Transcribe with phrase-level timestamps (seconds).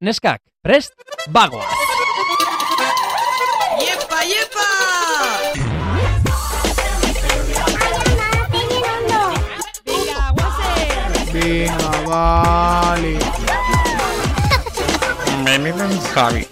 [0.00, 0.96] Neskak, prest,
[1.28, 1.66] bagoa!
[3.84, 4.68] Iepa, iepa!
[11.32, 13.12] Venga, vale.
[15.44, 16.48] Benetan Javi.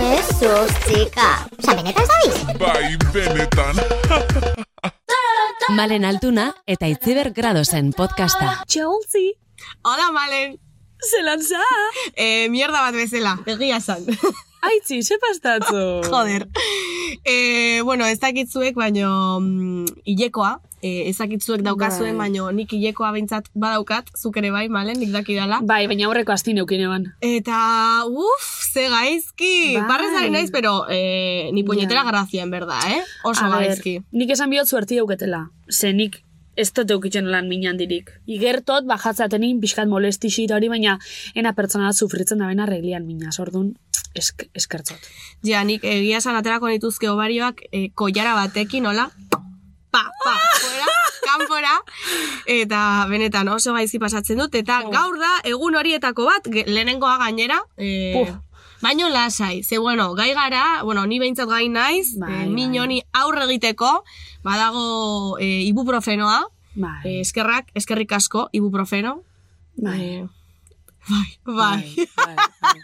[0.00, 1.44] Jesus, chica.
[1.60, 2.36] Osa, benetan zabiz?
[2.56, 3.76] Bai, benetan.
[5.76, 8.64] Malen Altuna eta Itziber Gradosen podcasta.
[8.64, 9.36] Chelsea,
[9.84, 10.71] Hola, Malen!
[11.10, 11.62] Zelan za?
[12.14, 14.04] Eh, mierda bat bezala, egia esan.
[14.62, 16.02] Aitzi, ze pastatzu?
[16.06, 16.46] Joder.
[17.24, 22.28] Eh, bueno, ez dakitzuek, baino mm, hilekoa, eh, ez dakitzuek daukazuen, Bai.
[22.28, 25.58] baino nik hilekoa behintzat badaukat, zuk ere bai, Malen, nik dakidala.
[25.66, 27.08] Bai, baina aurreko asti neukin eban.
[27.20, 27.58] Eta,
[28.06, 29.52] uff, ze gaizki.
[29.80, 29.86] Bai.
[29.90, 32.10] Barrez ari naiz, pero eh, ni puñetera Ja.
[32.12, 33.02] grazia, en verdad, eh?
[33.24, 33.98] Oso A ber, gaizki.
[34.12, 35.48] Nik esan bihot zuerti dauketela.
[35.68, 36.22] Ze nik
[36.56, 38.10] ez dut eukitzen lan minan dirik.
[38.26, 40.98] Igertot, bajatzatenin pixkat molestixi hori, baina
[41.34, 43.72] ena pertsona bat sufritzen da bena reglian mina, sordun
[44.14, 45.08] esk, eskertzot.
[45.46, 49.08] Ja, nik egia esan aterako nituzke obarioak eh, koiara batekin, hola?
[49.92, 50.92] Pa, pa, fuera,
[51.24, 51.74] kanpora.
[52.48, 54.54] Eta benetan oso gaizki pasatzen dut.
[54.56, 57.60] Eta gaur da, egun horietako bat, lehenengoa gainera.
[57.76, 58.32] Eh, Puf.
[58.82, 62.78] Baino lasai, ze bueno, gai gara, bueno, ni behintzat gai naiz, Bai, min bai.
[62.82, 64.02] honi aurre egiteko,
[64.42, 66.40] badago eh, ibuprofenoa,
[66.74, 69.22] Bai, eh, eskerrak, eskerrik asko, ibuprofeno.
[69.76, 70.00] bai.
[70.02, 70.26] Eh,
[71.08, 71.94] bai, bai.
[72.16, 72.80] bai, bai.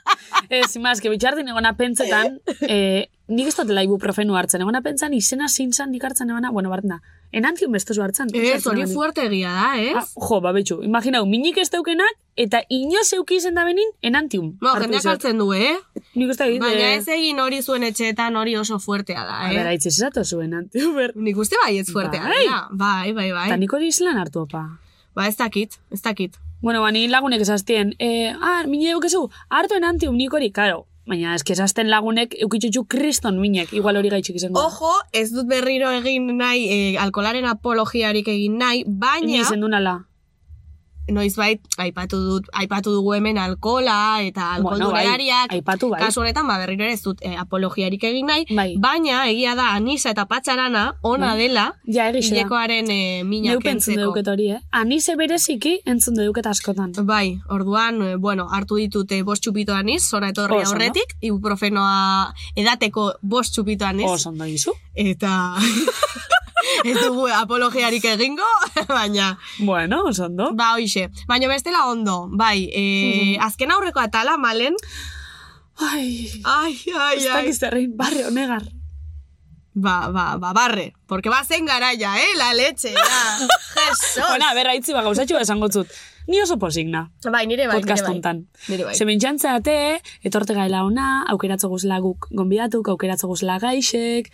[0.50, 2.38] Ez, imaz, que bitxardin egona pentsetan,
[2.68, 7.02] eh, nik ez dutela ibuprofenu hartzen, egona pentsan izena zintzan nik hartzen egona, bueno, bartena,
[7.32, 8.30] enantium bestozu hartzen.
[8.34, 9.94] Ez, hori fuerte egia da, ez?
[10.00, 14.54] Ah, jo, ba, betxu, imaginau, minik ez daukenak, eta inoz euki izen da benin, enantium.
[14.62, 15.12] Hartu jendeak izan.
[15.12, 15.76] hartzen du, eh?
[16.14, 19.54] Nik uste dit, Baina eh, ez egin hori zuen etxeetan hori oso fuertea da, eh?
[19.56, 21.14] ber, aitz ez zato zuen, enantium, ber.
[21.16, 22.42] Nik uste bai ez fuertea Bai.
[22.44, 22.60] dela.
[22.70, 23.46] Bai, bai, bai.
[23.50, 24.64] Eta nik hori izlan hartu, opa.
[25.14, 26.38] Ba, ez dakit, ez dakit.
[26.62, 30.86] Bueno, ba, ni lagunek esaztien, eh, ah, mine eukezu, hartu enantium nik hori, karo.
[31.08, 34.60] Baina, eski esazten lagunek eukitxutxu kriston minek, igual hori gaitxik izango.
[34.60, 40.02] Ojo, ez dut berriro egin nahi, eh, alkolaren apologiarik egin nahi, Ni baina, izen nala.
[41.08, 45.06] Noizbait, aipatu dut, aipatu dugu hemen alkola eta Bueno, bai,
[45.48, 46.00] bai.
[46.00, 48.76] Kasu honetan, ba, berriro ere ez dut eh, apologiarik egin nahi, Bai.
[48.78, 52.40] baina egia da anisa eta patxarana ona dela Ja, egixe da.
[52.40, 54.12] hilekoaren eh, mina kentzeko.
[54.30, 54.60] hori, eh?
[54.70, 56.92] Anize bereziki entzun deuket askotan.
[57.06, 63.54] Bai, orduan, eh, bueno, hartu ditute bost txupito aniz, zora etorri aurretik, ibuprofenoa edateko bost
[63.54, 64.72] txupito aniz, Oso ondo gizu.
[64.94, 65.56] eta
[66.84, 68.48] ez dugu apologiarik egingo,
[68.88, 70.52] baina, Bueno, oso ondo.
[70.54, 71.08] ba, hoixe.
[71.26, 74.74] Baina bestela ondo, bai, e, azken aurreko atala, malen,
[75.80, 78.64] Ai, ai, ai, ez dakiz zerrein, barre honegar.
[79.78, 83.20] ba, ba, ba, barre, porque va zen garaia, eh, la leche, ja,
[83.78, 84.24] Jesus.
[84.28, 85.86] Bueno, a ber, aitzi ba, gauzatxo esango zut.
[86.26, 88.14] Ni oso posigna, bai, nire bai, podcast nire bai.
[88.16, 88.40] hontan.
[88.68, 88.94] Nire bai.
[88.98, 94.32] Ze mintzantza ate, etorte gaela ona, aukeratzo guzla guk gonbidatuk, aukeratzo guzla gaixek,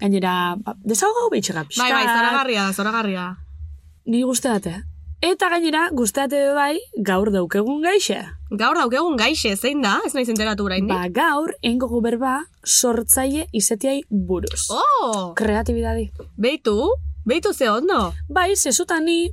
[0.00, 1.84] gainera, ba, desago behitxega pixkat.
[1.90, 3.26] Bai, bai, zoragarria zoragarria.
[4.06, 4.76] Ni guzteate.
[5.20, 8.20] Eta gainera, guzteate bai, gaur daukegun gaixe.
[8.50, 9.96] Gaur daukegun gaixe, zein da?
[10.06, 10.92] Ez naiz enteratu oraindik.
[10.94, 14.68] Ba, gaur, engo berba, sortzaile izetiai buruz.
[14.70, 16.10] Oh, Kreatibidadi.
[16.36, 16.76] beitu,
[17.26, 18.12] beitu ze ondo.
[18.28, 19.30] Bai, zezuta ni,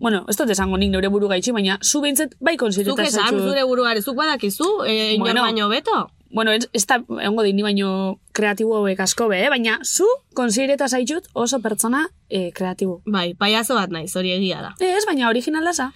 [0.00, 3.38] bueno, ez dut esango nik neure buru gaitxi, baina zu behintzet bai Zuk konsiderita esan
[3.38, 5.42] zure buruare, zuk badakizu, e, Bueno.
[5.42, 6.08] baino beto?
[6.30, 9.48] Bueno, ez, ez da, egongo di ni baino kreatibo hauek asko be, eh?
[9.48, 10.06] baina zu
[10.36, 13.00] konsiderita zaitut oso pertsona eh, kreatibo.
[13.06, 14.74] Bai, paiazo bat naiz, hori egia da.
[14.80, 15.90] Ez, baina originala za.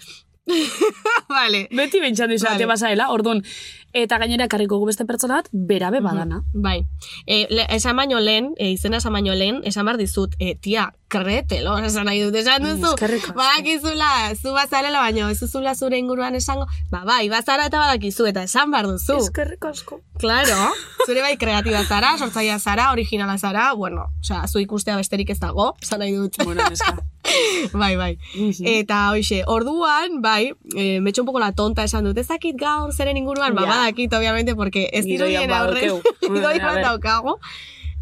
[1.36, 1.66] vale.
[1.70, 2.66] Beti bentsan dizate Vale.
[2.72, 3.44] bazaela, orduan,
[3.92, 6.42] eta gainera karriko gu beste pertsona bat, berabe badana.
[6.52, 6.86] Bai.
[7.26, 10.88] E, le, esan baino lehen, e, izena esan baino lehen, esan behar dizut, e, tia,
[11.12, 12.94] kretelo, esan nahi dut, esan duzu.
[13.36, 18.46] Badakizula, zu bazarela baino, ez duzula zure inguruan esango, ba bai, bazara eta badakizu, eta
[18.48, 19.18] esan behar duzu.
[19.20, 20.00] Eskerrik asko.
[20.22, 20.72] Claro,
[21.06, 25.74] zure bai kreatiba zara, sortzaia zara, originala zara, bueno, osea, zu ikustea besterik ez dago,
[25.82, 26.40] esan nahi dut.
[26.44, 26.96] Bueno, neska.
[27.82, 28.16] bai, bai.
[28.34, 28.66] Mhm.
[28.66, 32.92] Eta hoxe, orduan, bai, e, me echo un poco la tonta esan dut, ezakit gaur
[32.92, 33.81] zeren inguruan, ba, Ja.
[33.82, 36.34] Badakit, obviamente, porque ez Gidoian dirudien aurrez, badaukeu.
[36.34, 37.38] gidoi A bat daukago.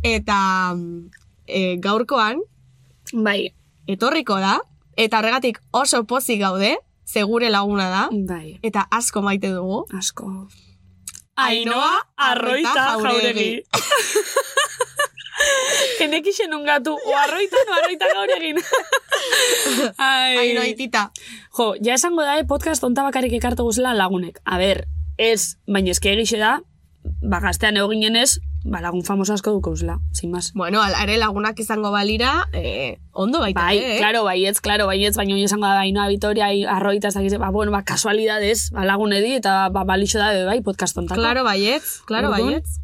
[0.02, 0.38] Eta
[1.46, 2.40] e, gaurkoan,
[3.12, 3.50] Bai,
[3.90, 4.60] etorriko da,
[4.96, 9.84] eta horregatik oso pozik gaude, segure laguna da, bai, eta asko maite dugu.
[9.98, 10.46] asko.
[11.40, 13.62] Ainhoa Arroita Jauregi.
[15.98, 18.60] Kenekixen ungatu, o arroita, no arroita gaur egin.
[19.96, 20.36] Ai.
[20.36, 21.10] Ainoitita.
[21.56, 24.42] Jo, ja esango da, eh, podcast onta bakarrik ekartu guzela lagunek.
[24.44, 24.84] A ber,
[25.20, 26.60] ez, baina eske egixe da,
[27.20, 30.50] ba, gaztean eginen ez, ba, lagun famoso asko dukauzela, sin más.
[30.54, 33.96] Bueno, ala ere lagunak izango balira, eh, ondo baita, Bai, eh?
[33.98, 37.50] claro, baietz, claro, baietz, baina hori esango da, baina Vitoria, i- arroita, ez dakiz, ba,
[37.50, 41.20] bueno, ba, kasualidades, ba, lagun edi, eta ba, balixo da, bai, podcast ontako.
[41.20, 42.78] Claro, baietz, claro, Orduan, baietz.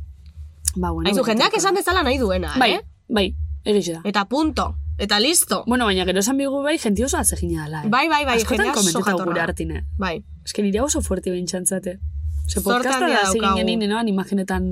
[0.77, 2.83] Ba, bueno, Aizu, betiko jendeak esan dezala nahi duena, Bai, eh?
[3.09, 3.31] bai,
[3.65, 4.03] egixe da.
[4.05, 4.75] Eta punto.
[4.99, 5.62] Eta listo.
[5.67, 7.88] Bueno, baina gero esan bigu bai, jenti oso atzegina dela, eh?
[7.93, 9.25] Bai, bai, bai, Askotan jendea oso komentatu jatorra.
[9.29, 9.83] gure hartine.
[9.99, 10.25] Bai.
[10.44, 11.99] Ez que nire oso fuerte bintxantzate.
[12.46, 14.64] Ze Zorte podcasta da zegin genin, nenoan imaginetan...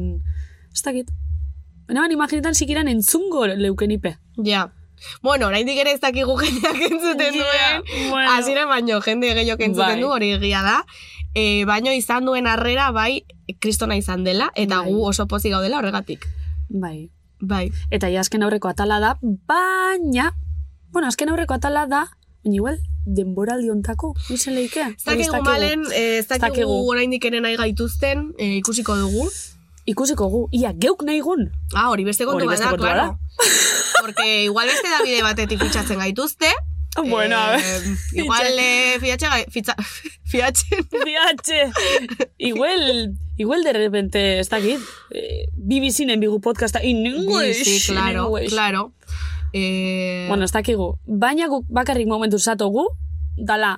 [0.73, 1.11] Ez dakit.
[1.88, 4.17] Nenoan imaginetan sikiran entzungo leukenipe.
[4.44, 4.69] Ja.
[5.23, 7.43] Bueno, oraindik ere ez dakigu jendeak entzuten Ja,
[7.82, 8.11] duen.
[8.11, 8.31] bueno.
[8.32, 10.00] Hasieran baino jende gehiok entzuten Bai.
[10.00, 10.79] du, hori egia da.
[11.35, 13.25] E, baino izan duen harrera, bai,
[13.61, 14.93] kristona izan dela, eta Bai.
[14.93, 16.25] gu oso pozik gaudela horregatik.
[16.70, 17.11] Bai.
[17.41, 17.67] Bai.
[17.91, 20.31] Eta ja azken aurreko atala da, baina...
[20.94, 22.05] Bueno, azken aurreko atala da,
[22.44, 24.81] baina igual, denboraldi ontako, izen leike.
[24.97, 26.71] Ez dakigu malen, eh, ez dakigu.
[26.91, 29.29] oraindik ere nahi gaituzten, eh, ikusiko dugu.
[29.85, 31.51] Ikusiko gu, ia, geuk nahi gun.
[31.75, 33.19] Ah, hori beste kontu Hori bat beste da, kontu bat claro.
[34.01, 36.49] Porque igual beste da bide batetik fitxatzen gaituzte.
[37.03, 37.61] Bueno, a ver.
[37.61, 39.75] Eh, igual eh, fiatxe, fitza,
[40.31, 40.87] fiatxen.
[41.05, 41.73] Biatxe.
[42.39, 44.79] igual, igual de repente, ez dakit,
[45.11, 47.65] eh, BBC-nen bigu podcasta, in English.
[47.65, 48.53] Sí, claro, in English.
[48.53, 48.93] claro.
[49.56, 50.99] Eh, Bueno, ez dakigu.
[51.06, 52.89] Baina guk bakarrik momentu zatogu,
[53.39, 53.77] dala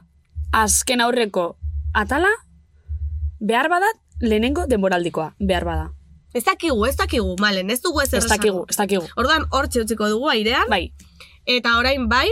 [0.52, 1.58] azken aurreko
[1.92, 2.30] atala,
[3.40, 5.90] behar badat, lehenengo denboraldikoa, behar bada.
[6.32, 9.04] ez dakigu, ez dakigu, malen, ez dugu ez Ez dakigu, ez dakigu.
[9.16, 10.92] Ordan hor utziko dugu airean, Bai,
[11.46, 12.28] eta orain bai,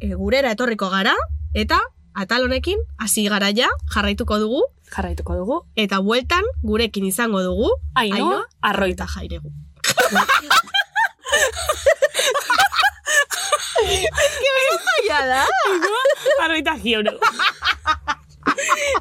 [0.00, 1.14] e, gurera etorriko gara,
[1.54, 1.78] eta
[2.14, 4.62] atal honekin hasi gara ja, jarraituko dugu,
[4.94, 5.62] jarraituko dugu.
[5.76, 9.04] eta bueltan gurekin izango dugu, Ainoa, arroita.
[9.04, 9.52] eta jairegu.
[15.08, 15.46] Ja da.
[16.42, 17.12] Arroita gioro.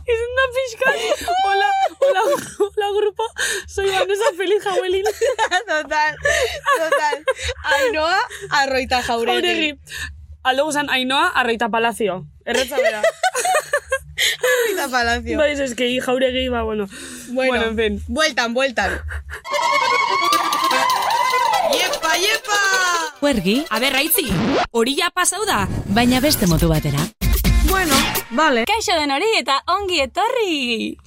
[0.06, 0.90] Es una pixka.
[1.46, 1.70] Hola,
[2.00, 2.22] hola,
[2.60, 3.24] hola grupo.
[3.68, 5.04] Soy Vanessa Feliz Jauelin.
[5.68, 6.16] total,
[6.78, 7.26] total.
[7.64, 8.20] Ainoa,
[8.50, 9.42] arroita jauregi.
[9.42, 9.80] Jauregi.
[10.44, 12.26] Aldo guzan, Ainoa, Arroita Palacio.
[12.46, 13.02] Erretza bera.
[13.02, 15.38] Arroita palacio.
[15.38, 16.88] Baiz, eski, jauregi, ba, bueno.
[17.30, 18.04] Bueno, bueno, en fin.
[18.08, 19.02] bueltan, bueltan.
[21.78, 22.60] Iepa, iepa!
[23.22, 24.28] Huergi, A ber, raitzi,
[24.72, 25.68] hori ja pasau da.
[25.98, 27.00] baina beste modu batera.
[27.68, 27.96] Bueno,
[28.32, 28.64] vale.
[28.70, 30.98] Kaixo den hori eta ongi etorri.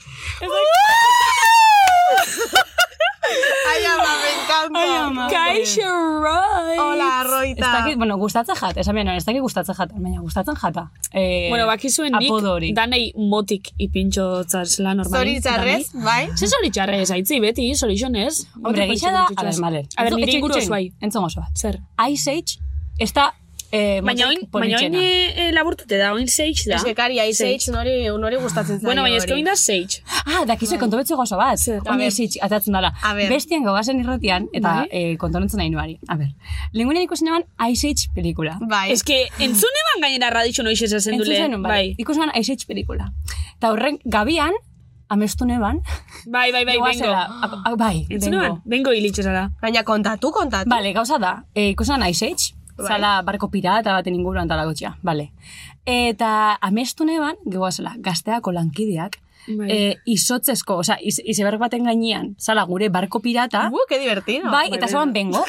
[3.23, 5.27] Ai, ama, me encanta.
[5.31, 5.89] Kaixo,
[6.25, 6.81] right.
[6.81, 7.73] Hola, Ez arroita.
[7.73, 10.87] dakit, bueno, gustatzen jat, esan behar, ez dakit gustatzen jata, baina gustatzen jata.
[11.13, 15.37] Eh, Bueno, bakizuen nik, danei motik ipintxo tzarzela normali.
[15.41, 16.29] Zoritxarrez, bai?
[16.37, 18.47] Ze zoritxarrez, aitzi, beti, zorixonez.
[18.63, 19.85] Hombre, gisa da, a ber, male.
[19.97, 20.93] A ber, nire Entzun- inguru itxoin, bai.
[21.01, 21.53] Entzun oso bat.
[21.57, 21.79] Zer?
[22.11, 22.59] Ice Age,
[22.99, 23.35] ez da
[23.73, 24.99] eh, Baina oin, baina oin politxena.
[25.01, 26.77] eh, laburtute da, oin sage da.
[26.77, 29.41] Ez que kari, Ice Age nori, nori gustatzen zaio Bueno, baina eske hori.
[29.41, 30.03] oin da sage.
[30.27, 31.59] Ah, dakizu kontu betzu gozo bat.
[31.59, 32.07] A Oin ber.
[32.09, 32.93] Ice Age atatzen dala.
[33.29, 34.89] Bestian gogazen irratian, eta Bai.
[34.91, 35.99] eh, kontonentzen nahi nuari.
[36.09, 36.29] A ber,
[36.73, 38.59] lengunen ikusi neban Ice Age pelikula.
[38.69, 38.91] Bai.
[38.93, 41.37] Ez que entzune ban gainera radixo noiz ez Entzun dule.
[41.37, 41.71] zenun, bai.
[41.71, 43.13] Bai, Ikusi neban Ice Age pelikula.
[43.57, 44.53] Eta horren, gabian,
[45.09, 45.81] amestu neban,
[46.27, 46.85] bai, bai, bai, bengo.
[47.77, 48.39] bai, bengo.
[48.39, 49.51] ban, bengo hilitxezara.
[49.61, 50.69] Baina kontatu, kontatu.
[50.71, 52.60] Bale, gauza da, e, Age, Bai.
[52.87, 55.31] Zala barko pirata baten inguruan talagotxea, bale.
[55.87, 59.19] Eta amestu neban, gegoazela, gazteako lankideak,
[59.57, 59.71] Bai.
[59.73, 64.51] e, izotzezko, osea, iz, izeberg baten gainean, zala gure barko pirata, Uh, que divertido.
[64.51, 65.45] bai, eta zoan bengo.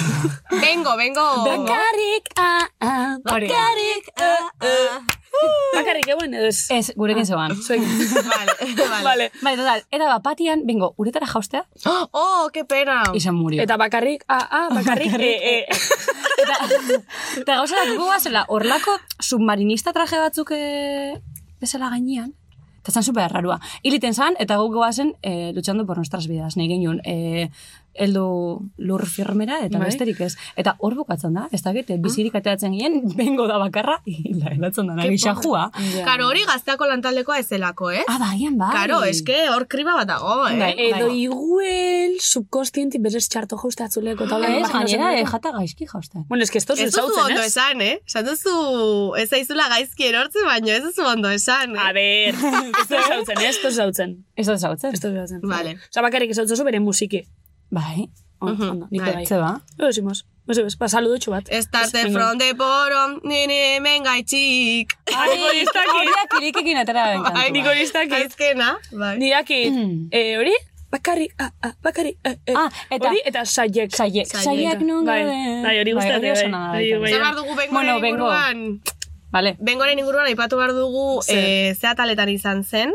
[0.60, 1.24] Bengo, bengo.
[1.46, 5.00] Bakarrik, ah, ah, bakarrik, ah, ah.
[5.76, 6.66] Bakarrik euen edo ez.
[6.74, 7.54] Ez, gurekin zoan.
[7.66, 7.82] Zuek.
[8.30, 9.02] Vale, vale.
[9.04, 9.30] Vale.
[9.42, 11.64] Bai, total, eta bat batian, bengo, uretara jaustea,
[12.12, 13.02] Oh, qué pena.
[13.14, 13.62] izan murio.
[13.62, 15.64] Eta bakarrik, ah, ah, bakarrik, eh, eh.
[16.40, 16.56] Eta,
[17.42, 21.20] eta gauza da, gugu guazela, horlako submarinista traje batzuk e,
[21.60, 22.32] bezala gainean,
[22.80, 23.58] eta zan super rarua.
[23.82, 27.50] Iliten zan, eta guk guazen e, luchando por nuestras vidas, nahi genuen, e,
[27.94, 29.88] eldu lur firmera, eta Bai.
[29.90, 30.36] besterik ez.
[30.60, 34.96] Eta hor bukatzen da, ez dakit, bizirik ateratzen ginen, bengo da bakarra, hila, helatzen da,
[34.98, 35.66] nahi xajua.
[36.06, 38.04] Karo, hori gazteako lantaldekoa ez zelako, eh?
[38.08, 38.70] Ah, bagian, bai.
[38.74, 40.56] Karo, eske hor kriba bat dago, eh?
[40.60, 40.72] Bai.
[40.90, 46.24] Edo iguel, subkostienti berez txarto jauste atzuleko, eta Ez, imaginatzen gainera, eh, jata gaizki jausten.
[46.28, 47.46] Bueno, es que esto Ez es duzu zautzen, ondo ez?
[47.52, 48.00] esan, eh?
[48.06, 48.54] Esan duzu,
[49.20, 51.80] ez zaizula gaizki erortzen, baina ez duzu ondo esan, eh?
[51.80, 54.18] A ver, esto es zautzen, esto es zautzen.
[54.36, 54.94] Ez da zautzen.
[54.94, 55.40] Esto es zautzen.
[55.42, 55.76] Vale.
[55.90, 57.26] Osa, bakarrik ez bere musiki.
[57.70, 58.08] Bai.
[58.40, 59.14] Ondo, Mhm, ondo, nik bai.
[59.14, 59.38] bai.
[59.38, 59.60] Ba?
[59.78, 61.46] No sé, ba, saludotxo bat.
[61.52, 62.18] Estarte Venga.
[62.18, 64.88] from the bottom, nene, mengaitxik.
[65.14, 65.90] Ai, nik hori.
[65.98, 67.50] Horiak irikekin atera den kantua.
[67.52, 68.12] Nik dakit.
[68.12, 69.18] Aizkena, bai.
[69.18, 69.72] Ni dakit,
[70.10, 70.56] eh, hori?
[70.90, 72.54] Bakarrik, ah, ah, bakarrik, eh, eh.
[72.56, 73.94] Ah, eta- Hori, eta saiek.
[73.94, 74.80] Saiek, Saiek.
[74.80, 75.62] non Bai, gauden.
[75.62, 76.50] bai, hori oso bai.
[76.50, 77.00] nada Hori, baita.
[77.00, 77.10] bai.
[77.12, 78.26] Zer behar dugu bengoren Bueno, bengo.
[78.26, 78.80] inguruan?
[79.30, 79.56] Vale.
[79.60, 81.38] Bengoren inguruan aipatu behar dugu Zer?
[81.38, 82.90] eh, ze ataletan izan zen.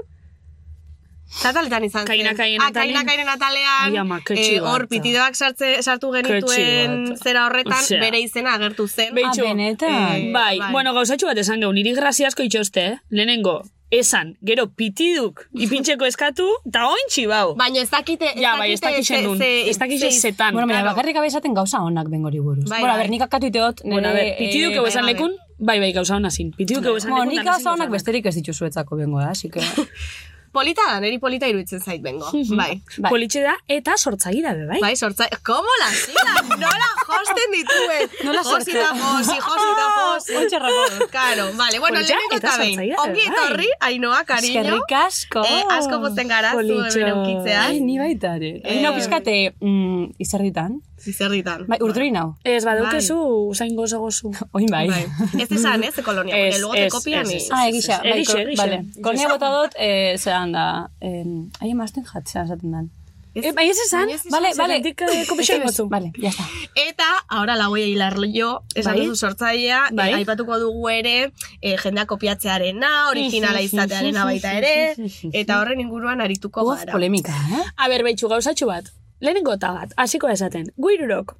[1.28, 2.08] Zataletan izan zen.
[2.08, 2.30] Kaina
[2.64, 3.06] Ah, atalean.
[3.06, 3.92] kaina atalean.
[3.92, 8.00] Ai, ama, ketxi eh, Hor, pitidoak sartze, sartu genituen zera horretan, Osea.
[8.00, 9.14] bere izena agertu zen.
[9.16, 9.42] Beitxo.
[9.44, 9.90] Ah, benetan.
[9.92, 10.72] Eh, bai, bai.
[10.72, 12.98] bueno, gauzatxo bat esan gau, niri graziasko itxoste, eh?
[13.10, 17.56] Lehenengo, esan, gero pitiduk ipintxeko eskatu, eta ointxi bau.
[17.56, 18.26] Baina ez dakite...
[18.36, 19.04] ez Ja, bai, ez dakite
[19.38, 20.54] ze- ez dakixen ze- zetan.
[20.54, 20.96] Bueno, mira, Claro.
[20.96, 22.66] bakarrik abezaten gauza honak bengori buruz.
[22.70, 23.02] Bai, bueno, bai.
[23.04, 23.94] ber, nik akatu iteot, nire...
[23.94, 26.52] Bueno, a ver, pitiduk eh, ego esan bai, lekun, bai, bai, gauza hona zin.
[26.52, 29.60] Pitiduk ego esan lekun, nik da gauza honak besterik ez dituzuetzako bengo da, así que...
[30.56, 32.30] Polita da, neri polita iruditzen zait bengo.
[32.60, 32.78] bai.
[32.98, 33.10] Bai.
[33.12, 34.80] Politxe da, eta sortzagi da, bai?
[34.84, 35.28] Bai, sortza...
[35.46, 36.36] Komo la zila?
[36.62, 38.14] Nola josten dituen?
[38.30, 38.86] Nola Josi sortzea?
[38.86, 40.36] da josi, josi da josi.
[40.42, 41.10] Ontxe rapo.
[41.12, 41.82] Claro, vale.
[41.84, 42.84] Bueno, Politxa lehenengo eta behin.
[43.04, 43.36] Ongi bai.
[43.36, 44.64] etorri, Ainoa, cariño.
[44.64, 45.46] Eskerrik asko.
[45.46, 47.68] Eh, asko posten gara, zu hemen eukitzeaz.
[47.68, 48.56] Ai, ni baita ere.
[48.64, 50.80] Eh, no, pizkate, mm, izerditan.
[51.06, 51.66] Zizerditan.
[51.70, 52.32] Bai, urduri nau.
[52.44, 53.18] Ez, badaukezu,
[53.54, 54.32] zain gozo gozu.
[54.58, 54.88] Oin bai.
[54.90, 55.06] Bai.
[55.44, 57.26] Ez esan, ez, kolonia, porque Ez, luego te ez, copian.
[57.52, 58.00] Ah, egisa.
[58.02, 58.62] bai, Egixe, egixe.
[58.64, 58.84] Vale.
[59.06, 60.68] Konia bota dut, eh, zelan da.
[61.00, 61.24] Eh,
[61.62, 62.90] ai, emazten jatzean esaten dan.
[63.36, 64.08] Eh, bai, ez esan?
[64.56, 65.90] Zergatik, eh, kopixak gotzu.
[65.92, 66.46] Vale, ya está.
[66.88, 69.06] Eta, ahora la voy a hilar yo, esan Bai.
[69.06, 70.10] duzu sortzailea, Bai.
[70.14, 74.96] eh, aipatuko dugu ere, eh, jendea kopiatzearena, originala izatearena baita ere,
[75.34, 76.94] eta horren inguruan arituko Uf, gara.
[76.94, 77.64] polemika, eh?
[77.76, 78.88] A ber, behitxu, gauzatxo bat.
[79.20, 80.72] Lehenengo eta bat, hasiko esaten.
[80.78, 81.36] Guirurok,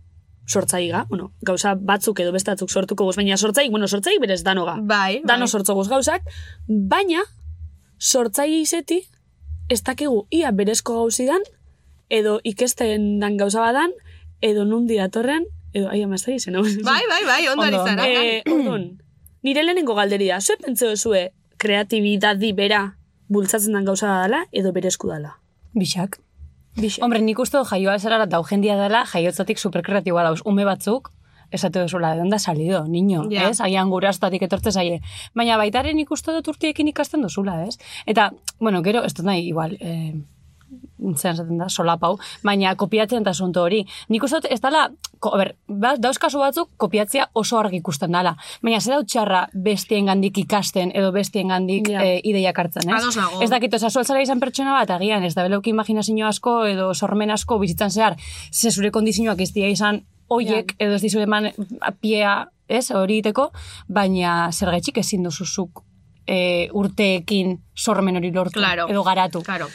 [0.48, 4.78] sortzaiga, bueno, gauza batzuk edo bestatzuk sortuko guz, baina sortzaik, bueno, sortzaik berez danoga.
[4.82, 5.50] Bai, Dano bai.
[5.50, 6.24] sortzo guz gauzak,
[6.68, 7.24] baina
[8.00, 9.02] sortzaile izeti,
[9.70, 11.42] ez dakigu ia berezko gauzidan,
[12.10, 13.92] edo ikesten dan gauza badan,
[14.42, 16.60] edo nundi datorren, edo aia mazta izan.
[16.86, 18.06] Bai, bai, bai, ondo ari Ondo, zara.
[18.08, 19.02] Eh, orduan,
[19.44, 25.40] nire lehenengo galderia, zue pentseo zue kreatibidadi bera bultzatzen dan gauza dela, edo berezku dela.
[25.74, 26.20] Bixak.
[26.76, 27.02] Bixe.
[27.04, 30.42] Hombre, nik uste dut jaioa zerara dau jendia dela, jaiotzatik superkreatiboa dauz.
[30.46, 31.12] Ume batzuk,
[31.56, 33.50] esate duzula, de onda salido, niño, Ja.
[33.50, 33.62] ez?
[33.62, 35.00] Agian gurastatik etortze zaie.
[35.34, 37.78] Baina baitaren nik uste dut urtiekin ikasten duzula, ez?
[38.06, 40.14] Eta, bueno, gero, ez dut nahi, igual, eh,
[41.18, 43.86] zean zaten da, solapau, baina kopiatzen eta asunto hori.
[44.10, 48.12] Nik uste dut, ez dala, ko, ber, ba, dauz kasu batzuk kopiatzea oso argi ikusten
[48.12, 48.36] dala.
[48.64, 52.02] Baina ze dau txarra bestien gandik ikasten edo bestien gandik Ja.
[52.04, 52.96] eh, ideiak hartzen, ez?
[53.02, 53.42] Ados nago.
[53.44, 57.32] Ez dakit, oza, zueltzara izan pertsona bat, agian, ez da beleuki imaginazio asko edo sormen
[57.32, 58.16] asko bizitzan zehar,
[58.52, 61.52] ze zure kondizioak ez dira izan oiek, edo ez dizure eman
[62.02, 63.52] piea, ez, hori iteko,
[63.88, 65.84] baina zergaitxik ezin duzuzuk
[66.26, 68.88] e, urteekin sormen hori lortu, Claro.
[68.90, 69.44] edo garatu.
[69.44, 69.68] Claro.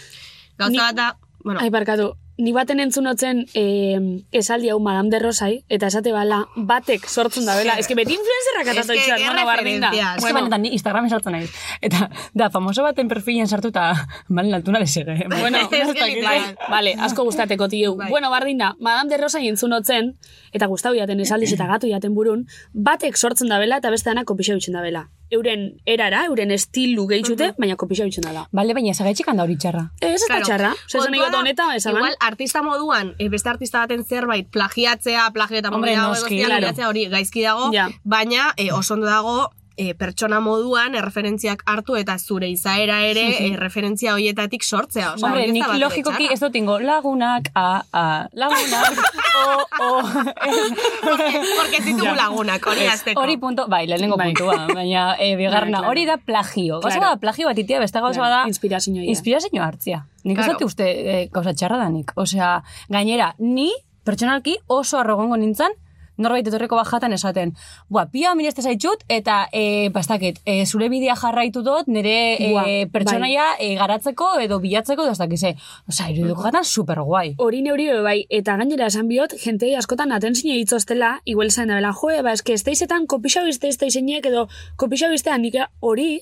[0.61, 1.09] Gauza Ni- bat da,
[1.43, 3.99] bueno, Ai, barkatu, ni baten entzunotzen eh,
[4.33, 7.76] esaldi hau Madame de Rosai, eta esate bala, batek sortzen da bela.
[7.81, 9.90] Ez que beti influencerrak Es atatu que, itxar, qué bueno, bardin da.
[10.17, 11.50] Ez que benetan, ni Instagramen sartzen naiz.
[11.81, 13.93] Eta, da, famoso baten perfilen sartu eta
[14.29, 15.17] malen altuna lezege.
[15.29, 17.97] Bueno, Es que vale, asko gustateko tiu.
[17.97, 18.11] Bai.
[18.11, 20.17] Bueno, bardin da, Madame de Rosa entzunotzen,
[20.52, 24.25] eta gustau jaten esaldiz eta gatu jaten burun, batek sortzen da bela eta beste dana
[24.25, 25.09] kopisa bitzen da bela.
[25.30, 28.49] Euren erara, euren estilu gehitzute, baina kopisa bitzen da.
[28.52, 29.84] Bale, baina zagaitxik handa hori txarra.
[30.00, 30.44] Ez, ez da Claro.
[30.46, 30.72] txarra.
[30.88, 31.96] Zezen Kontua egot honeta, esan.
[31.96, 37.72] Igual, artista moduan, eh, beste artista baten zerbait plagiatzea, plagio eta plagiatzea hori gaizki dago,
[37.72, 37.88] Ja.
[38.04, 43.56] baina eh, oso ondo dago eh, pertsona moduan erreferentziak hartu eta zure izaera ere eh,
[43.56, 45.14] referentzia hoietatik sortzea.
[45.14, 48.04] Osea, Hombre, da nik logikoki ez dut ingo lagunak, a, a,
[48.37, 49.00] lagunak,
[49.40, 49.44] o,
[49.87, 49.90] o,
[51.06, 53.22] Porque, porque ez ditugu lagunak, hori azteko.
[53.22, 54.32] Hori punto, bai, lehenengo Bai.
[54.34, 55.90] puntua, baina e, bigarna, Bai, claro.
[55.94, 56.80] hori da plagio.
[56.80, 57.14] Gauza Claro.
[57.14, 58.49] da plagio bat itia, beste gauza Claro, bada...
[58.49, 59.04] inspirazioa.
[59.08, 60.04] Inspirazio hartzia.
[60.25, 60.52] Nik Claro.
[60.52, 62.12] ez dut uste e, gauza txarra danik.
[62.20, 62.58] Osea,
[62.88, 63.70] gainera, ni
[64.04, 65.72] pertsonalki oso arrogongo nintzen,
[66.21, 67.55] norbait etorreko bajatan esaten,
[67.89, 72.71] bua, pia mireste zaitxut, eta, e, bastakit, e, zure bidea jarraitu dut, nire e, Buah,
[72.93, 75.55] pertsonaia e, garatzeko edo bilatzeko, edo ez dakize.
[75.89, 77.35] Osea, iruduko gatan super guai.
[77.39, 81.95] Hori neuri bai, eta gainera esan biot, jentei askotan atentzine hitzostela, igual esan da bela,
[81.97, 86.21] joe, ba, eske, esteizetan kopixau izte esteizenek, edo kopixau iztean nik hori,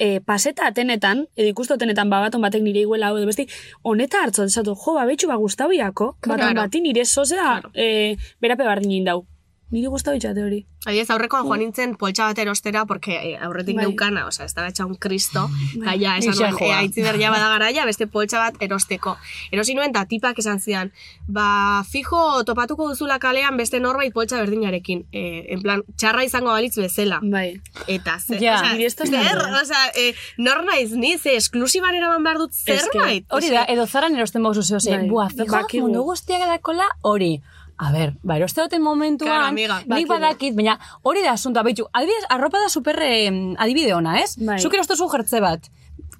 [0.00, 3.46] e, paseta atenetan, edo ikustu atenetan babaton batek nire iguela hau edo besti,
[3.84, 6.62] honeta hartzo desatu, jo, ba, betxu, ba, gustau iako, baton Claro.
[6.62, 9.26] bati nire zozera, e, berape bardin indau.
[9.70, 10.64] Nire gustau itxate hori.
[10.82, 13.84] Adibidez, aurrekoan joan nintzen poltsa bat erostera, porque eh, aurretik Bai.
[13.84, 15.44] neukana, osea, ez da etxa un kristo,
[15.84, 16.68] gaia, esan Ixa nuen, joa.
[16.68, 19.16] e, aitzi berria bada beste poltsa bat erosteko.
[19.52, 20.90] Erosi nuen, eta tipak esan zidan,
[21.28, 25.06] ba, fijo, topatuko duzula kalean beste norbait poltsa berdinarekin.
[25.12, 27.20] E, en plan, txarra izango balitz bezala.
[27.22, 27.60] Bai.
[27.86, 28.62] Eta, ze, Ja.
[28.72, 33.26] Niri da zer, osea, e, nor naiz ni, ze esklusiban eraman behar dut zerbait.
[33.28, 37.40] Hori da, edo zaran erosten bauzu zeo, ze, Bai, bua, fijo, mundu guztiak edakola, hori.
[37.80, 41.86] A ber, ba, eroste duten momentuan, Claro, amiga, nik badakit, baina hori da asuntoa, betxu,
[41.96, 44.34] adibidez, arropa da super em, adibide ona, ez?
[44.36, 44.58] Bai.
[44.60, 45.70] Zuk erostu jertze bat,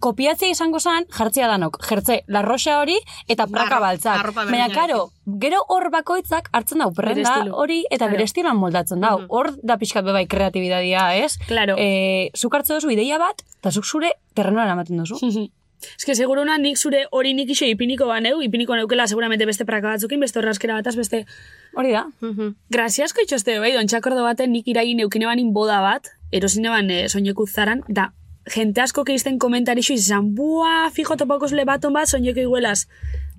[0.00, 2.96] kopiatzea izango zan, jartzea danok, jertze, larroxa hori,
[3.28, 4.30] eta praka baltzak.
[4.38, 5.10] Baina, karo,
[5.42, 8.16] gero hor bakoitzak hartzen dau, prenda hori, eta Claro.
[8.16, 9.20] bere estiloan moldatzen dau.
[9.28, 11.36] Hor da pixkat bebai kreatibidadia, ez?
[11.46, 11.76] Claro.
[11.78, 15.20] E, zuk hartze duzu ideia bat, eta zuk zure terrenoan ematen duzu.
[15.80, 19.94] Ez que seguruna nik zure hori nik iso ipiniko baneu, ipiniko neukela seguramente beste praka
[19.94, 21.24] batzukin, beste horrazkera bataz, beste...
[21.74, 22.06] Hori da.
[22.70, 27.46] Graziasko itxoste, bai, dontxakordo baten nik iragin neukine banin boda bat, erosine ban e, soineku
[27.46, 28.10] zaran, da
[28.50, 32.86] jente asko keizten komentarixo izan, bua, fijo topako zule baton bat, soineko iguelaz.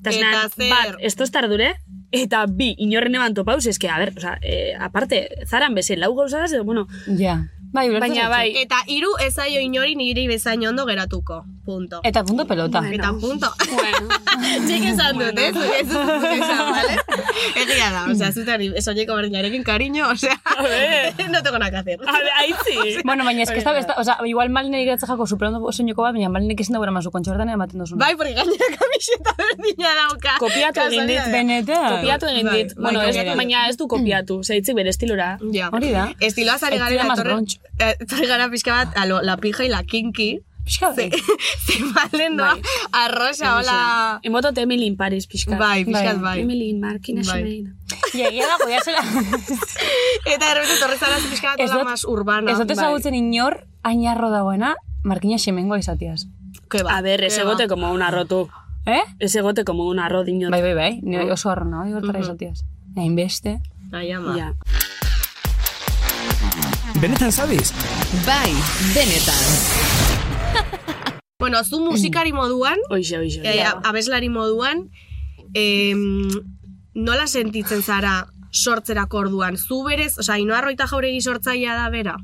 [0.02, 0.70] Eta zer?
[0.70, 1.74] bat, esto es tardure,
[2.12, 6.52] eta bi, inorren eban topauz, eske, a ber, oza, e, aparte, zaran beze, lau gauzaz,
[6.54, 7.42] edo, bueno, Ja.
[7.72, 8.30] Bai, baina zaitut.
[8.30, 11.44] bai, Eta hiru ez zaio inori niri bezain ondo geratuko.
[11.66, 12.01] Punto.
[12.04, 12.82] Eta punto pelota.
[12.92, 13.48] Eta punto.
[13.72, 14.10] bueno,
[14.68, 16.96] Txik esan dut, ez zuk esan, ¿vale?
[17.62, 20.36] Egia da, osea, zutari, soñeko berdinarekin cariño, osea,
[21.32, 22.00] no tengo nada que hacer.
[22.08, 23.01] a ver, aitzi.
[23.06, 26.13] Bueno, baina eske ez da, ez da, oza, igual malinek iratzen jako superondo soineko bat,
[26.18, 28.00] baina malinek ezin da gura mazu kontxortan ematen duzun.
[28.01, 30.36] Bai, porque gainera kamiseta berdina dauka.
[30.44, 31.24] Kopiatu egin dit.
[31.32, 31.90] Benetan.
[31.98, 32.75] Kopiatu egin Bai, dit.
[32.75, 35.38] bai, bueno, ez, baina ez du kopiatu, zeitzik bere estilora.
[35.54, 35.70] Ja.
[35.72, 36.10] Hori da.
[36.20, 37.38] Estiloa zari Ez gara
[37.77, 38.22] brunch.
[38.22, 40.39] eh, gara pixka bat, a lo, la pija y la kinky.
[40.63, 42.56] Pixka, Ze, ze malen doa,
[42.94, 44.20] arroxa, hola...
[44.22, 45.58] Emotot Emily in Paris, pixka.
[45.58, 46.41] Bai, pixkat bai.
[46.41, 47.41] Emily in Markina Bai.
[47.41, 47.75] Ximein.
[48.13, 49.01] Ja, egia da, joia zela.
[50.36, 52.51] Eta errebete torri zara pixka bat, hola, más urbana.
[52.51, 52.77] Ez dut bai.
[52.77, 56.27] ezagutzen inor, ainarro dagoena, markina xemengoa izatiaz.
[56.70, 57.74] Ke ba, A ver, ez egote ba.
[57.74, 58.48] como un arrotu.
[58.86, 59.01] Eh?
[59.20, 60.51] Ez egote como un arro dinot.
[60.51, 62.62] Bai, bai, bai, ni oso arro nago, igortara izatiaz.
[62.96, 63.58] Hain beste.
[63.91, 64.38] Ai, ama.
[64.38, 64.53] Ja.
[67.01, 67.74] Benetan zabiz?
[68.27, 68.51] Bai,
[68.93, 69.46] benetan.
[71.39, 73.41] Bueno, zu musikari moduan, Oixe, oixe.
[73.43, 74.89] eh, abeslari moduan,
[75.53, 76.29] em,
[76.93, 79.58] nola sentitzen zara sortzerako orduan?
[79.58, 82.17] Zu berez, osea, inoa roita jauregi sortzaia da bera?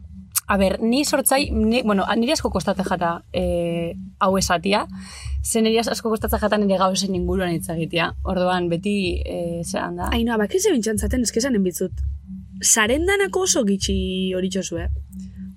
[0.48, 4.86] A ber, ni sortzai, ni, bueno, niri asko kostatzen jata eh, hau esatia,
[5.44, 8.12] ze niri asko kostatzen jata nire gauzen inguruan hitz egitea.
[8.24, 10.12] Orduan, beti, eh, zean da.
[10.14, 12.06] Ainoa, bak ez bintxantzaten, ez esanen bitzut.
[12.64, 14.88] Zarendanako oso gitxi hori txosu, eh?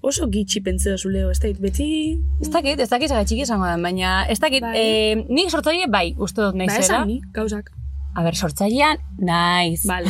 [0.03, 2.19] Oso gitxi pentseo zuleo, ez da, beti...
[2.41, 4.77] Ez dakit, ez dakit zagatxik izango den, baina ez dakit, Bai.
[4.81, 6.85] eh, nik sortzaile bai, uste dut Ba, naizela.
[6.85, 7.69] esan ni, gauzak.
[8.17, 9.85] A ber, sortzailean, naiz.
[9.87, 10.09] Vale.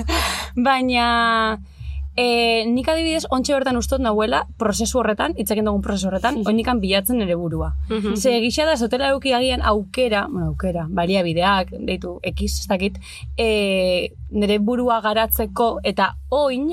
[0.66, 1.58] Baina,
[2.16, 7.20] e, nik adibidez, ontxe bertan ustot nahuela, prozesu horretan, itzaken dugun prozesu horretan, oinikan bilatzen
[7.22, 7.74] ere burua.
[8.16, 12.98] Ze gisa da, zotela euki agian aukera, bueno, aukera, baliabideak, deitu, ekiz, ez dakit,
[13.36, 16.72] e, nire burua garatzeko, eta oin,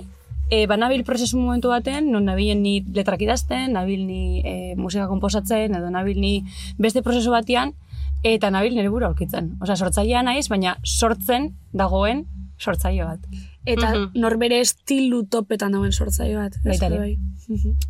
[0.49, 5.75] e, banabil prozesu momentu baten, non nabilen ni letrak idazten, nabil ni e, musika komposatzen,
[5.75, 6.36] edo nabil ni
[6.79, 7.75] beste prozesu batean,
[8.23, 9.58] eta nabil nire burua aurkitzen.
[9.62, 12.23] Osea, sortzailea naiz, baina sortzen dagoen
[12.60, 13.51] sortzaile bat.
[13.65, 14.19] Eta Mhm.
[14.19, 16.56] norbere estilu topetan dauen sortzaile bat.
[16.56, 17.17] ez Baita bai.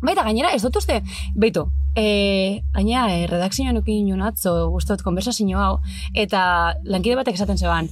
[0.02, 1.02] Baita, gainera, ez dut uste,
[1.34, 5.78] beitu, e, gainera, e, redakzioan ukin nuen atzo, guztot, konversazio hau,
[6.14, 7.88] eta lankide batek esaten zeban,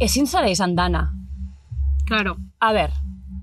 [0.00, 1.12] ezin zara izan dana.
[2.06, 2.36] Claro.
[2.60, 2.90] A ber,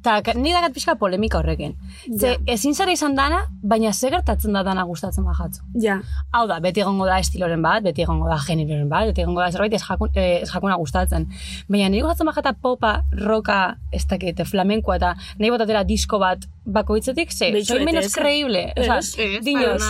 [0.01, 1.75] eta ni dakat pixka polemika horrekin.
[2.19, 5.61] Ze, ezin zara izan dana, baina ze gertatzen da dana gustatzen bajatzu.
[5.81, 5.99] Ja,
[6.33, 9.51] Hau da, beti egongo da estiloren bat, beti egongo da generoren bat, beti egongo da
[9.51, 11.27] zerbait ez, jakun, eh, jakuna gustatzen.
[11.69, 17.31] Baina nire gustatzen bajata popa, roka, ez dakit, flamenkoa eta nahi botatera disko bat bakoitzetik,
[17.31, 18.73] ze, soy menos creíble.
[18.77, 19.81] Osa, Ez, ez, dinos,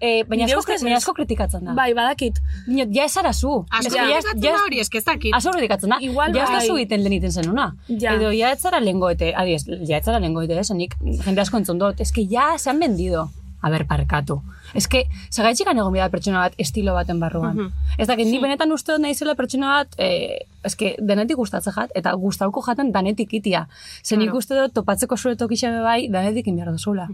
[0.00, 1.74] eh, baina, asko, baina asko kritikatzen da.
[1.74, 2.38] bai, badakit.
[2.66, 3.64] Dinot, ja ez ara zu.
[3.70, 5.34] Asko ja- kritikatzen ja- da hori, eske ez dakit.
[5.34, 5.96] Asko kritikatzen da.
[6.00, 6.66] Igual ja ez da bai.
[6.66, 7.74] zu egiten iten zenuna.
[7.88, 8.14] Ja.
[8.14, 11.78] Edo ja ez zara lengoete, adiez, ja ez zara lengoete, ez, nik jende asko entzun
[11.78, 13.28] dut, que ja se han vendido.
[13.60, 14.40] A ber, parkatu.
[14.74, 17.72] Ez que, zagaitxikan egon bida pertsona bat estilo baten barruan.
[17.98, 21.90] Ez dakit, ni benetan uste dut naizela pertsona bat, eh, ez que denetik gustatzen jat,
[21.94, 23.66] eta gustauko jaten danetik itia.
[24.04, 24.38] Zer nik Claro.
[24.38, 27.08] uste dut topatzeko zure tokixabe bai, danetik inbiar duzula.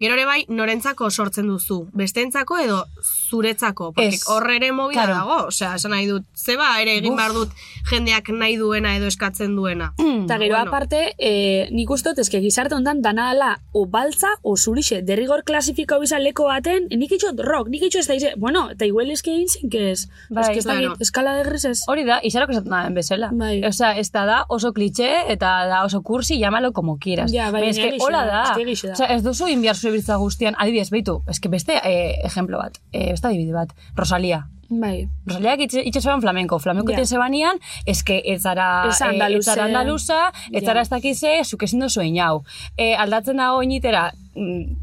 [0.00, 1.88] Gero ere bai, norentzako sortzen duzu?
[1.92, 2.84] Bestentzako edo
[3.30, 3.92] zuretzako?
[3.92, 4.24] Porque Ez.
[4.28, 5.14] hor ere mobila Claro.
[5.14, 5.46] dago.
[5.48, 7.50] Osea, esan nahi dut, zeba ere egin behar dut
[7.90, 9.92] jendeak nahi duena edo eskatzen duena.
[9.98, 10.68] Eta gero Bueno.
[10.70, 15.44] aparte, e, nik uste dut, eske gizarte hontan dana ala o baltza o zurixe, derrigor
[15.44, 19.10] klasifiko bizan leko baten, nik itxot rock, nik itxot ez da ize, bueno, eta igual
[19.14, 20.06] eske egin zinkez.
[20.30, 20.92] Bai, eske ez claro.
[20.92, 21.82] dakit, eskala de grises.
[21.90, 23.32] Hori da, izarok esaten da bezala.
[23.36, 23.54] Bai.
[23.68, 27.32] Osea, ez da da oso klitxe eta da oso kursi, llámalo como quieras.
[27.34, 28.56] Ja, bai, eske, egia hola da, da.
[28.60, 28.96] egia da.
[28.96, 33.10] Osea, ez duzu inbiar zure biltza guztian, adibidez, beitu, eske beste eh, ejemplo bat, eh,
[33.12, 34.44] beste adibide bat, Rosalia.
[34.80, 35.08] Bai.
[35.26, 37.04] Rosaliak itxe, itxe zeban flamenko, flamenko yeah.
[37.04, 41.84] zebanian, eske ez zara, Ez eh, ez zara andaluza, ez zara ez dakize, zuk ezin
[41.84, 42.42] duzu hau.
[42.76, 44.21] E, aldatzen dago oinitera, mm,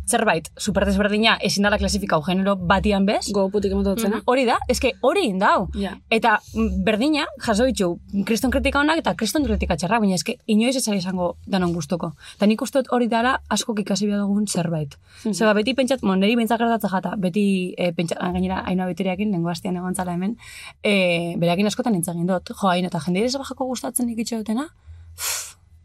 [0.08, 4.22] zerbait, super desberdina, ezin dara klasifikau genero batian bez, Go putik emototzena.
[4.30, 5.68] Hori da, eske hori indau.
[5.78, 5.96] Ja.
[6.10, 7.90] Eta mm, berdina, jaso ditu,
[8.26, 12.14] kriston kritika honak eta kriston kritika txarra, baina eske inoiz ez izango danon gustuko.
[12.36, 14.98] Eta nik uste dut hori dara asko ikasi behar dugun zerbait.
[15.34, 19.50] Zeba, beti pentsat, mon, niri bentzak gertatzen jata, beti e, pentsa, gainera ainoa beteriakin, lengo
[19.50, 20.36] astean egon zala hemen,
[20.84, 24.70] e, berakin askotan nintzen dut, jo, hain, eta jende ere bajako gustatzen nik itxo dutena,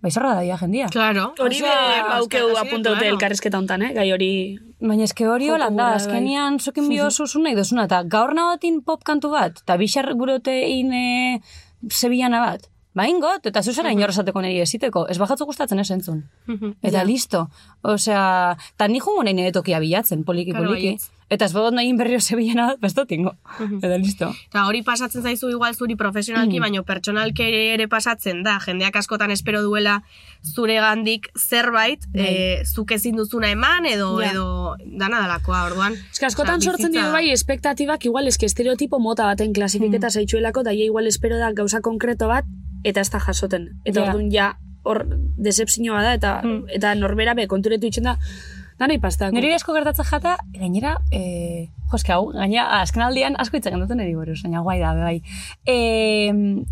[0.04, 0.90] Baizorra daia jendia.
[0.92, 1.30] Claro.
[1.40, 1.72] Hori be,
[2.10, 3.14] baukeu apuntaute claro.
[3.14, 3.94] elkarrezketa hontan, eh?
[3.96, 4.30] Gai hori...
[4.84, 6.02] Baina eske hori holan da, bai.
[6.02, 10.92] azkenian zukin bio zuzun nahi duzuna, eta gaur nagotin pop kantu bat, eta bixar gurotein
[10.92, 11.06] e,
[11.88, 12.68] zebillana bat.
[12.94, 16.20] Ba, ingot, eta zuzera inorra esateko niri eziteko, ez bajatzu gustatzen ez entzun.
[16.84, 17.46] Eta listo.
[17.82, 18.26] Osea,
[18.76, 20.98] eta ni jungo nahi nire tokia bilatzen, poliki Claro, poliki.
[21.30, 23.32] Eta ez bodot nahi berrio zebillana bat, besto tingo.
[23.82, 24.28] Eta listo.
[24.50, 25.98] Eta hori pasatzen zaizu igual zuri Mm.
[25.98, 28.58] profesionalki, baino pertsonalki ere pasatzen da.
[28.60, 30.02] Jendeak askotan espero duela
[30.54, 32.26] zure gandik zerbait, Bai.
[32.26, 34.30] e, zuk ezin duzuna eman, edo, Ja.
[34.32, 35.94] edo dana dalakoa, orduan.
[35.94, 37.12] Ez askotan Osea, sortzen bizitza dio da.
[37.12, 40.12] bai espektatibak igual eske estereotipo mota baten klasifiketa Hmm.
[40.20, 42.44] zaitxuelako, da igual espero da gauza konkreto bat,
[42.84, 43.80] eta ez da jasoten.
[43.84, 44.06] Eta Ja.
[44.10, 45.06] orduan ja hor
[45.38, 46.64] decepzioa da, eta, Hmm.
[46.68, 48.18] eta norbera be konturetu itxen da,
[48.78, 49.34] da nahi pastako.
[49.36, 53.80] Niri asko gertatzen jata, gainera, e, jo, eske hau, gainera, azken aldian asko hitz egin
[53.84, 55.20] duten niri buruz, baina guai da, bai.
[55.66, 55.76] E,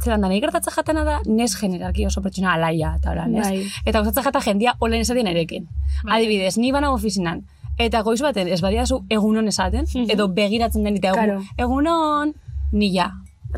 [0.03, 3.47] zelan da, niri gertatzen jatena da, nes generalki oso pertsona alaia, eta hola, nes?
[3.47, 3.63] Bai.
[3.87, 5.69] Eta gustatzen jata jendia olen esaten erekin.
[6.11, 7.45] Adibidez, ni banago ofizinan,
[7.79, 11.43] eta goiz baten, ez badiazu egunon esaten, edo begiratzen den, eta egun, Claro.
[11.59, 12.35] egunon,
[12.73, 12.91] ni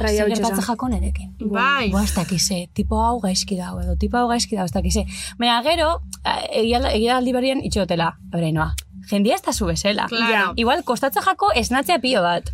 [0.02, 0.64] hutsa gertatzen esan.
[0.68, 1.34] jako nerekin.
[1.38, 1.90] Bai.
[1.90, 5.04] Boa, ez dakize, tipo hau gaizki dago, edo tipo hau gaizki dago, ez dakize.
[5.38, 8.74] Baina gero, eh, egia, aldi berien itxotela, ebreinoa.
[9.10, 10.06] Jendia ez da zu bezala.
[10.08, 10.52] Claro.
[10.56, 12.50] Igual, kostatza jako esnatzea pio bat.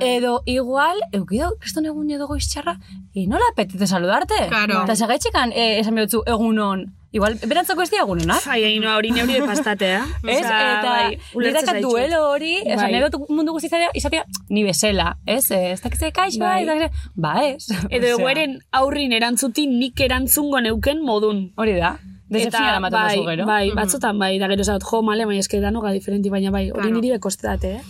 [0.00, 2.76] Edo igual, eukidau, kriston egun edo goiztxarra,
[3.14, 4.34] e, nola apetite saludarte?
[4.48, 4.82] Claro.
[4.84, 6.86] Eta segaitxekan eh, esan behotzu egunon.
[7.12, 8.38] Igual, berantzako ez dia egunon, ah?
[8.46, 10.02] Ai, ai, no, hori neuri de pastate, eh?
[10.30, 11.80] Ez, eta bai, zaitut.
[11.82, 12.76] duelo hori, Bai.
[12.92, 15.50] nahi dut mundu guzti izatea, izatea, ni bezala, ez?
[15.50, 16.64] Eh, Ez dakitze kaixo, Bai.
[16.68, 17.66] dakitze, ba ez.
[17.90, 21.48] Edo Osea, egueren aurrin erantzutin nik erantzungo neuken modun.
[21.56, 21.96] Hori da.
[22.30, 23.44] Decepzioa ematen bai, duzu gero.
[23.48, 26.78] bai, batzutan bai, da gero zaut, jo, male, baina eske danoga diferenti, baina bai, hori
[26.86, 26.94] Claro.
[27.00, 27.82] niri bekostetate, eh?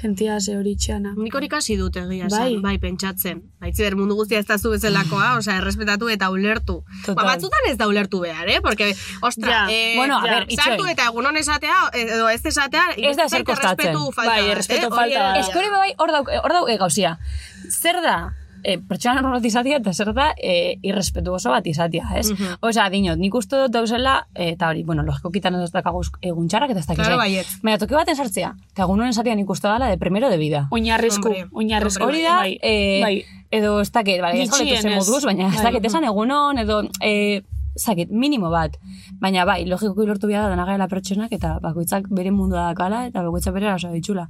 [0.00, 1.12] Gentia ze hori txana.
[1.16, 2.56] Nik hori kasi dut egia Bai.
[2.60, 2.78] bai.
[2.78, 3.42] pentsatzen.
[3.60, 6.80] Baitzi ber mundu guztia ez da zu bezalakoa, osea, errespetatu eta ulertu.
[7.04, 7.14] Total.
[7.14, 8.60] Ba, batzutan ez da ulertu behar, eh?
[8.60, 9.66] Porque, ostra, Ja.
[9.70, 10.64] eh, Bueno, a ja, ber, itxoin.
[10.76, 13.86] sartu eta egunon esatea, edo ez esatea, Ez da iruditzen kostatzen.
[13.88, 14.86] errespetu falta Bai, errespetu eh?
[14.86, 15.34] Hori falta bat.
[15.44, 15.52] bai.
[15.52, 17.18] Que hori bai, hor dau, hor dau e, gauzia.
[17.70, 22.30] Zer da, e, pertsona norbat izatea, eta zer da, e, irrespetuoso bat izatea, ez?
[22.32, 22.58] Mhm.
[22.64, 26.74] Osea, dinot, nik uste dut dauzela, eta hori, bueno, logiko kitan ez dakaguz egun txarrak,
[26.74, 27.04] eta ez dakiz.
[27.04, 27.46] Claro, baietz.
[27.62, 30.66] Baina toki baten sartzea, eta egun honen esatea nik uste dala de primero de vida.
[30.70, 32.08] Oinarrezko, oinarrezko.
[32.08, 33.16] Hori da, bai, e, bai.
[33.50, 35.66] edo ez dakit, bale, ez moduz, baina ez Bai.
[35.70, 37.42] dakit esan egunon, edo, e,
[37.78, 38.76] zakit, minimo bat.
[39.20, 43.54] Baina bai, logiko lortu behar da danagaela pertsonak, eta bakoitzak bere mundua dakala, eta bakoitzak
[43.54, 44.28] bere oso ditxula.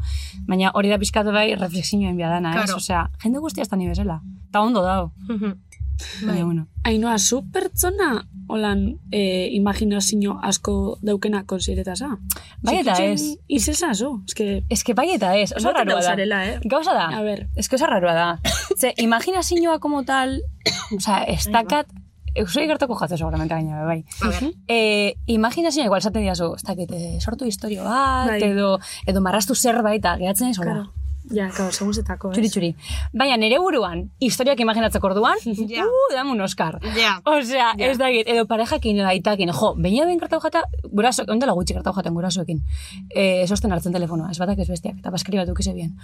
[0.49, 2.65] Baina hori da pixkatu bai, reflexioen biadana, ez?
[2.65, 2.77] Claro.
[2.83, 4.21] Osea, jende guztia ez da ni bezala.
[4.49, 5.13] Eta ondo dao.
[5.29, 5.55] Mhm.
[6.27, 6.67] Baina, bueno.
[6.85, 12.19] Ainoa, zu pertsona holan e, imaginazio asko daukena konsideretaza?
[12.63, 13.23] Bai eta ez.
[13.49, 14.23] Izesa, zu?
[14.27, 14.65] Ez que...
[14.69, 16.45] Ez que bai eta ez, oso rarua da.
[16.45, 16.59] eh?
[16.65, 17.07] Gauza da.
[17.09, 17.47] A ber.
[17.57, 18.41] Ez que oso rarua da.
[18.77, 20.41] Ze, imaginazioa como tal,
[20.99, 21.87] osea, ez dakat,
[22.35, 24.05] eusoi gertako jatzo seguramente gaina, bai.
[24.23, 24.51] A ber.
[24.68, 28.42] E, imaginazioa igual esaten diazu, ez dakit, eh, sortu historio bat, Bai.
[28.42, 30.73] edo, edo marrastu zerbait, eta geratzen ez, hola.
[30.73, 31.04] Claro.
[31.33, 32.35] Ja, claro, segun zetako, ez?
[32.37, 32.69] Txuri, txuri.
[33.17, 35.39] Baina nire buruan, historiak imaginatzeko orduan,
[35.73, 35.85] Ja.
[35.87, 36.77] uh, damun Oscar.
[36.99, 37.15] Ja.
[37.25, 41.75] Osea, ez dakit, edo parejakin, edo aitakin, jo, baina ben gertau jata, guraso, ondela gutxi
[41.79, 42.61] gertau jaten gurasoekin.
[43.15, 45.95] E, esosten hartzen telefonoa, ez batak ez bestiak, eta baskari bat dukize bien.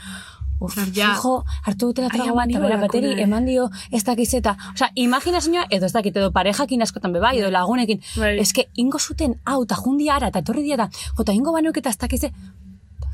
[0.61, 1.13] Uf, Ja.
[1.23, 3.23] jo, hartu dutela Ai, trago eman bat, eta bera bateri, eh.
[3.25, 7.51] eman dio, ez dakiz eta, osea, imaginazioa, edo ez dakit, edo parejakin askotan bebai, edo
[7.51, 8.39] lagunekin, Bai.
[8.41, 11.97] eske, ingo zuten, hau, eta jundi ara, eta etorri dira, jota, ingo banuek eta ez
[11.99, 12.33] dakize,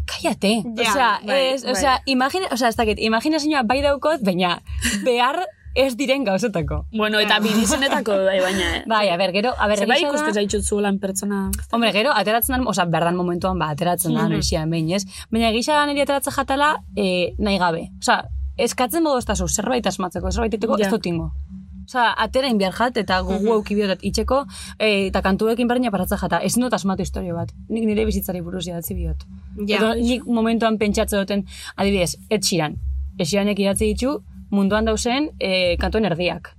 [0.06, 0.62] Kaiate.
[0.76, 1.72] Ja, osea, bai, ez, bai.
[1.72, 4.60] osea, imagina, osea, ez dakit, imaginazioa bai daukot, baina
[5.04, 5.40] behar
[5.76, 6.86] ez diren gauzetako.
[6.96, 8.82] Bueno, eta bidizenetako bai, baina, eh?
[8.88, 11.50] Bai, a ber, gero, a ber, Ze bai egia da- ikusten zaitut zuelan pertsona...
[11.72, 15.02] Hombre, gero, ateratzen da, osea, berdan momentuan, ba, ateratzen da, noixian behin, ez?
[15.30, 17.88] Baina gisa da niri ateratzen jatala, e, nahi gabe.
[18.00, 18.22] Osea,
[18.56, 20.86] eskatzen modu ez zerbait asmatzeko, zerbait iteko, Ja.
[20.86, 21.04] ez dut
[21.86, 24.42] Osea, atera inbiar jat, eta gugu auki biotat itxeko,
[24.78, 26.40] e, eta kantuekin berdina paratzen jata.
[26.42, 27.52] Ezin dut asmatu historio bat.
[27.70, 29.22] Nik nire bizitzari buruz idatzi biot.
[29.62, 29.78] Ja.
[29.78, 31.46] Edo nik momentuan pentsatze duten,
[31.76, 32.16] adibidez.
[32.28, 34.18] Ed Sheeranek idatzi ditu,
[34.50, 36.52] munduan dauzen e, kantuen erdiak.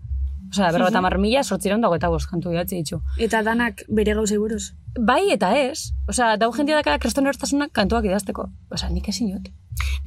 [0.47, 3.01] Osea, berro eta mila, sortziron dago eta bost kantu idatzi ditu.
[3.19, 4.71] Eta danak bere gauzei buruz.
[4.99, 5.91] Bai eta ez.
[6.09, 8.49] Osea, dau jendia daka kriston hortasunak kantuak idazteko.
[8.73, 9.49] Osea, nik ezin dut.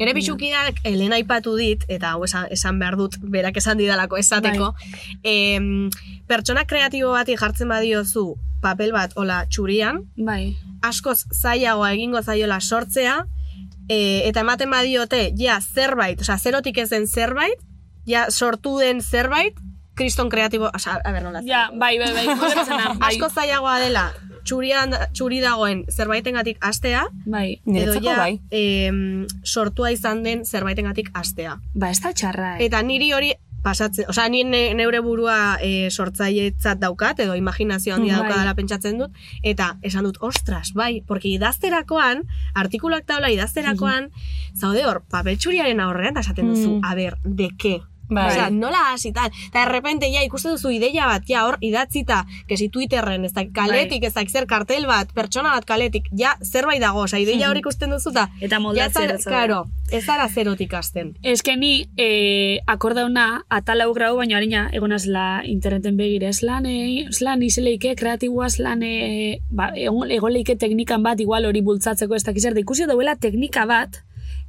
[0.00, 4.72] Nere pixukiak Elena aipatu dit, eta hau esan, esan behar dut, berak esan didalako esateko,
[5.22, 5.90] em,
[6.26, 10.57] pertsona kreatibo bati jartzen badiozu papel bat ola txurian, Bai.
[10.83, 13.20] askoz zailagoa egingo zaiola sortzea,
[13.88, 17.61] e, eta ematen badiote, ja, zerbait, osea, zerotik ez den zerbait,
[18.07, 19.57] ja, sortu den zerbait,
[19.94, 21.44] kriston kreatibo, osea, a ber, nola.
[21.46, 22.96] Ja, bai, bai, bai, bai.
[23.11, 24.11] Asko zailagoa dela,
[24.44, 27.61] txurian, txuri dagoen zerbaitengatik astea, Bai.
[27.66, 28.40] edo ja, bai.
[28.50, 31.59] em, sortua izan den zerbaitengatik astea.
[31.74, 32.66] Ba, ez da txarra, eh?
[32.66, 38.16] Eta niri hori pasatzen, osea, ni ne, neure burua e, sortzailetzat daukat, edo imaginazio handia
[38.16, 38.22] Bai.
[38.22, 39.11] daukadala pentsatzen dut,
[39.42, 42.22] eta esan dut, ostras, bai, porque idazterakoan,
[42.55, 44.09] artikuluak taula idazterakoan,
[44.57, 46.85] zaude hor, papeltxuriaren aurrean, eta esaten duzu, Mhm.
[46.85, 47.81] a ber, de qué?
[48.11, 48.27] Bai.
[48.33, 49.31] Osea, nola hasi tal.
[49.49, 53.44] Eta de repente ja ikuste duzu ideia bat, ja hor idatzita, kesi Twitterren, ez da
[53.55, 57.57] kaletik, ez da zer kartel bat, pertsona bat kaletik, ja zerbait dago, osea, ideia hor
[57.62, 61.16] ikusten duzu eta Eta ja moldatzea zara- ez zara zerotik hasten.
[61.23, 66.29] Ez que ni eh, akordauna atala grau, baina harina egonaz la interneten begire.
[66.29, 71.61] Eslan, eh, eslan izeleike, kreatiboa eslan, eh, ba, egon, egon leike teknikan bat, igual hori
[71.61, 74.03] bultzatzeko ez dakizer, da ikusi dauela teknika bat,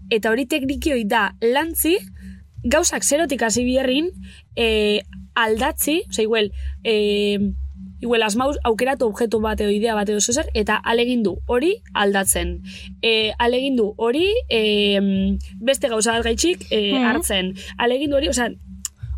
[0.09, 1.97] eta hori teknikioi da lantzi,
[2.63, 4.11] gauzak zerotik hasi bierrin,
[4.55, 5.01] eh,
[5.35, 6.51] aldatzi, oza, igual,
[6.83, 7.39] eh,
[8.01, 12.61] igual asmauz aukeratu objektu bat edo idea bat edo zer, eta alegindu hori aldatzen.
[13.01, 17.53] E, alegindu hori e, beste gauza bat gaitxik e, hartzen.
[17.77, 18.49] Alegindu hori, osea,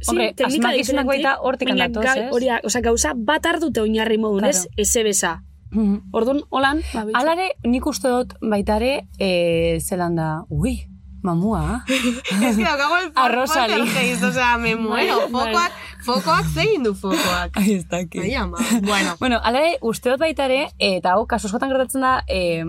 [0.06, 1.88] Hombre, asmakizunak baita hortik ga-
[2.28, 2.34] ez?
[2.34, 4.58] Hori da, osea, gauza bat ardute oinarri modun, ez?
[4.66, 4.74] Claro.
[4.76, 5.44] Eze beza.
[5.72, 6.10] Mhm.
[6.12, 7.22] Orduan, holan, ba, bitxo.
[7.22, 10.76] Alare, nik uste dut baitare, e, zelan da, ui,
[11.24, 11.84] mamua.
[12.48, 15.22] Ez que daukago el poltergeist, osea, me muero.
[15.32, 15.72] Fokoak,
[16.06, 17.56] fokoak zein du fokoak.
[17.60, 18.20] Ai, ez daki.
[18.26, 18.60] Ai, ama.
[18.82, 22.64] Bueno, Bueno, alare, uste dut baitare, eta hau, kasu askotan gertatzen da, e,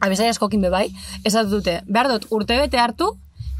[0.00, 0.88] abesai askokin bebai,
[1.28, 3.12] esatu dute, behar dut urte bete hartu,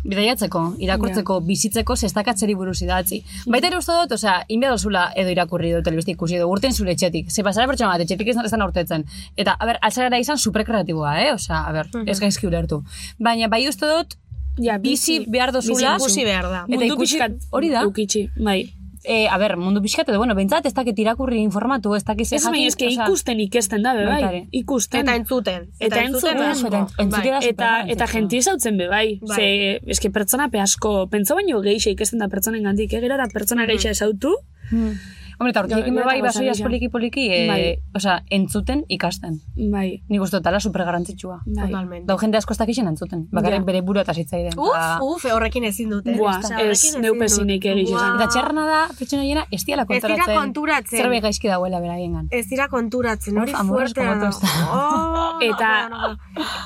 [0.09, 3.21] bidaiatzeko, irakurtzeko, bizitzeko, zestakatzeri buruz idatzi.
[3.47, 6.93] Baita ere uste dut, osea, inbea dozula edo irakurri edo telebiztik ikusi edo urten zure
[6.97, 7.31] etxetik.
[7.31, 9.05] Ze pasara pertsona bat, etxetik ez ez da urtetzen.
[9.37, 11.33] Eta, a ber, altzara izan superkreatiboa, eh?
[11.35, 12.83] Osea, a ber, ez gaizki ulertu.
[13.19, 14.17] Baina, bai uste dut,
[14.59, 16.65] ja, bizi behar dozula, ikusi behar da.
[16.69, 17.87] Eta ikusi- hori da.
[17.87, 18.73] Ukitxi, bai.
[19.09, 22.43] E, a ber, mundu pixkat edo, bueno, bentsat ez dakit irakurri informatu, ez dakit Ez
[22.45, 24.21] baina eske ikusten ikesten da, be, bai.
[24.21, 24.43] Baita ere.
[24.61, 25.01] Ikusten.
[25.03, 25.69] Eta entzuten.
[25.81, 27.03] Eta entzuten, eta asko.
[27.05, 27.49] entzutea da Bai.
[27.49, 29.07] eta eta jenti zautzen be bai.
[29.35, 29.49] Ze
[29.97, 33.01] eske pertsona pe asko, pentsa baino gehixe ikesten da pertsonen gandik, eh?
[33.01, 34.37] gero da pertsona gehixe esautu.
[34.69, 34.99] Hmm.
[35.39, 37.77] Hombre, eta hortik Gero- bai, gauza poliki poliki, e, Bai.
[37.95, 39.41] osea, entzuten ikasten.
[39.71, 40.03] Bai.
[40.09, 41.43] Nik uste dut, ala supergarrantzitsua.
[41.47, 41.67] bai.
[41.67, 42.07] Totalmente.
[42.07, 43.65] Dau jende asko ez dakixen entzuten, bakarrik Ja.
[43.65, 44.59] bere burua eta zitzaiden.
[44.59, 46.17] Uf, Eta- uf, horrekin ezin dute.
[46.17, 47.71] Buah, Osea, ez, horrekin ezin neupezinik dut.
[47.73, 47.99] egiz esan.
[48.17, 48.23] Buah.
[48.23, 50.35] Eta txerrana da, pertsona hiena, ez diala Ez dira konturatzen.
[50.37, 50.99] konturatzen.
[51.03, 52.27] Zerbait gaizki dauela beraiengan.
[52.31, 54.31] Ez dira konturatzen, hori fuertea.
[54.73, 56.17] Oh, Eta-.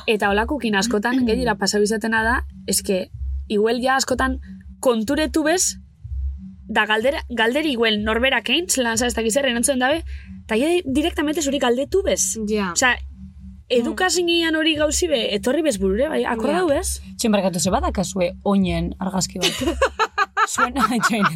[0.07, 3.11] Eta olakukin askotan, gehiera pasau izatena da, eske,
[3.49, 4.39] iguel ja askotan
[4.81, 5.79] konturetu bez,
[6.73, 10.03] da galdera, galderi iguel norberak eintz, lan ez dakiz zer, erantzuen dabe,
[10.45, 12.39] eta ja direktamente zuri galdetu bez.
[12.49, 12.73] Ja.
[12.73, 12.97] Osea,
[13.73, 17.01] edukazinian hori gauzi be, etorri bez burure, bai, akordau bez?
[17.19, 19.63] Txen barkatu ze badakazue oinen argazki bat.
[20.47, 20.87] Suena.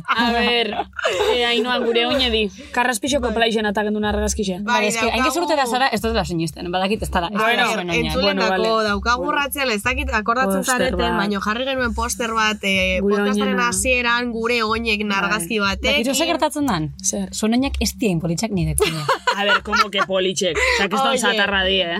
[0.08, 0.70] A ber,
[1.34, 2.42] e, hainoan gure oine di,
[2.74, 4.58] karraspixoko plaixen ataken duen argazkixe.
[4.62, 7.26] Bai, Bai, eske, hain daukagu- gezurte da zara, ez dut dela sinisten, badakit ez dara.
[7.28, 7.94] ez dela Bueno, zuen oina.
[7.94, 8.88] entzuletako Bueno, vale.
[8.88, 9.38] daukagu Bueno.
[9.40, 15.04] ratzean, ez dakit akordatzen zareten, baino jarri genuen poster bat, eh, podcastaren hasieran gure oinek
[15.04, 15.96] nargazki batek.
[16.04, 16.92] Dakit ze gertatzen dan?
[17.02, 17.28] Zer?
[17.32, 18.74] Zuen oinak ez dien politzak nire.
[19.36, 20.56] A ber, como que politxek.
[20.56, 21.18] Osa, que estan Oye.
[21.18, 21.98] zatarra di, eh?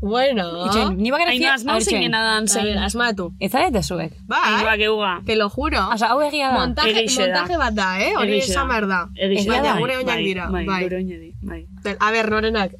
[0.00, 0.66] Bueno.
[0.66, 2.78] Itxen, ni bakara Haino asmau zinena dan A ver, zein.
[2.78, 3.32] asmatu.
[3.40, 4.12] Ez zarete zuek.
[4.28, 5.22] Bai, Hainoak euga.
[5.24, 5.80] te lo juro.
[5.92, 6.58] Osa, hau egia da.
[6.58, 8.12] Montaje, montaje bat da, eh?
[8.16, 9.08] Hori esan behar da.
[9.16, 10.82] Egia da, gure oinak bai, dira, Bai, bai.
[10.84, 11.66] gure oinak di, bai.
[12.00, 12.72] A ber, norenak.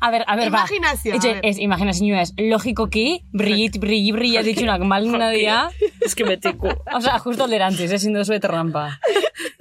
[0.00, 0.64] A ber, a ber, ba.
[0.64, 2.32] Imaginazioa, Etxe, ez, imaginazioa ez.
[2.38, 5.58] Logikoki, brillit, brilli, brilla ditxunak malina dira.
[6.04, 6.72] Ez que betiko.
[6.94, 8.88] Osa, justo alderantziz, ezin duzu rampa.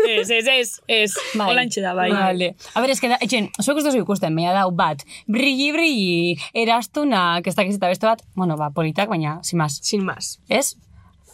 [0.08, 1.14] Ez, ez, ez, ez.
[1.36, 1.52] Bai.
[1.54, 2.10] Olantxe da, bai.
[2.12, 2.54] Vale.
[2.74, 7.48] A ber, eske da, etxen, zuek ez duzu ikusten, baina dau bat, brilli, brilli, erastunak,
[7.48, 10.40] ez dakiz eta beste bat, bueno, ba, politak, baina, sin más, Sin más.
[10.50, 10.76] ez?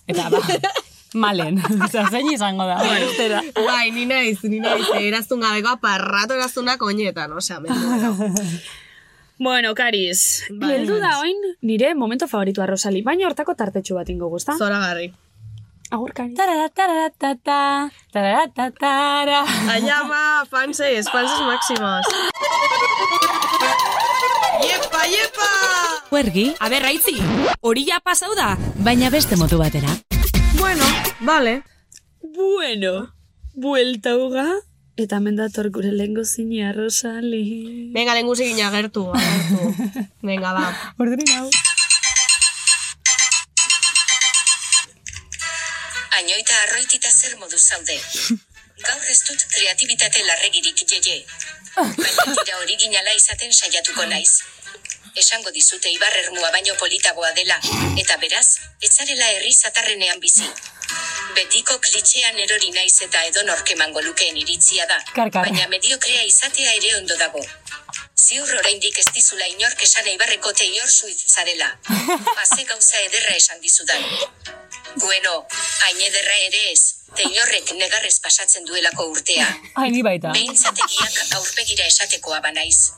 [0.07, 0.39] Eta, ba,
[1.13, 1.61] malen.
[1.85, 2.77] Osa, zein izango da.
[2.97, 3.41] Estera.
[3.55, 4.85] Bai, ni naiz, ni naiz.
[4.99, 8.15] Eraztun gabeko aparrato eraztunak oinetan, osea, me muero.
[9.39, 10.73] Bueno, Karis, Bai.
[10.81, 14.57] heldu da oin, nire momento favoritua Rosali, baina hortako tartetxu bat ingo guzta.
[14.59, 15.13] Zoragarri.
[15.95, 16.35] Agur, Karis.
[16.35, 17.59] Tarara, tarara, tata,
[18.11, 19.45] tarara, tatara.
[19.71, 22.03] Ayama, fanses, fanses máximos.
[24.67, 25.49] Iepa, iepa!
[26.11, 27.15] Huergi, A ber, raitzi,
[27.61, 28.57] hori ja pasau da.
[28.83, 29.87] baina beste modu batera.
[30.59, 30.85] Bueno,
[31.21, 31.63] vale.
[32.21, 33.15] Bueno,
[33.53, 34.45] buelta uga,
[34.97, 37.89] eta mendator gure lehengo zinea, Rosali.
[37.93, 39.73] Venga, lehen guzikin agertu, agertu.
[40.29, 40.93] Venga, ba.
[40.99, 41.49] Ordurin hau.
[46.19, 47.97] Ainoita arroitita zer modu zaude.
[48.83, 51.23] Gaur ez dut kreatibitate larregirik jeje.
[52.03, 54.41] Baina tira originala izaten saiatuko naiz.
[55.19, 57.57] Esango dizute ibar ermua baino politagoa dela,
[57.99, 58.45] eta beraz,
[58.87, 60.47] etzarela herri zatarrenean bizi.
[61.35, 64.99] Betiko klitxean erori naiz eta edonork emango lukeen iritzia da,
[65.35, 67.43] baina mediokrea izatea ere ondo dago.
[68.19, 71.69] Ziur oraindik ez dizula inork esan eibarreko teior zuiz zarela.
[72.41, 74.07] Haze gauza ederra esan dizudan.
[74.95, 75.45] Bueno,
[75.85, 79.47] hain ederra ere ez, Teinorrek negarrez pasatzen duelako urtea.
[79.81, 80.33] Ai, ni baita.
[80.35, 82.91] Behintzategiak aurpegira esatekoa banaiz.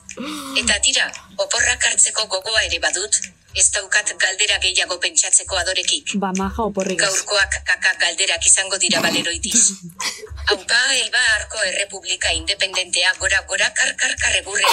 [0.60, 1.06] Eta tira,
[1.38, 3.20] oporrak hartzeko gogoa ere badut,
[3.56, 6.14] ez daukat galdera gehiago pentsatzeko adorekik.
[6.24, 7.08] Ba, maja oporrik ez.
[7.08, 9.62] Gaurkoak kaka galderak izango dira baleroitiz.
[10.52, 14.72] Aupa Eibarko Errepublika Independentea gora gora kar kar karregurre.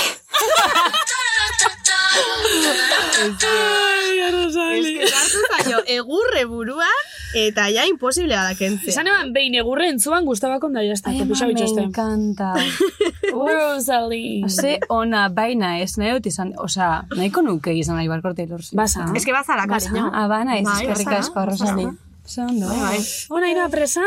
[4.78, 8.92] Eske sartu zaio egurre buruan eta ja imposiblea da kentzea.
[8.92, 12.54] Esan eban, behin egurre entzuan guztabakon da jazta, Ai, ama, me encanta.
[13.48, 14.48] Rosalie.
[14.48, 18.76] Ze ona baina ez nahi dut izan, osea, nahiko nuke izan nahi barko Taylor Swift.
[18.76, 19.08] Basa.
[19.16, 20.10] Eske bazara, cariño.
[20.12, 21.88] Ah, ba, naiz, Bai, eskerrik asko, Rosali.
[22.26, 22.68] Ze ondo.
[22.68, 22.98] Bai.
[23.30, 24.04] Ona ina presa?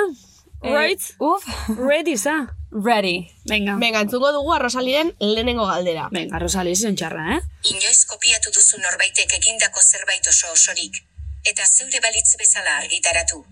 [0.61, 1.01] Eh, Right?
[1.17, 1.45] Uf,
[1.77, 2.53] Ready, za?
[2.71, 3.27] ready.
[3.45, 3.75] Venga.
[3.75, 6.07] Venga, entzungo dugu arrosaliren lehenengo galdera.
[6.11, 7.39] Venga, Rosalie, zion txarra, eh?
[7.67, 11.01] Inoiz kopiatu duzu norbaitek egindako zerbait oso osorik.
[11.45, 13.43] Eta zeure balitz bezala argitaratu.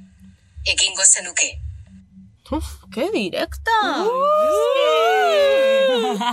[0.66, 1.50] Egingo zenuke.
[2.52, 3.78] Uf, que directa!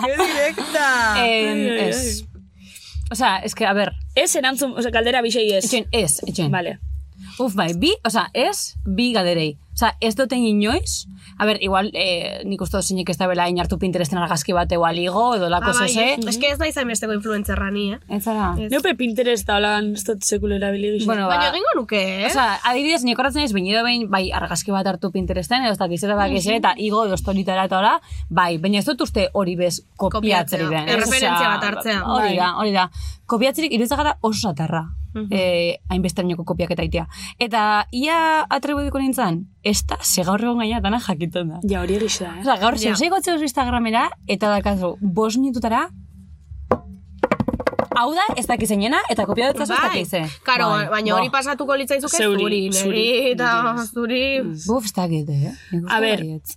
[0.05, 1.15] ¡Qué directa!
[1.27, 2.25] Eh, ez.
[3.11, 5.65] Osea, es que, a ver, Ez erantzun, oza, galdera bisei ez.
[5.65, 6.51] etxen, ez, etxen.
[6.51, 6.79] Vale.
[7.39, 9.59] Uf, bai, bi, osea, ez, bi galderei.
[9.75, 11.05] Osea, ez duten inoiz,
[11.39, 14.71] a ber, igual, eh, nik uste dut zeinek ez da bela inartu Pinteresten argazki bat
[14.73, 16.05] igual igo, edo lako Ah, bai, zeze.
[16.15, 16.17] eh?
[16.29, 17.99] Eske ez naiz hainbesteko influencerra ni, eh?
[18.09, 18.55] Ez zara.
[18.59, 18.71] Ez.
[18.73, 21.05] Neupe Pinterest da holan ez dut sekulera bilegi.
[21.07, 22.27] Bueno, Baina ba, egingo nuke, eh?
[22.27, 26.03] Osea, adibidez, nik horretzen ez, binedo behin, bai, argazki bat hartu Pinteresten, edo ez dakiz
[26.05, 29.83] eta bakiz eta igo edo storitara eta hola, bai, baina ez dut uste hori bez
[29.97, 30.89] kopiatzeri den.
[30.89, 30.95] ez?
[30.97, 32.03] Erreferentzia bat hartzea.
[32.07, 32.37] Hori Bai.
[32.37, 32.89] da, hori da.
[33.27, 34.85] Kopiatzerik iruditzen gara oso satarra.
[35.31, 37.07] eh, hainbeste hainoko kopiak eta itea.
[37.41, 41.61] Eta ia atrebudiko nintzen, ez da, ze gaur egon gaina dana jakiten da.
[41.65, 42.41] Ja, hori egisa, eh?
[42.43, 42.95] Osa, gaur Ja.
[42.97, 45.89] zeu Instagramera, eta dakazu, bos minututara,
[47.97, 50.21] hau da, ez dakizeinena, eta kopia dut ez Bai, dakize.
[50.45, 52.99] karo, Bai, baina hori pasatuko litzaizuke Zeuri, zuri, zuri.
[52.99, 54.43] niri, eta zuri...
[54.67, 55.53] Buf, ez dakit, eh?
[55.89, 56.57] A ber, baietz.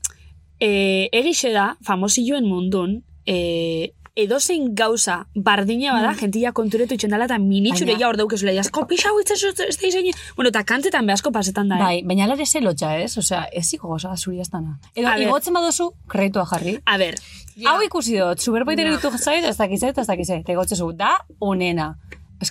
[0.59, 7.39] E, egixe da, famosilloen mundun, e, edozein gauza bardina bada, jentia konturetu itxen dela, eta
[7.41, 10.13] minitxure ja hor daukezule, jasko pixau itz ez ez da izaini.
[10.35, 11.83] Bueno, eta kantzetan behasko pasetan da, eh?
[11.83, 13.17] Bai, baina alare ze lotxa, ez?
[13.17, 14.79] Osea, ez iko goza zuri ez dana.
[14.95, 16.79] Edo, igotzen baduzu, kreditua jarri.
[16.85, 17.19] A ber,
[17.67, 18.95] Hau ikusi dut, superbaiter yeah.
[18.95, 20.43] ditu zait, ez dakizet, ez dakizet.
[20.45, 21.95] Eta igotzezu, da, onena.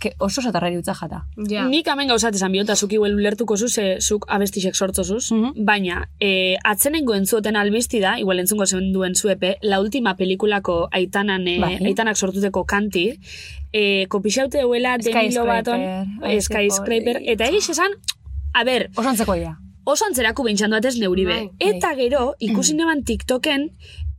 [0.01, 1.23] Que oso satarrari utza jata.
[1.49, 1.65] Ja.
[1.69, 5.65] nik hemen gauzat esan biota, zuk igual ulertuko zu, ze zuk abestixek sortzozuz, Mhm.
[5.65, 11.49] baina e, atzenengo entzuoten albizti da, igual entzungo zen duen zuepe, la última pelikulako aitanan,
[11.49, 11.79] e, Bai.
[11.85, 13.19] aitanak sortuteko kanti,
[13.73, 15.81] e, kopixaute euela Demi Lovaton,
[16.41, 17.91] Skyscraper, bai, eta egiz esan,
[18.55, 19.59] a ber, Oso antzeko dira.
[19.85, 21.33] oso antzerako bintxan duatez neuribe.
[21.33, 23.71] Bai, Eta gero, ikusi neban TikToken,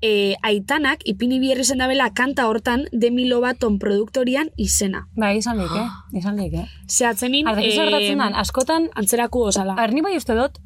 [0.01, 5.05] e, aitanak, ipini bierri zen dabela kanta hortan Demi Lovaton produktorian izena.
[5.17, 5.87] Bai, izan lik, eh?
[6.19, 6.65] Izan lik, eh?
[6.87, 9.75] Zehatzenin, gertatzen dan, askotan, antzerako osala.
[9.77, 10.59] arni bai uste dut,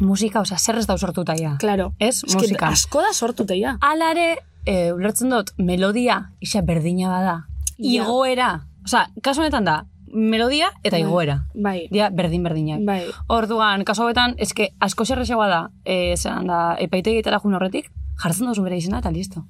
[0.00, 1.56] musika, osea, zer ez da sortuta ja.
[1.60, 1.92] Claro.
[1.98, 2.68] Ez, Eske musika.
[2.68, 3.76] asko da sortute ja.
[3.80, 7.40] Alare, e, ulertzen dut, melodia, isa berdina bada.
[7.78, 8.64] Igoera.
[8.84, 9.82] Osea, kasu honetan da,
[10.14, 11.40] melodia eta igoera.
[11.54, 11.88] Bai.
[11.90, 12.84] Dia berdin-berdinak.
[12.86, 13.02] Bai.
[13.28, 17.90] Orduan, kasu hauetan, eske asko zerrexagoa da, e, zelan da, epaitegietara jun horretik,
[18.22, 19.44] jartzen duzu bere izena eta listo.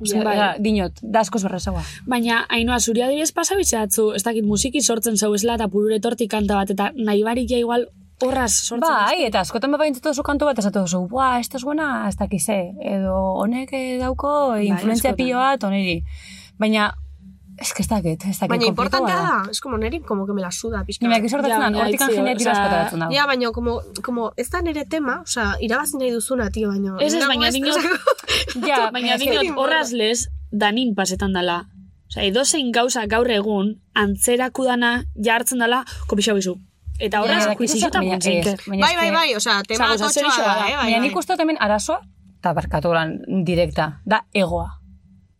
[0.00, 0.36] Osea, bai.
[0.36, 1.82] da, dinot, da asko zerrexagoa.
[2.08, 6.56] Baina, hainoa, zuri adibidez pasabitzeatzu, ez dakit musiki sortzen zau esela eta purure tortik kanta
[6.56, 7.84] bat, eta nahi barik ja igual
[8.24, 8.86] horraz sortzen.
[8.86, 12.16] Bai, eta askotan bepa entzutu duzu kantu bat, esatu duzu, buah, esto es buena, ez
[12.16, 12.58] dakize,
[12.94, 15.20] edo honek eh, dauko influentzia askotan.
[15.20, 16.00] pilo bat, oneri.
[16.60, 16.90] Baina,
[17.60, 20.40] ez que ez dakit, ez dakit, Baina importantea da, es como neri, como que me
[20.40, 21.06] la suda, pixka.
[21.06, 21.30] Nire, bat.
[21.30, 23.14] sortatzen Ja, da, baina hortikan itzi, jendea tira osea, asko ateratzen dago.
[23.14, 26.96] Ja, baina, como, como ez da nere tema, osea, irabazi nahi duzuna, tio, baina...
[27.04, 27.76] Ez ez, baina dinot.
[28.70, 31.66] Ja, baina dinot horraz lez, danin pasetan dala.
[32.08, 36.56] Osa, edozein gauza gaur egun, antzeraku dana jartzen dala, kopixau izu.
[36.98, 38.24] Eta horraz, kuizizutan ez,
[38.66, 41.06] baina Bai, bai, bai, osea, tema kotxoa zerixoa da, eh, bai, Baina bai.
[41.06, 42.00] nik uste dut hemen arazoa,
[42.40, 44.79] eta barkatu lan direkta, da egoa.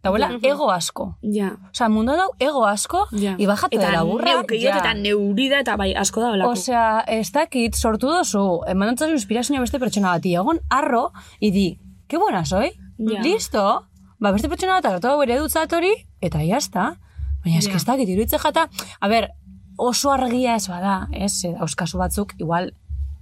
[0.02, 1.16] Dauela ego asko.
[1.20, 1.50] Ja.
[1.74, 3.34] Osea, mundu dau ego asko, Ja.
[3.38, 4.24] ibajatu eta dela burra.
[4.24, 6.52] neukeiot eta neurida eta bai, asko da olako.
[6.56, 12.44] Osea, ez dakit, sortu dozu, emanantzazu inspirazioa beste pertsona bati, egon arro, idi, que buena
[12.46, 13.20] soy, Ja.
[13.22, 13.84] listo,
[14.18, 16.96] ba, beste pertsona bat hartu bere dutzat hori, eta jazta.
[17.44, 18.68] Baina eske ez dakit, iruditzen jata,
[19.00, 19.30] a ber,
[19.76, 22.72] oso argia ez bada, ez, dauzkazu batzuk, igual,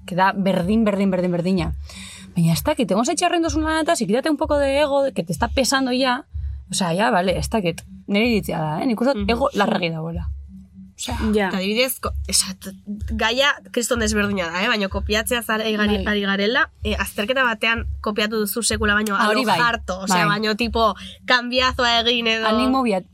[0.06, 1.72] queda berdin, berdin, berdin, berdina.
[2.36, 5.22] Baina ez dakit, egon zaitxarren dozun lan eta, si quítate un poco de ego, que
[5.24, 6.24] te está pesando ya,
[6.70, 8.86] osea, ya, vale, ez dakit, nire iritzia da, eh?
[8.86, 10.28] nik uste dut ego larregi dagoela.
[10.98, 11.14] Ja.
[11.30, 12.72] Eta adibidez, ko- esat,
[13.14, 14.68] gaia kriston desberdina da, eh?
[14.68, 16.06] baina kopiatzea zara igari, Bai.
[16.12, 19.60] ari garela, eh, azterketa batean kopiatu duzu sekula baino Ah, hori alo bai.
[19.60, 20.32] harto, osea, Bai.
[20.38, 20.94] baino tipo,
[21.26, 22.46] kanbiazoa egin edo...
[22.48, 23.04] Animo biat,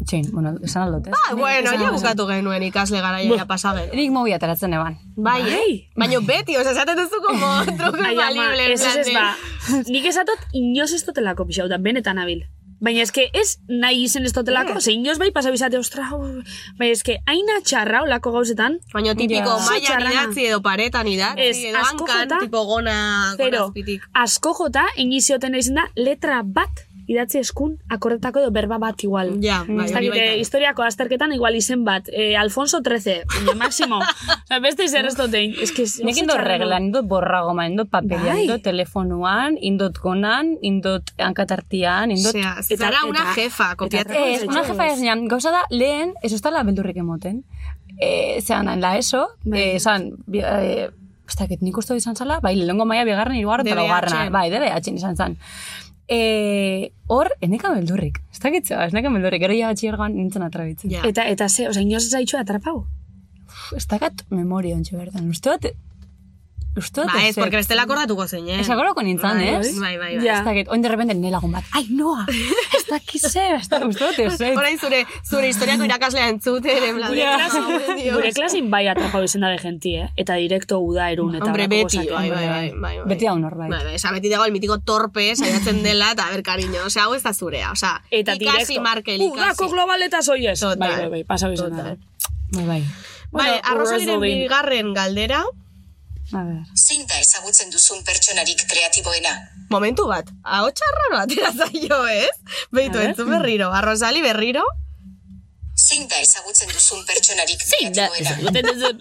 [0.00, 1.12] Txin, bueno, esan aldot, ez?
[1.12, 3.90] Ah, bueno, ja bukatu genuen ikasle garaia ja pasagen.
[3.92, 4.94] Nik mobi ateratzen eban.
[5.16, 5.74] Bai, eh?
[5.94, 8.72] Baina beti, oza, esaten duzu como ama, infalible.
[8.72, 9.34] ez ez ba.
[9.92, 12.46] Nik esatot inoz ez totelako pixau da, benetan abil.
[12.80, 14.80] Baina eske ez nahi izen ez totelako, Mm.
[14.80, 16.06] ze inoz bai pasa bizate, ostra,
[16.78, 18.78] baina eske aina txarra olako gauzetan.
[18.94, 20.12] Baina tipiko mailan Txarrana.
[20.12, 24.02] idatzi edo paretan idatzi, Ez, edo asko hankan, jota, tipo gona, Pero, gona azpitik.
[24.14, 29.32] asko jota, inizioten izan da, letra bat idatzi eskun akordetako edo berba bat igual.
[29.42, 30.24] Ja, bai, hori dakit, baita.
[30.30, 33.98] eh, historiako azterketan igual izen bat, eh, Alfonso 13, baina Máximo.
[34.46, 35.56] Osa, beste izen ez dotein.
[35.60, 38.44] Ez que Nik indot reglan, indot borragoma, indot papelia, Bai.
[38.44, 42.34] indot telefonuan, indot gonan, indot hankatartian, indot...
[42.34, 44.16] Osea, zara una jefa, kopiatzen.
[44.36, 47.42] Ez, una jefa ez nian, gauza da, lehen, ez ostala beldurrik emoten.
[48.00, 50.88] E, zean, en la ESO, e, esan, bi- e,
[51.30, 54.94] ez dakit, nik uste izan zala, bai, lehengo maia, bigarren, irugarren, eta laugarrena, bai, DBH
[54.96, 55.36] izan zan.
[56.10, 60.90] E, hor, eneka beldurrik, ez dakit zeba, ez neka beldurrik, gero ja batxiergoan nintzen atrabitzen.
[60.90, 61.04] Ja.
[61.06, 62.80] Eta, eta ze, oza, inoz ez zaitxu atrapau.
[63.76, 65.70] Ez dakat memoria ontsu bertan, uste bat,
[66.80, 68.60] bat Ba, ez, porque bestela akordatuko zein, eh?
[68.60, 69.78] Ez akordako nintzen, Bai, ez?
[69.78, 70.24] Bai, bai, bai.
[70.24, 70.38] Ja.
[70.38, 72.24] Ez dakit, oin de repente nire lagun bat, ai, noa,
[72.78, 74.56] ez dakit ze, ez dakit, uste dut, ez dakit.
[74.56, 78.14] Orain zure, zure historiako irakaslea entzuten, en plan, Gure, klasin, "Oh, Dios".
[78.16, 80.08] gure klasin bai atrapau izan da de genti, eh?
[80.16, 83.08] Eta direkto uda erun eta Hombre, beti, bai, bai, bai, bai, bai.
[83.14, 83.70] Beti hau norbait.
[83.70, 87.04] Bai, bai, esa beti dago el mitiko torpe, saiatzen dela, eta a ber, cariño, osea,
[87.04, 88.78] hau ez da zurea, osea, Eta ikasi.
[88.80, 89.32] Markel, ikasi.
[89.36, 90.60] Udako globaleta soiez.
[90.60, 91.76] Bai, bai, bai, pasau izan da.
[91.76, 91.98] Total.
[92.52, 92.82] Bai, bai.
[93.30, 95.44] Bai, Bueno, arrozaliren bigarren galdera,
[96.32, 96.60] A ver.
[96.78, 99.32] Zein da ezagutzen duzun pertsonarik kreatiboena?
[99.70, 102.30] momentu bat, ahotsa raro atera zaio, ez?
[102.74, 104.64] Beitu, entzun berriro, arrozali berriro,
[105.80, 108.30] Zein da ezagutzen duzun pertsonarik Zein da, kreatiboena?
[108.30, 108.98] ezagutzen duzun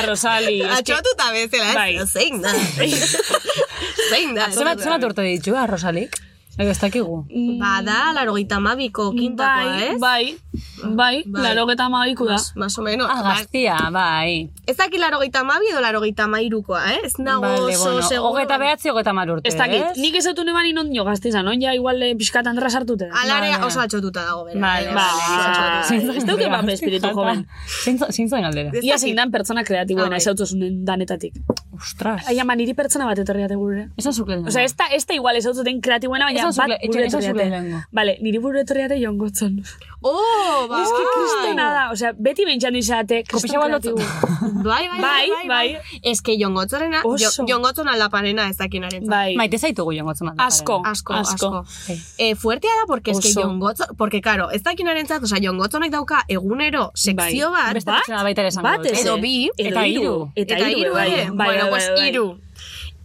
[0.00, 0.56] Arrozali.
[0.60, 1.96] es que- atxotuta bezala, Bai.
[2.02, 2.08] ez?
[2.12, 2.52] Zein da?
[4.10, 4.48] Zein da?
[4.52, 6.16] Zemat, zemat urte ditu, arrosalik?
[6.58, 7.26] Ego ez dakigu.
[7.60, 10.00] Bada, laro gita mabiko kintakoa, Bai, ez?
[10.00, 10.24] bai,
[10.96, 11.42] bai, Bai.
[11.42, 12.38] laro geta maiku da.
[12.54, 13.06] Más o menos.
[13.12, 14.48] Ah, gaztia, bai.
[14.66, 17.00] Ez daki laro gita mabi edo laro gita mairukoa, eh?
[17.04, 18.30] Ez nago Vale, oso bueno, seguro.
[18.30, 19.98] hogeta behatzi, hogeta mar urte, Ez dakit, ez?
[19.98, 23.10] nik ez dut neban inon jo gazte izan, on ja igual eh, pixkat andra sartute.
[23.12, 23.66] Alare Vale.
[23.66, 24.58] oso atxotuta dago, bera.
[24.60, 25.22] Vale, vale.
[25.28, 25.82] oso atxotuta.
[25.90, 27.46] Zein- ez dauke pape espiritu joven.
[28.10, 28.70] Zintzen galdera.
[28.72, 30.24] Ez Ia zein dan pertsona kreatiboena Ah, bai.
[30.24, 31.34] ez autozunen danetatik.
[31.76, 32.26] Ostras.
[32.28, 33.88] Ai, ama, niri pertsona bat etorri ate burure.
[33.96, 36.56] Esan zukle Osea, ez da, ez da igual ez autoten kreatiboena, baina bat
[36.86, 37.82] burure etorri ate.
[37.92, 39.62] Vale, niri burure etorri ate Jon Gotzon.
[40.02, 40.82] Oh, bai.
[40.82, 43.94] Ez que kristona da, osea, beti bentsan Kopisa kriston baldotzu.
[43.96, 44.62] kreatibo.
[44.66, 46.00] Bai, bai, bai, Bai, bai.
[46.02, 47.44] Ez que jongotzorena, Oso.
[47.46, 49.06] jongotzon aldapanena ez dakinaren.
[49.06, 50.44] Bai, Maite zaitugu jongotzen alda.
[50.46, 51.46] asko, Asko, asko.
[51.64, 51.98] asko.
[52.18, 53.42] Eh, fuertea da, porque es que Oso.
[53.42, 57.98] jongotzo, porque claro, ez dakinaren zat, osea, jongotzonek dauka egunero sekzio bat, Beste Bat?
[58.00, 58.86] pertsona baita ere esango Bat dut.
[58.92, 59.20] ez, Edo eh?
[59.20, 59.50] bi,
[61.66, 61.74] Hiru.
[61.74, 62.26] hiru bai, bai, bai, hiru.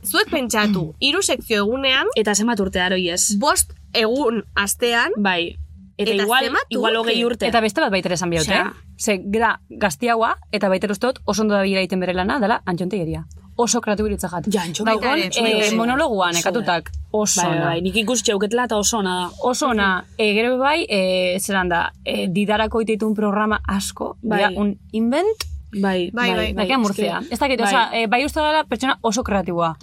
[0.05, 3.36] Zuek pentsatu, hiru sekzio egunean, Eta zenbat urte aroi ez.
[3.39, 5.57] bost egun astean, Bai.
[5.97, 7.45] Eta, Eta igual, igual hogei urte.
[7.45, 8.72] Eta beste bat baita ere esan biote, Osea.
[8.97, 12.39] Ze, gra, gaztiagoa, eta baita ere uste dut, oso ondo da bila egiten bere lana,
[12.39, 13.26] dela antxontegeria.
[13.57, 14.47] Oso kreatibo irutzajat.
[14.49, 15.12] Ja, antxontegeria.
[15.12, 17.82] Daugon, Baita ere, eh, monologuan, ekatutak, oso Bai, bai, ona.
[17.86, 19.30] nik ikus txauketela eta oso ona da.
[19.43, 24.41] Oso ona, e, gero bai, e, zelan da, e, didarako iteitun programa asko, Bai.
[24.45, 24.55] bai.
[24.55, 25.43] un invent,
[25.74, 27.22] Bai, Bai, bai, Bakea Murtzia.
[27.30, 29.78] Ez dakit, oza, e, bai uste dela pertsona oso kreatiboa.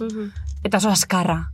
[0.63, 1.51] Eta oso askarra.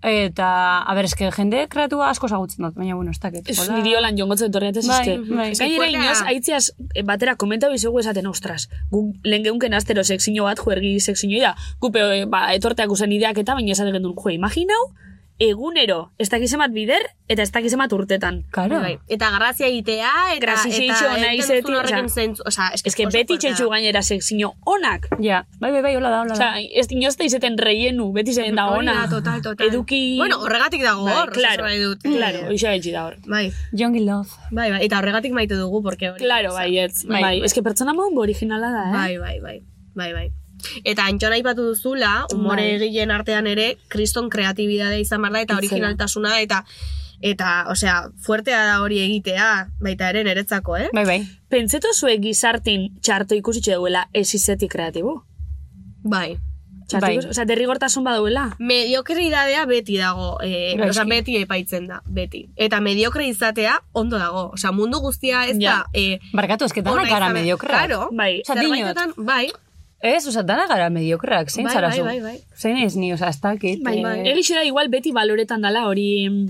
[0.00, 0.48] Eta,
[0.86, 3.48] a ber, eske jende kreatua asko zagutzen dut, baina, bueno, ez dakit.
[3.50, 5.16] Ez niri holan jongotzen torriatez, Bai, eske.
[5.34, 5.48] bai.
[5.58, 5.88] Fuertea.
[5.88, 11.00] inoz, aitziaz, eh, batera komentau izugu esaten, ostras, gu lehen geunken astero sekzino bat, juergi
[11.00, 14.92] sekzino, da, gupe, eh, ba, etorteak usen ideak eta, baina esaten gendun, jo, imaginau,
[15.38, 18.40] egunero, ez dakizemat bider, eta ez dakizemat urtetan.
[18.50, 18.80] Karo.
[18.82, 18.96] Bai.
[19.08, 22.96] Eta grazia itea, eta, Grazia eta itxo nahi zeti, osea, zentzu, osea, es que Ez
[22.96, 25.06] que oso beti txetxu gainera sekzino onak.
[25.22, 26.34] Ja, bai, bai, bai, hola da, hola da.
[26.34, 28.94] Osea, ez inoz da izeten reienu, beti zen da Hori ona.
[29.02, 29.68] da, total, total.
[29.68, 30.16] Eduki...
[30.18, 32.02] Bueno, horregatik dago Bai, hor, claro, oso nahi dut.
[32.02, 33.16] claro, hoxe betxi da hor.
[33.26, 34.28] Bai, Young in Love.
[34.50, 36.24] bai, bai, eta horregatik maite dugu, porque hori.
[36.24, 37.40] Claro, bai, ez, bai, Bai.
[37.44, 38.92] Ez que pertsona maun originala da, eh?
[38.92, 39.60] Bai, bai, bai,
[39.94, 40.28] bai, bai.
[40.84, 42.88] Eta antxona aipatu duzula, umore Bai.
[42.88, 46.64] egileen artean ere, kriston kreatibidadea izan behar da, eta originaltasuna, eta,
[47.20, 50.88] eta, osea, fuertea da hori egitea, baita ere niretzako, eh?
[50.94, 51.20] Bai, bai.
[51.48, 55.22] Pentseto zuek gizartin txarto ikusitxe duela ez izetik kreatibo?
[56.04, 56.36] Bai.
[56.88, 57.14] Txarto Bai.
[57.18, 58.46] ikus, osea, derrigortasun baduela?
[58.64, 62.46] Mediokridadea beti dago, eh, Bai, osea, beti epaitzen da, beti.
[62.56, 65.82] Eta mediokre izatea ondo dago, osea, mundu guztia ez Ja.
[65.82, 65.86] da...
[65.92, 67.70] Eh, Barkatu, eske ona danak gara mediokrak.
[67.70, 68.40] Claro, Bai.
[68.40, 69.50] Osea, bai,
[70.00, 72.04] Ez, oza, dana gara mediokrak, zein Bai, zara bai, zu?
[72.04, 72.36] bai, bai.
[72.56, 73.82] Zein ez ni, oza, ez dakit.
[73.82, 74.20] Bai, eh, bai.
[74.30, 76.46] Egixe da igual beti baloretan dala hori...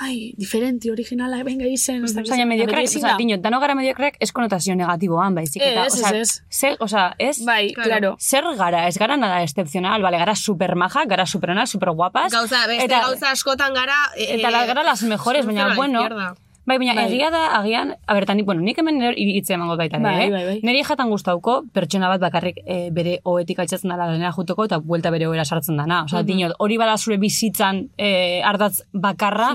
[0.00, 2.04] Ai, diferenti, originala, venga izen.
[2.06, 5.60] Baina zer, mediokrak, oza, dinot, dano gara mediokrak ez konotazio negatiboan, baizik.
[5.60, 6.42] Eta, Ez, oza, ez, ez.
[6.54, 7.40] Zer, oza, ez?
[7.44, 8.12] Bai, claro.
[8.22, 12.30] Zer gara, ez gara nada excepcional, bale, gara supermaja, gara superona, superguapas.
[12.32, 13.96] gauza, beste eta, gauza askotan gara...
[14.16, 16.34] Eh, Eta las gara las mejores, baina, bueno, izquierda.
[16.68, 17.06] Bai, baina Bai.
[17.08, 20.30] egia da, agian, a ber, nik, bueno, nik hemen nire iritzia emango baita, Bai, eh?
[20.30, 20.56] bai, bai.
[20.66, 25.12] Niri jatan gustauko, pertsona bat bakarrik e, bere oetik aitzatzen dela denera juteko eta buelta
[25.14, 26.02] bere oera sartzen dana.
[26.04, 28.10] Osa, dinot, hori bada zure bizitzan e,
[28.44, 29.54] ardatz bakarra,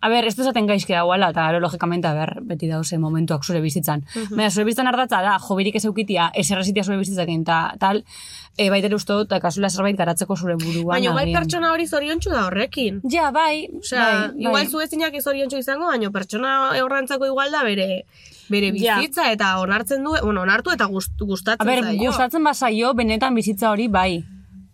[0.00, 3.60] a ber, ez dezaten gaizki dagoela, eta gero, logikamente, a ber, beti dauze momentuak zure
[3.60, 4.06] bizitzan.
[4.30, 8.00] Baina, zure bizitzan ardatza da, jobirik ez eukitia, ez errezitia zure bizitzakin, eta tal,
[8.56, 10.94] e, baitere uste dut, kasula zerbait garatzeko zure buruan.
[10.96, 11.32] Baina agian.
[11.40, 13.00] pertsona hori zoriontsu da horrekin.
[13.10, 14.66] Ja, bai, Osea, bai, igual bai.
[14.70, 18.04] zu ezinak zoriontsu izango, baina pertsona horrentzako igual da bere
[18.48, 18.98] bere Ja.
[18.98, 21.98] bizitza eta onartzen du, bueno, onartu eta gust, A gustatzen ber, zaio.
[22.10, 24.24] gustatzen bazaio, benetan bizitza hori bai.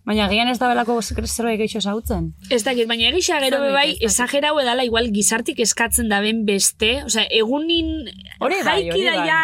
[0.03, 2.33] Baina gian ez da belako zerbait gehiago zautzen.
[2.49, 4.09] Ez dakit, baina egisa gero Ez dakit, be bai, ez dakit.
[4.09, 9.27] esagerau edala igual gizartik eskatzen daben beste, osea, egunin Hori bai, jaiki da bai.
[9.27, 9.39] ja,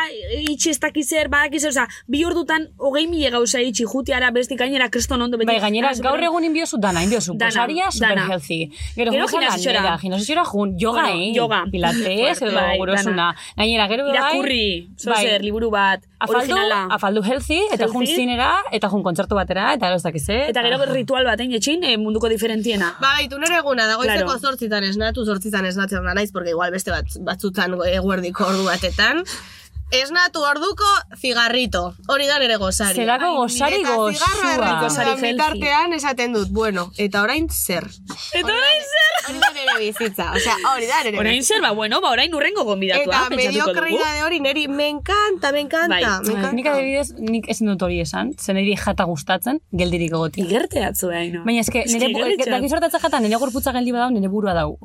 [0.50, 5.22] itxi ez dakizer, badakizer, osea, bi ordutan hogei mila gauza itxi jutiara besti gainera kriston
[5.22, 5.46] ondo beti.
[5.52, 7.38] Bai, gainera, Ah, gaur super- egun inbiozu dana, inbiozu.
[7.38, 8.28] Posaria super dana.
[8.28, 8.72] healthy.
[8.96, 9.98] Gero, Gero gimnasiora.
[10.02, 11.34] gimnasiora jun, yoga, Bueno, eh?
[11.36, 11.64] yoga.
[11.72, 13.12] Pilates, edo Bai, gurosuna.
[13.12, 13.36] dana.
[13.56, 16.88] Gainera, gero bai, Irakurri, bai, zozer, liburu bat, afaldu, originala.
[16.90, 20.47] afaldu healthy, eta jun zinera, eta jun kontzertu batera, eta ez dakiz, eh?
[20.48, 22.94] Eta gero ritual baten etxin eh, munduko diferentiena.
[23.02, 24.40] Ba, baitu nire eguna, dagoizeko Claro.
[24.40, 29.24] zortzitan esnatu, zortzitan esnatzen da naiz, porque igual beste bat, batzutan eguerdiko ordu batetan.
[29.92, 30.84] Esnatu orduko
[31.16, 31.94] zigarrito.
[32.12, 33.06] Hori da nire gozari.
[33.06, 34.72] Zelako gozari gozua.
[34.82, 37.88] Gozari bitartean esaten dut, bueno, eta orain zer.
[38.36, 39.14] Eta orain zer?
[39.30, 42.66] Hori da nire bizitza, osea, hori da nire Orain zer, ba, bueno, ba, orain urrengo
[42.68, 43.40] gonbidatua, Eta dugu.
[43.40, 46.04] mediokridade hori niri me encanta, me encanta, Bai.
[46.04, 46.52] me encanta.
[46.52, 50.44] Nik adibidez, nik ezin dut hori esan, zen niri jata gustatzen, geldirik egotia.
[50.44, 51.46] Igerte atzu, eh, no?
[51.48, 52.12] Baina eske, nire,
[52.44, 54.78] dakiz hortatzen jata, nire gorputza geldi badau, nire burua dau.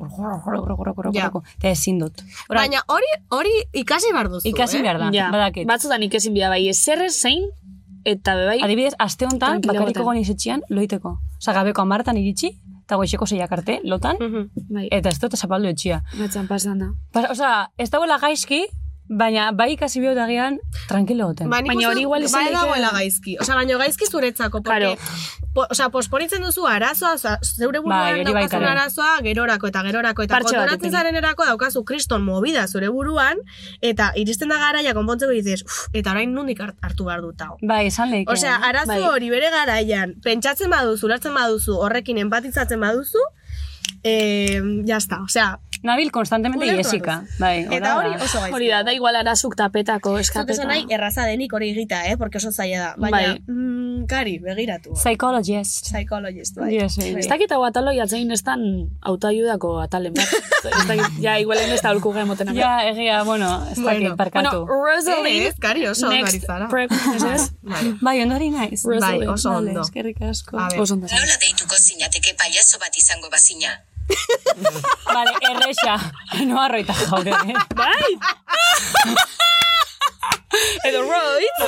[1.59, 2.23] Eta ezin dut.
[2.47, 4.92] Baina hori hori ikasi behar duzu, ikasi eh?
[4.97, 5.67] Behar da, Ja, badakit.
[5.67, 7.43] batzutan ikesin bida bai, ezer zein,
[8.05, 10.03] eta bebai, Adibidez, aste honetan, bakariko egoten.
[10.03, 11.17] goniz etxian, loiteko.
[11.39, 12.51] Osa, gabeko amartan iritsi,
[12.83, 14.49] eta goizeko zeiak arte, lotan, Mhm.
[14.69, 16.01] bai, eta ez dut zapaldu etxia.
[16.19, 16.87] batzan pasan da.
[17.11, 18.65] Pas, osa, ez dagoela gaizki,
[19.09, 21.49] baina bai ikasi bihot agian, tranquilo goten.
[21.49, 23.37] Ba, Baina uste hori igual izan bai daiteke- dagoela gaizki.
[23.39, 24.61] Osea, baina gaizki zuretzako.
[24.63, 24.95] Porque, Claro.
[25.53, 30.23] po, osea, posponitzen duzu arazoa, osea, zeure Bai, buruan hori daukazun arazoa gerorako eta gerorako.
[30.23, 33.37] Eta Partxe kontoratzen zaren erako daukazu kriston movida zure buruan,
[33.81, 37.57] eta iristen da garaia konpontzeko dices, "Uf, eta orain nundik hart- hartu behar dut hau.
[37.61, 38.29] Bai, esan lehik.
[38.29, 39.01] Osea, arazo Bai.
[39.03, 43.19] hori bere garaian, pentsatzen baduzu, ulertzen baduzu, horrekin empatizatzen baduzu,
[44.03, 47.23] eh, ya está, osea, Nabil konstantemente iesika.
[47.39, 48.23] Bai, eta hori da.
[48.23, 48.55] oso gaizki.
[48.55, 50.53] Hori da, da igual arazuk tapetako eskapeta.
[50.55, 52.15] esan nahi, erraza denik hori egita, eh?
[52.17, 52.93] Porque oso zaila da.
[52.97, 53.41] Baina, Bai.
[53.47, 54.93] mm, kari, begiratu.
[54.95, 55.85] Psychologist.
[55.89, 56.69] Psychologist, bai.
[56.77, 57.19] Yes, baby.
[57.19, 58.63] Ez dakit hau atalo jatzein estan
[59.01, 60.31] autoayudako atalen bat.
[60.79, 62.55] ez dakit, ja, igual ez da ulku gemoten.
[62.55, 64.65] Ja, egia, bueno, ez Bueno, dakit, parkatu.
[64.65, 66.67] Bueno, Rosalind, Ez, kari oso ondo ari next zara.
[66.71, 67.49] prep, ez ez?
[67.61, 67.83] Bai.
[68.01, 68.83] Bai, ondori naiz.
[68.87, 69.81] Rosalind, oso ondo.
[69.81, 70.57] Eskerrik asko.
[70.79, 71.07] Oso ondo.
[71.11, 73.81] Nola deituko zinateke paiazo bat izango bazina.
[75.13, 75.97] Vale, erresa.
[76.49, 77.31] No arroita jaure.
[77.31, 77.53] eh?
[77.75, 78.11] Bai!
[80.85, 81.59] Edo Roitz,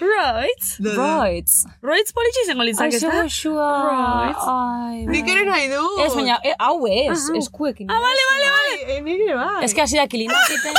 [0.00, 1.50] Roitz, Right.
[1.84, 3.10] Roitz politxe izango litzak, ez da?
[3.10, 3.66] zego xua.
[3.90, 4.38] Right.
[4.52, 5.82] Ai, Nik ere nahi du.
[6.04, 7.90] Ez, baina, e, hau ez, eskuekin.
[7.92, 8.78] Ah, bale, bale, bale.
[8.88, 9.58] Bai, nik ere bai.
[9.66, 10.78] Ez que hasi da kilinakiten.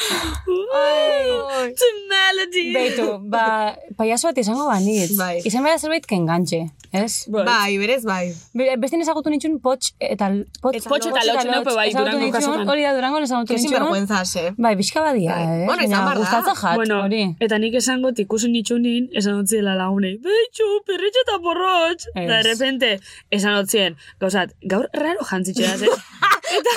[0.00, 1.72] Ai.
[1.76, 2.66] To melody.
[2.74, 5.16] Beitu, ba, paiazo bat izango banitz.
[5.18, 5.40] Bai.
[5.44, 6.60] Izan behar zerbait que enganche,
[6.92, 7.26] ez?
[7.28, 8.32] Bai, berez bai.
[8.56, 10.30] Be- Beste ezagutu nitxun potx eta
[10.62, 12.64] potx, Potx eta lotx, nepe bai, Durango kasuan.
[12.68, 13.68] Hori da Durango ezagutu nitxun.
[13.68, 14.50] sinvergüenzas, eh?
[14.56, 15.62] Bai, bizka badia, Bai.
[15.62, 15.66] eh?
[15.66, 16.14] Bueno, izan da.
[16.20, 17.22] gustatzen jat, Bueno, hori.
[17.40, 22.06] eta nik esango ikusi nitxunin, esan otziela lagunei, beitxu, perretxe eta porrotx.
[22.14, 22.28] Ez.
[22.28, 25.88] Da, de repente, esan otzien, gauzat, gaur raro jantzitxeaz, eh?
[26.58, 26.72] eta,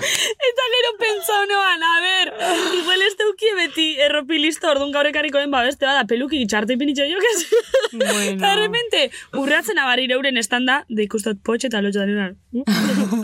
[0.00, 2.32] eta gero pentsau noan, a ber,
[2.80, 7.06] igual ez teukie beti erropi listo, orduan gaur ekarriko den babeste bada, peluki txarte ipinitxo
[7.10, 7.44] jo, kes?
[7.92, 8.38] Bueno.
[8.38, 12.36] Eta de repente, urratzen abari euren estanda, de ikustot potxe eta lotxe da nirean.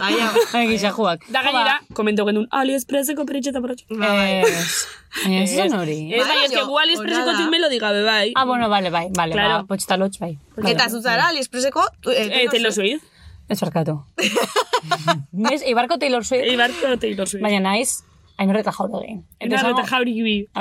[0.01, 0.31] Ai, ja.
[0.59, 1.27] Ai, gixajuak.
[1.35, 3.87] Da gainera, komento genuen, AliExpresseko perretxe eta porrotx.
[3.91, 4.43] Bai.
[4.47, 4.87] Ez.
[5.25, 5.99] Ez zen hori.
[6.13, 7.37] Ez, bai, ez que gu da.
[7.39, 8.33] tin melodi gabe, bai.
[8.35, 9.63] Ah, bueno, vale, bai, vale, Claro.
[9.63, 10.37] ba, potx eta lotx, bai.
[10.67, 11.87] Eta zuzara, AliExpresseko...
[12.13, 13.16] Eh, Taylor Swift.
[13.49, 14.01] Ez barkatu.
[15.33, 17.43] Nez, Ibarko Taylor Swift, Eibarko Taylor Swift.
[17.43, 18.03] baina naiz,
[18.39, 19.25] ainor eta jaur egin.
[19.41, 20.37] Eta eta jauri gibi.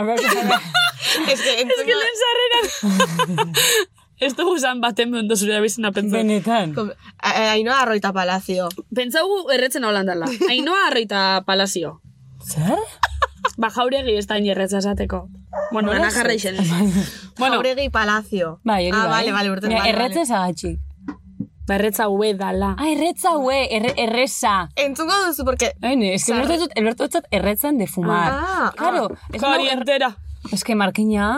[1.31, 3.51] Ez que, Ez que lehen sarrera.
[4.25, 6.17] Ez dugu zan baten behundu zure abizena pentsa.
[6.17, 6.73] Benetan.
[7.19, 8.69] Ainoa Arroita Palacio.
[8.95, 10.29] Pentsaugu erretzen holandala.
[10.49, 11.99] Ainoa arroita palazio.
[12.39, 12.79] Zer?
[13.59, 15.27] Ba jauregi ez da inerretza esateko.
[15.71, 16.57] Bueno, ana jarra izen.
[17.37, 17.55] Bueno.
[17.59, 18.59] Jauregi Palacio.
[18.63, 19.11] Bai, hori ah, bai.
[19.11, 20.79] vale, vale, urten, Mira, vale, Erretzen zagatxik.
[21.67, 22.75] Ba erretza ue dala.
[22.77, 24.69] Ah, erretza, hue, erre, erreza.
[24.69, 24.85] vale.
[24.85, 25.73] Entzungo duzu, porque...
[25.81, 28.31] Hain, es que dut, ulertu dut erretzen de fumar.
[28.31, 29.09] Ah, claro.
[29.11, 29.37] ah.
[29.39, 29.67] Kari.
[30.51, 30.75] Es que.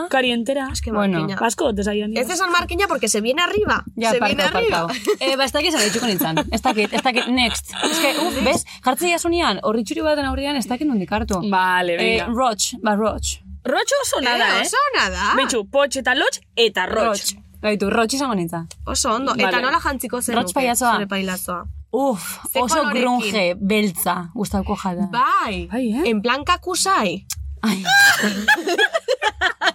[0.09, 0.69] Kari entera.
[0.73, 1.19] Es que Bueno.
[1.19, 1.39] markina.
[1.39, 2.11] Basko, desaian.
[2.17, 3.85] Ez esan markina porque se viene arriba.
[3.95, 4.87] Ja, se viene parkau, arriba.
[5.21, 6.37] Eh, ba, ez dakit zara itxuko nintzen.
[6.51, 7.71] Ez dakit, ez dakit, next.
[7.89, 11.39] Ez que, uf, bez, jartzei asunean, horri txuri baten aurrean, ez dakit nondik hartu.
[11.49, 12.27] Vale, Eh, venga.
[12.35, 13.37] Roach, ba, Roach.
[13.63, 14.67] Rotxo oso nada, eh, eh?
[14.67, 15.33] oso nada.
[15.35, 17.35] Betxu, potx eta lotx eta rotx.
[17.67, 18.67] Gaitu, Roach izango nintzen.
[18.87, 19.33] Oso ondo.
[19.35, 19.49] Vale.
[19.49, 20.93] Eta nola jantziko zen Roach pailazoa.
[20.95, 21.65] zure pailazoa.
[21.97, 22.23] Uf,
[22.61, 25.07] oso grunge, beltza, gustauko jada.
[25.11, 25.67] Bai.
[25.71, 26.03] Bai, eh?
[26.11, 27.25] En plan kakusai.
[27.61, 27.83] Ai,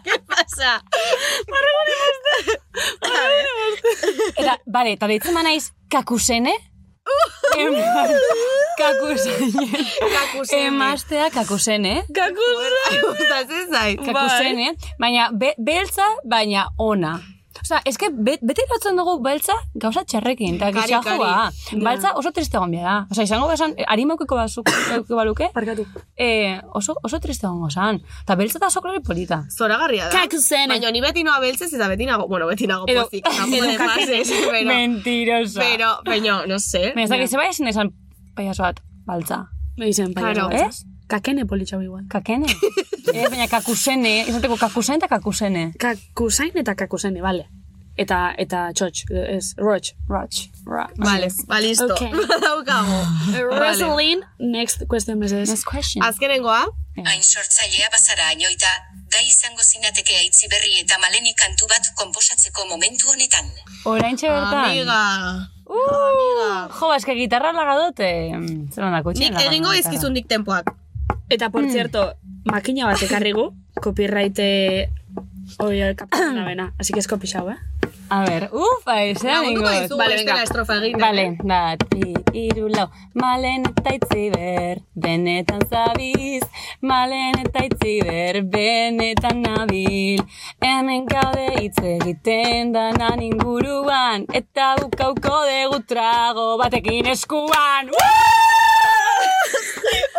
[0.05, 0.83] ¿Qué pasa?
[4.37, 6.53] eta, bale, eta deitzen manaiz, kakusene?
[7.59, 8.13] En plan,
[8.79, 9.67] kakusene.
[10.15, 10.63] Kakusene.
[10.69, 11.97] Emaztea kakusene.
[13.03, 14.01] Gustatzen zait.
[14.07, 14.73] Kakusene,
[15.03, 17.17] baina be, beltza, baina ona.
[17.63, 21.51] Osa, eske be, bete lotzen dugu beltza gauza txarrekin, eta gixajua.
[21.53, 21.81] kari.
[21.85, 22.95] Beltza oso triste egon bia da.
[23.11, 25.87] Osa, izango bezan, harimauko bazuk, euko baluke, Parkatu.
[26.17, 28.01] eh, oso, oso triste egongo zan.
[28.25, 29.45] Eta beltza eta oso kolore polita.
[29.51, 30.13] Zoragarria da.
[30.25, 30.69] Kakusene.
[30.75, 33.25] Baina ni beti noa beltzez eta beti nago, bueno, beti nago Edo- pozik.
[33.79, 35.61] Pases, pero, Mentirosa.
[35.61, 36.93] pero, pero, no sé.
[36.95, 37.93] Baina, ez dakit, zeba esan esan
[38.35, 39.47] paiaso bat, baltza.
[39.77, 40.49] Me dicen Claro.
[40.49, 40.69] payaso.
[40.69, 40.85] Ez?
[41.13, 42.07] Kakene politxau igual.
[42.09, 42.49] Kakene?
[43.15, 45.67] eh, baina kakusene, izateko kakusen eta kakusene.
[45.83, 47.49] Kakusain eta kakusene, vale.
[48.01, 49.93] Eta, eta txotx, ez, rotx.
[50.09, 50.47] Roach.
[50.65, 50.97] Roach.
[50.97, 51.91] Vale, ba, listo.
[51.93, 52.09] Okay.
[52.47, 53.03] Daukago.
[53.35, 53.61] vale.
[53.61, 55.53] Rosalind, next question, meses.
[55.53, 56.01] Next question.
[56.07, 58.69] Azkenengoa, Hain sortzailea bazara ainoita,
[59.13, 63.49] gai izango zinateke aitzi berri eta maleni kantu bat konposatzeko momentu honetan.
[63.89, 64.67] Oraintxe bertan.
[64.67, 65.01] amiga.
[65.73, 66.51] Uh, Amiga.
[66.77, 68.09] Jo, eske gitarra lagadote.
[68.75, 70.69] Zeran dako Nik egingo izkizun dik tempoak.
[71.29, 72.15] Eta, por cierto,
[72.45, 74.91] makina bat ekarrigu, copyright eh,
[75.97, 77.57] kapten da bena, así que ez kopixau, eh?
[78.13, 79.83] A ver, uf, zeran Lagunduko ingo.
[79.83, 80.43] dizu, Vale, venga.
[80.43, 81.01] estrofa egiten.
[81.01, 82.91] Vale, bat, bi, iru, lau.
[83.15, 86.43] Malen eta itziber, benetan zabiz.
[86.83, 90.21] Malen eta itziber, benetan nabil.
[90.61, 94.27] Hemen gaude hitz egiten danan inguruan.
[94.35, 97.89] Eta bukauko dugu trago batekin eskuan.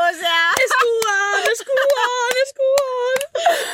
[0.03, 3.23] Osea, eskuan, eskuan, eskuan.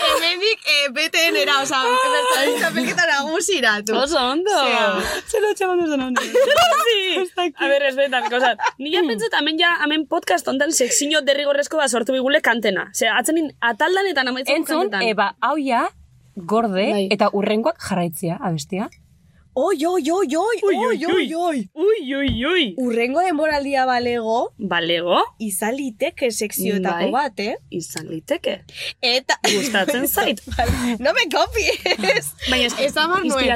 [0.10, 1.80] Hemendik, eh, beten era, osea,
[2.16, 3.96] bertzalitza pelketa nagusiratu.
[3.98, 4.56] Oso ondo!
[4.62, 5.22] Osea.
[5.32, 6.22] Zelo txaman duzan ondo.
[6.86, 7.26] sí!
[7.56, 8.62] A ver, esbetan, kozat.
[8.78, 12.90] Ni ja pentsat, hemen ja, hemen podcast ontan sekzino derrigorrezko bat sortu bigule kantena.
[12.94, 15.08] Osea, atzenin ataldanetan amaitzen Entzun, kantetan.
[15.10, 15.88] eba, hau ja,
[16.36, 17.08] gorde, Bai.
[17.12, 18.90] eta urrengoak jarraitzea, abestia.
[19.60, 21.70] Oi, oi, oi, oi, oi, oi, oi.
[21.74, 22.66] Ui, ui, ui.
[22.80, 27.12] Urrengo denboraldia balego, Balego, izaliteke sekzioetako Bai.
[27.12, 27.58] bat, eh?
[27.76, 28.54] izan liteke.
[29.04, 29.36] Eta...
[29.44, 30.40] Gustatzen zait.
[31.04, 32.32] no me copies.
[32.48, 33.52] Baina ez, Ez amar nuen,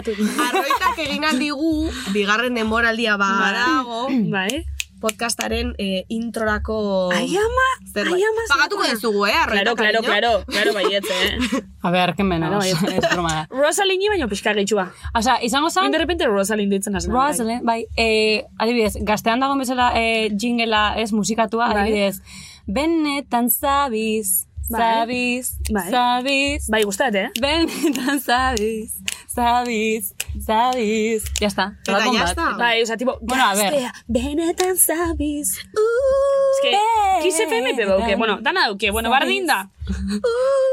[0.50, 1.72] arroitak egin aldigu,
[2.12, 4.66] bigarren denboraldia badago, Bai.
[5.04, 8.16] Podcastaren eh, introrako Ai, ama, zerbait.
[8.16, 9.76] ai, ama, Pagatuko dizugu, eh, arroitak.
[9.76, 11.64] Claro, claro, claro, claro, baietz, eh.
[11.84, 11.92] A
[12.24, 12.96] menos, Claro, bai.
[12.98, 13.48] ez broma da.
[13.52, 14.88] Rosalini baino pixka gehitxua.
[15.14, 17.12] Osa, izango zan, de repente Rosalind ditzen hazen.
[17.12, 21.82] Rosalind, bai, eh, adibidez, gaztean dagoen bezala eh, jingela ez musikatua, Bai.
[21.84, 22.22] adibidez,
[22.66, 24.80] benetan zabiz, Bai.
[24.82, 25.90] zabiz, Bai.
[25.92, 27.30] zabiz, Bai, gustat, eh?
[27.42, 28.94] benetan zabiz,
[29.34, 30.14] zabiz,
[30.46, 31.24] zabiz.
[31.40, 31.78] Ya está.
[31.82, 32.30] Eta ya bat.
[32.30, 32.50] está.
[32.58, 33.74] Bai, oza, tipo, Bueno, a ver.
[34.08, 35.58] benetan zabiz.
[35.74, 36.78] Uh, es que,
[37.24, 39.70] Kiss FM pe bauke, bueno, dana dauke, bueno, bardin da.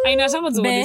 [0.05, 0.85] Hain no esan botzu Be-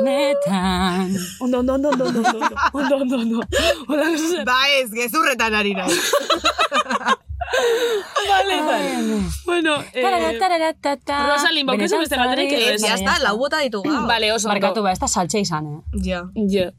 [0.00, 1.14] Benetan.
[1.40, 3.40] Ondo, ondo, ondo, ondo, ondo, ondo, ondo, ondo, ondo.
[3.88, 4.44] Hola, zuzen.
[4.44, 5.92] Ba ez, gezurretan ari nahi.
[8.28, 9.20] Vale, vale.
[9.44, 11.26] Bueno, Tarara, eh, tarara, tata.
[11.28, 12.82] Rosalind, baukezu beste galderik edo ez?
[12.82, 14.06] Ya está, lau bota ditu gaur.
[14.12, 14.48] vale, oso.
[14.48, 16.00] Markatu ba, ez da saltxe izan, eh?
[16.06, 16.24] Ja.
[16.50, 16.70] Ja.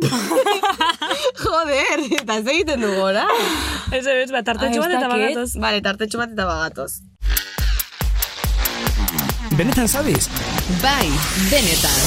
[1.44, 3.26] Joder, eta ez egiten dugu, ora?
[3.96, 5.48] Ez ez, bat, tartetxo Ai, bat ez eta bagatoz.
[5.58, 6.92] Vale, tartetxo bat eta bagatoz.
[9.58, 10.28] Benetan zabiz?
[10.80, 11.08] Bai,
[11.50, 11.98] benetan.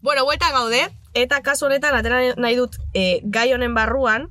[0.00, 0.80] Bueno, buelta gaude,
[1.14, 4.30] eta kasu honetan atera nahi dut eh, gai honen barruan,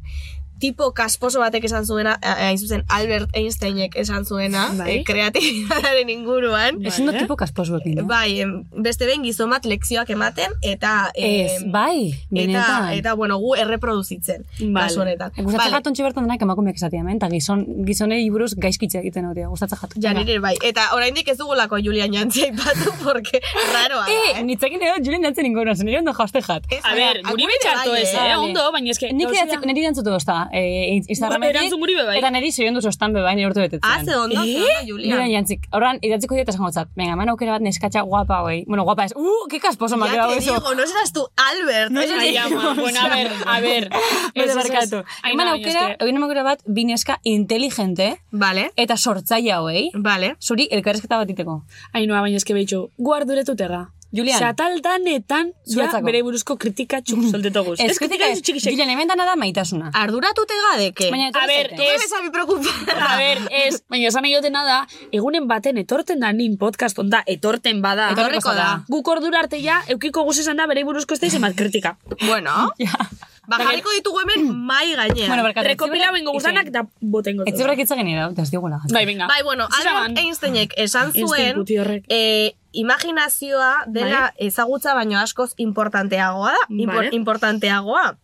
[0.66, 4.89] tipo kasposo batek esan zuena, eh, hain zuzen Albert Einsteinek esan zuena, Bai.
[4.97, 6.80] eh, kreatibitatearen inguruan.
[6.86, 8.05] Ez no tipo kasposuekin, eh?
[8.09, 8.53] Bai, em,
[8.86, 11.11] beste behin gizon bat lekzioak ematen, eta...
[11.13, 12.89] Ez, em, bai, Eta, benetan.
[12.97, 14.74] eta, bueno, gu erreproduzitzen, Vale.
[14.88, 15.32] kasu honetan.
[15.36, 15.72] Gustatzen Vale.
[15.78, 19.78] jatu ontsi bertan denak emakumeak esatia, hemen, eta gizon, gizonei buruz gaizkitze egiten hori, gustatzen
[19.82, 20.01] jatu.
[20.01, 20.55] Ja, nire bai.
[20.66, 23.41] Eta oraindik ez dugulako Julian Jantzi aipatu, porque
[23.74, 24.43] raroa da, Eh, eh?
[24.43, 26.63] nitzekin edo Julien jantzen ingoran, zen nire ondo jauste jat.
[26.72, 28.26] Ez, A ver, guri agure betxarto bai, ez, eh?
[28.32, 29.11] eh, ondo, baina eske...
[29.13, 31.56] Nik idatzeko, nire dantzutu da, e, Instagrametik.
[31.56, 32.18] Erantzun guri be bai.
[32.20, 33.84] Eta niri zegoen duzu estan be bai, nire urte betetzen.
[33.91, 35.16] Ah, ze ondo, ze ondo, Julia.
[35.16, 35.68] Julian jantzik.
[35.72, 36.88] Horran, idatziko dieta esango zat.
[36.95, 38.64] Venga, eman aukera bat neskatxa guapa, güey.
[38.68, 39.14] Bueno, guapa es.
[39.16, 40.53] Uh, qué casposo me ha Ya quedado te eso.
[40.56, 41.91] digo, no serás tú, Albert.
[41.91, 42.41] No Eh, seré Ai, yo.
[42.60, 43.89] ama, bueno, a ver, a ver.
[44.36, 45.03] Bede barkatu.
[45.32, 49.89] Eman no, aukera, egin aukera bat, bi neska inteligente Vale, eta sortzaia hauei.
[49.93, 50.36] vale.
[50.39, 51.64] Zuri elkarrezketa bat iteko.
[51.93, 53.89] Ainhoa, baina eske behitxu, guarduretutega.
[54.16, 54.39] Julian.
[54.39, 56.05] Zataldanetan, ja, Zuretzako.
[56.05, 57.78] bere buruzko kritika txuk soltetoguz.
[57.84, 59.91] Ez kritika ez, Julian, hemen dana da maitasuna.
[59.93, 61.09] Arduratute gadeke.
[61.11, 61.89] Baina A ver, zaite.
[61.95, 62.95] ez, Ez, mi preocupada.
[63.09, 64.80] A ber, ez, baina esan nahi dutena da,
[65.11, 68.09] egunen baten etorten da nin podcast onda, etorten bada.
[68.16, 68.70] Etorriko da.
[68.89, 71.97] Guk ordura arte ja, eukiko guz esan da, bere buruzko ez da kritika.
[72.26, 73.09] Bueno, ba,
[73.50, 75.28] jarriko ditugu hemen mai gainean.
[75.28, 75.68] Bueno, barkatu.
[75.68, 77.43] Rekopila bengo gustanak da botengo.
[77.46, 78.82] Ez zebrak itzak geni da, ez digula.
[78.91, 79.28] Bai, venga.
[79.28, 81.64] Bai, bueno, Albert Einsteinek esan zuen,
[82.10, 86.66] eh, imaginazioa dela ezagutza baino askoz importanteagoa da.
[86.70, 87.10] Impor, Vale.
[87.16, 88.18] importanteagoa.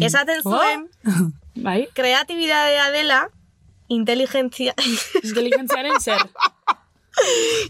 [0.00, 0.88] Esaten zuen,
[1.56, 3.28] Bai, kreatibidadea dela
[3.88, 4.74] inteligentzia
[5.22, 6.22] inteligentziaren zer.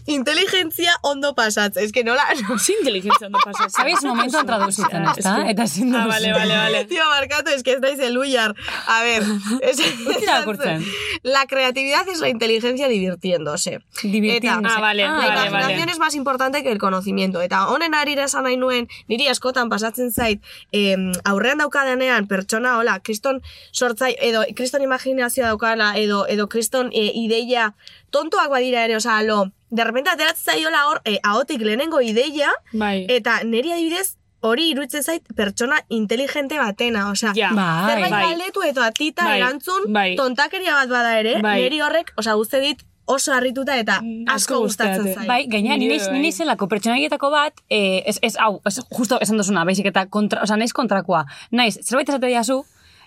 [0.05, 1.83] inteligentzia ondo pasatzen.
[1.83, 2.23] Ez que nola...
[2.47, 2.57] No.
[2.59, 3.69] Zin inteligentzia ondo pasa.
[3.77, 5.37] Sabes, momentuan traduzitzen, ez da?
[5.49, 6.09] Eta ezin Ah, duzu.
[6.09, 6.85] vale, vale, vale.
[6.85, 8.55] Tío, marcatu, es que ez naiz eluyar.
[8.87, 9.23] A ver,
[9.61, 9.79] es,
[10.21, 10.83] irakurtzen.
[11.23, 13.79] la creatividad es la inteligencia divirtiéndose.
[14.03, 14.75] Divirtiéndose.
[14.77, 15.91] Ah, vale, la vale, imaginación vale.
[15.91, 17.41] es más importante que el conocimiento.
[17.41, 20.41] Eta honen arira esan nahi nuen, niri askotan pasatzen zait,
[20.71, 23.41] em, aurrean daukadanean pertsona, hola, kriston
[23.71, 27.73] sortzai, edo kriston imaginazioa daukala, edo, edo kriston e, ideia
[28.11, 33.05] tontoak badira ere, osea, lo, de repente ateratzen zaiola hor, e, ahotik lehenengo ideia, Bai.
[33.09, 37.49] eta niri adibidez, hori iruditzen zait pertsona inteligente batena, osea, Ja.
[37.53, 37.87] Bai.
[37.91, 38.21] zerbait bai.
[38.29, 40.15] galdetu eta atita Bai, erantzun, bai.
[40.15, 41.61] tontakeria bat bada ere, Bai.
[41.61, 45.27] niri horrek, osea, uste dit oso harrituta eta Mm, asko gustatzen zait.
[45.27, 46.13] Bai, gaina, Nire nini, bai.
[46.13, 50.41] nini zelako pertsonaietako bat, eh, ez, ez, hau, ez, justo esan duzuna, baizik eta kontra,
[50.43, 51.25] oza, naiz kontrakoa.
[51.51, 52.63] Naiz, zerbait esate diazu,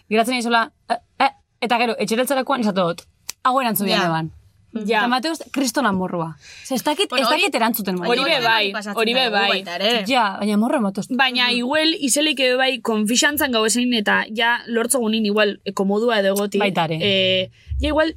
[0.09, 1.31] geratzen naizola, eh, eh,
[1.61, 3.03] eta gero, etxeretzerakoan esatu dut,
[3.45, 4.07] hau erantzun yeah.
[4.07, 4.33] eban.
[4.73, 5.01] Ja.
[5.01, 6.37] Eta Mateus, kriston amorrua.
[6.65, 8.11] Ze, ez dakit, Bueno, ez dakit erantzuten modu.
[8.13, 9.65] Hori be bai, hori be bai.
[10.07, 11.09] Ja, baina morro Mateus.
[11.11, 16.37] Baina igual izelik ebe bai konfixantzan gau esain eta ja lortzogunin igual e, komodua edo
[16.37, 16.59] egoti.
[16.63, 16.99] Baita ere.
[17.03, 17.51] E,
[17.81, 18.15] ja igual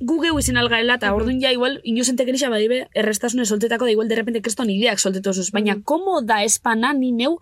[0.00, 4.08] gu geu izin algaela eta orduan ja igual inozentek erixa badibe errestasune soltetako da igual
[4.08, 5.50] de repente kriston ideak soltetosuz.
[5.52, 7.36] Baina komo da espana ni neu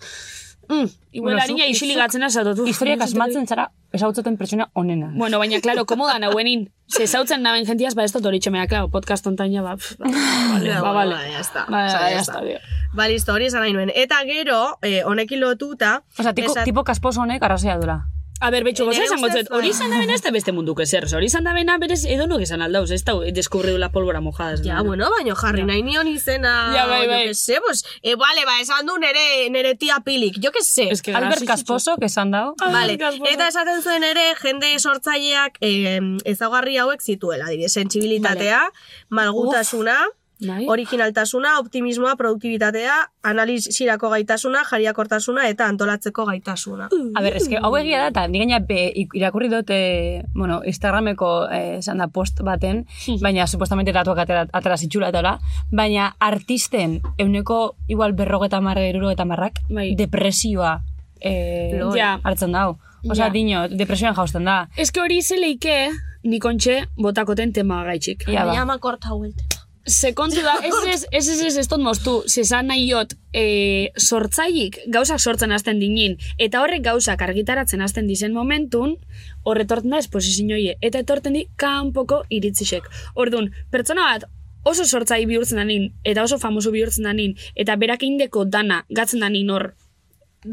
[0.68, 2.66] Mm, igual Bueno, harina zuk- isili zuk gatzen azatotu.
[2.68, 5.09] Historiak asmatzen zara, esautzaten pertsona onena.
[5.16, 6.68] Bueno, baina, claro, komo da nahuenin.
[6.89, 9.99] Se zautzen naben jentiaz, ba, ez dut hori txemea, claro, podcast ontain ja, ba, pff,
[10.01, 10.09] ba,
[10.55, 11.14] vale, Ja, ba, vale.
[11.14, 11.66] ba, ya está.
[11.68, 12.59] Ba, ya ya está, tío.
[12.97, 13.93] Ba, listo, hori esan nahi nuen.
[13.95, 16.03] Eta gero, eh, honekin lotuta...
[16.18, 17.99] Osa, tipo, esat- tipo kasposo honek arrazia dura.
[18.41, 19.74] A ber, betxo, goza esango zet, hori bai.
[19.74, 22.62] izan da bena ez da beste munduko ezer, hori izan da bena berez edonok esan
[22.62, 24.61] aldauz, ez da, deskubriu la pólvora mojada.
[24.62, 24.84] Ja, da.
[24.86, 26.53] bueno, baino jarri nahi nion izena...
[26.74, 27.22] Ja, bai, jo bai.
[27.26, 30.86] que sé, pues, eh, vale, ba, esan du nere, nere tia pilik, jo que sé.
[30.93, 31.43] Ez que Albert.
[31.49, 32.55] Kasposo, que esan dao.
[32.61, 32.95] Vale.
[32.95, 35.99] Eta esaten zuen ere, jende sortzaileak eh,
[36.30, 38.62] ezaugarri hauek zituela, adibidez, sentsibilitatea,
[39.11, 39.99] malgutasuna,
[40.41, 40.66] Bai.
[40.68, 46.89] originaltasuna, optimismoa, produktibitatea, analizirako gaitasuna, jariakortasuna eta antolatzeko gaitasuna.
[47.16, 50.61] A ber, eske, hau egia da, eta nik gaina be, ik- irakurri dut, e, bueno,
[50.64, 52.84] Instagrameko eh, esan da post baten,
[53.20, 55.39] baina supuestamente datuak atera, atera zitxula eta
[55.72, 59.95] baina artisten euneko igual berrogeta marre, erurogeta marrak, Bai.
[59.97, 60.82] depresioa
[61.20, 61.97] eh, Lol.
[61.99, 62.20] Ja.
[62.22, 62.76] hartzen dau.
[63.11, 63.30] Osea, Ja.
[63.32, 64.68] dino, depresioan jausten da.
[64.76, 65.91] Ez que hori zeleike,
[66.22, 68.24] nikontxe botakoten tema gaitxik.
[68.28, 68.53] Ia ba.
[68.55, 69.45] Llama korta huelte.
[69.87, 74.79] Se kontu da, ez ez, ez ez ez ez moztu, zesan nahi jot, e, sortzailik
[74.89, 78.97] gauzak sortzen hasten dinin, eta horrek gauzak argitaratzen hasten dizen momentun,
[79.45, 82.91] horretorten da esposizioie, eta etorten di kanpoko iritzisek.
[83.14, 84.29] Orduan, pertsona bat
[84.68, 89.51] oso sortzai bihurtzen danin, eta oso famoso bihurtzen danin, eta berak indeko dana gatzen danin
[89.51, 89.72] hor,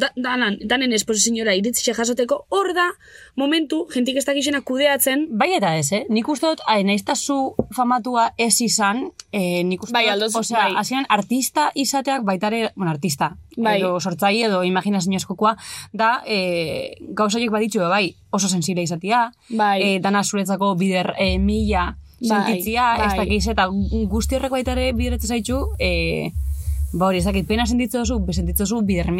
[0.01, 2.89] da, danan, danen esposiziora iritzise jasoteko, hor da,
[3.39, 6.03] momentu, jentik ez dakizena kudeatzen, Bai eta ez, eh?
[6.09, 10.35] Nik uste dut, ai, nahiz eta zu famatua ez izan, eh, nik uste Bai, dut,
[10.35, 10.75] osea, bai.
[10.81, 13.77] hasieran artista izateak baitare, bueno, artista, Bai.
[13.79, 15.55] edo sortzai edo imaginazio askokoa,
[15.93, 19.81] da, eh, gauzaiek baditzu, bai, oso sensible izatia, Bai.
[19.81, 23.25] eh, dana zuretzako bider eh, mila Bai, sentitzia, ez bai.
[23.25, 23.67] dakiz, eta
[24.09, 26.31] guzti horrek baitare bideretze zaitzu, eh,
[26.95, 29.11] Ba hori, ez pena sentitzu duzu, sentitzu duzu bider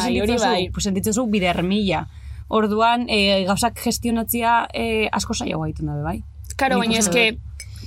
[0.00, 0.70] sentitzu hori bai.
[0.70, 1.62] pues sentitzu duzu bider.
[2.48, 6.22] Orduan, e, gauzak gestionatzia e, asko saiagoa egiten dabe, bai?
[6.60, 7.38] Karo, baina eske,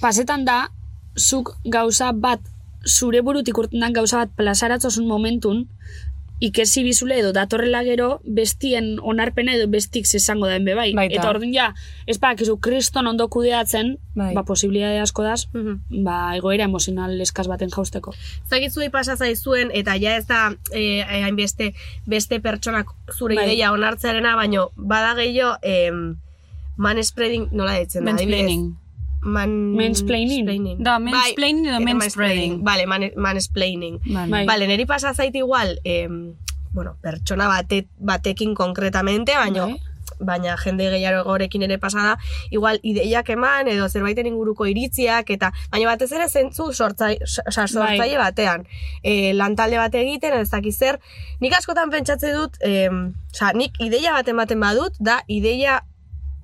[0.02, 0.70] pasetan da,
[1.16, 2.42] zuk gauza bat,
[2.86, 5.68] zure burutik urten dan gauza bat plazaratzozun momentun,
[6.44, 10.90] ikesi bizule edo datorrela gero, bestien onarpena edo bestik zesango daen bebai.
[10.98, 11.20] Baita.
[11.20, 11.70] Eta orduan ja,
[12.08, 14.34] ez ba, kizu, kriston ondo kudeatzen, Bai.
[14.36, 18.14] ba, posibilidade asko daz, ba, egoera emozional eskaz baten jausteko.
[18.50, 21.72] Zagitzuei pasa zaizuen, eta ja ez da eh, hainbeste
[22.06, 23.48] beste pertsonak zure Bai.
[23.48, 26.18] ideia onartzearena, baino bada gehiago em,
[26.78, 28.74] manspreading nola ditzen da, Mansplaining.
[29.26, 29.74] Man...
[29.74, 30.78] Mansplaining?
[30.86, 32.60] Da, mansplaining edo eh, manspreading.
[32.64, 34.00] Vale, man, mansplaining.
[34.06, 34.30] Vale.
[34.32, 34.46] Bai.
[34.46, 36.36] Vale, neri pasa zait igual, em,
[36.72, 39.82] bueno, pertsona bate, batekin konkretamente, baina Bai.
[40.20, 42.18] baina jende gehiagorekin ere pasada,
[42.52, 48.20] igual ideiak eman edo zerbaiten inguruko iritziak eta baina batez ere zentzu sortzai, osea, sortzaile
[48.22, 48.68] batean.
[49.04, 51.02] E, lantalde bat egiten, ez dakiz zer,
[51.42, 55.82] nik askotan pentsatze dut, em, osea, nik ideia bat ematen badut, da ideia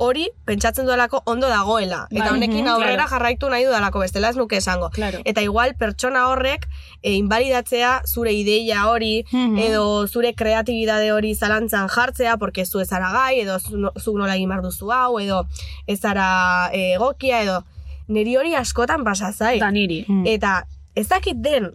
[0.02, 2.08] hori pentsatzen duelako ondo dagoela.
[2.10, 3.10] Eta Bai, honekin mhm, aurrera claro.
[3.12, 4.90] jarraitu nahi dudalako, bestela ez nuke esango.
[4.96, 5.20] Claro.
[5.26, 6.66] Eta igual pertsona horrek
[7.04, 9.58] e, invalidatzea zure ideia hori Mhm.
[9.68, 14.18] edo zure kreatibidade hori zalantzan jartzea porque zu ez zara gai edo zu, no- zu
[14.18, 15.46] nola egin duzu hau edo
[15.88, 17.64] ez zara e, egokia edo
[18.08, 19.60] niri hori askotan pasa zai.
[19.60, 20.06] Da niri.
[20.08, 20.26] Mm.
[20.28, 21.70] Eta ez dakit den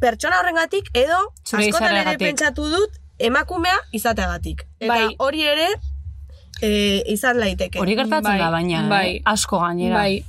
[0.00, 4.66] pertsona horrengatik edo Zure askotan ere pentsatu dut emakumea izateagatik.
[4.80, 5.14] Eta Bai.
[5.18, 5.66] hori ere
[6.62, 7.80] e, izan laiteke.
[7.80, 9.16] Hori gertatzen Bai, da baina, bai.
[9.16, 9.22] eh?
[9.24, 9.96] asko gainera.
[9.96, 10.24] Bai.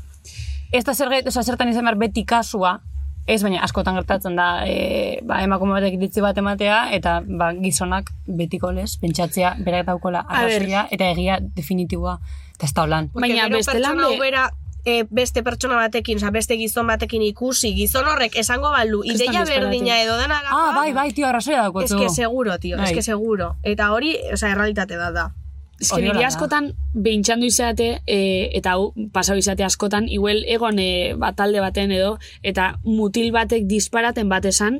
[0.72, 2.80] Ez da zer, oza, zertan izan behar beti kasua,
[3.28, 8.10] ez baina askotan gertatzen da e, ba, emakume batek iritzi bat ematea eta ba, gizonak
[8.26, 10.56] betiko lez, pentsatzea berak daukola A ber.
[10.56, 12.18] arrazoia eta egia definitiboa.
[12.56, 13.12] Eta ez da holan.
[13.14, 14.18] Baina gero bestelan pertsona be-
[14.84, 19.44] e, beste pertsona batekin, oza, beste gizon batekin ikusi, gizon horrek esango balu, Kriston ideia
[19.46, 22.94] berdina edo dena Ah, bai, bai, tio, arrazoia dauko Es que seguro, tío, es Bai.
[22.96, 23.58] que seguro.
[23.62, 25.34] Eta hori, oza, errealitate bat da.
[25.82, 26.36] Ez que Hori niri horrela da.
[26.36, 31.92] askotan behintxandu izate, e, eta hau, pasau izate askotan, igual egon e, bat talde baten
[31.92, 34.80] edo, eta mutil batek disparaten bat esan,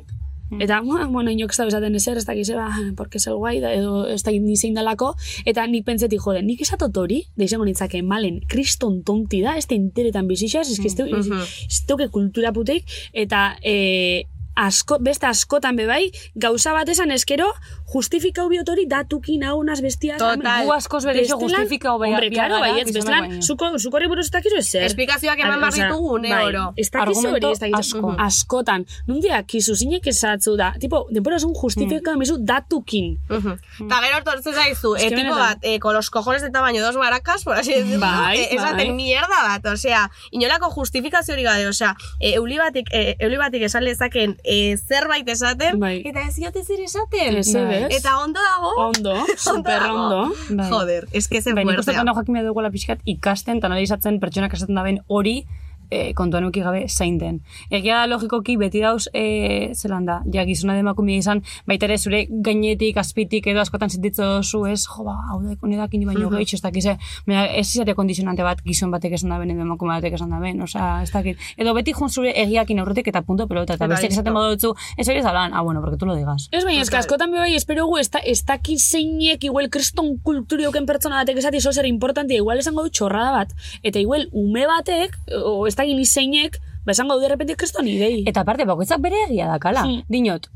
[0.60, 3.58] eta, "Mua, bueno, inok ez da bezaten ezer, ez dakiz, ba, porque es el guai,
[3.60, 5.14] da, edo ez dakit nizein dalako,
[5.46, 9.66] eta nik pentseti, jode, nik esatot hori, da izango nintzake, malen, kriston tonti da, ez
[9.66, 11.26] da interetan bizixaz, ez que ez teu- ez-
[11.70, 12.84] ez teuke kultura puteik,
[13.14, 14.24] eta e,
[14.56, 17.46] asko, beste askotan bebai, gauza bat esan eskero,
[17.92, 20.18] justifikau biotori datukin hau nas bestiak.
[20.18, 20.64] Total.
[20.66, 24.26] Gu askoz bere iso justifikau behar- Hombre, gara, baietz, gizonak bestelan, zuko, zuko horri buruz
[24.26, 24.82] ez dakizu ezer.
[24.84, 26.72] Esplikazioak eman Ar- behar osea, ditugu une bai, oro.
[26.76, 27.78] Ez dakizu hori, ez dakizu.
[27.98, 28.14] asko.
[28.18, 28.86] Askotan.
[29.06, 30.72] Nundia, kizu, zinek esatzu da.
[30.80, 33.18] Tipo, denbora zun justifikau emizu datukin.
[33.30, 35.38] Eta gero tortzen zaizu, Es que eh, tipo benetan.
[35.38, 38.76] bat, eh, con los cojones de tamaño dos maracas, por así decirlo, Bai, eh, esaten
[38.76, 38.92] bai.
[38.92, 43.84] mierda bat, osea, inolako justifikazio hori gabe, osea, eh, euli batik, eh, euli batik esan
[43.84, 46.02] lezaken eh, zerbait esaten, Bai.
[46.04, 47.36] eta ez diote zer esaten.
[47.36, 47.98] Ez, ez.
[47.98, 48.72] Eta ondo dago.
[48.88, 50.34] Ondo, super ondo.
[50.50, 50.68] Bai.
[50.70, 52.04] Joder, es que zen Baina fuertea.
[52.04, 55.46] dut jakin behar dugula pixkat ikasten eta analizatzen pertsonak esaten daben hori
[55.92, 57.40] e, kontuan uki gabe zein den.
[57.70, 62.24] Egia da logikoki beti dauz, e, zelan da, ja gizona demakumia izan, baita ere zure
[62.30, 66.36] gainetik, azpitik edo askotan sentitzo dozu ez, jo ba, hau da, honedakin baino Mhm.
[66.36, 70.14] gehitxo, ez dakize, baina ez izate kondizionante bat gizon batek esan daben edo emakume batek
[70.18, 71.38] esan daben, osea, ez dakit.
[71.56, 74.20] Edo beti jun zure egiakin aurretik eta punto pelota, eta besteak listo.
[74.20, 76.48] esaten modu dutzu, ez hori zalan, ah, bueno, porque tú lo digas.
[76.52, 80.66] Ez baina, eska askotan bebai, espero gu, ez, da, ez dakit zeinek, igual kriston kulturi
[80.66, 83.52] oken pertsona batek esati zo zer importantia, igual esango du txorrada bat.
[83.82, 88.24] Eta igual ume batek, o ez dakit ni zeinek, ba esango du derrepente kriston idei.
[88.26, 89.84] Eta aparte, bakoitzak bere egia dakala.
[89.86, 90.02] Hmm.
[90.10, 90.48] Dinot,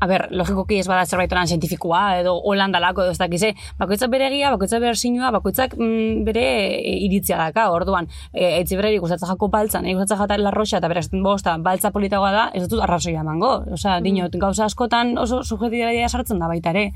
[0.00, 4.30] a ber, logikoki ez bada zerbait oran zientifikoa edo holandalako edo ez dakize, bakoitzak bere
[4.30, 6.44] egia, bakoitzak bere sinua, bakoitzak mm, bere
[6.78, 10.88] e, iritzia daka, orduan, e, etzi berari gustatzen jako baltzan, e, gustatzen jata larroxa eta
[10.96, 13.52] esaten bosta, baltza politagoa da, ez dut arrazoia emango.
[13.76, 16.90] Osea, dinot, gauza askotan oso subjetibaidea sartzen da baita ere.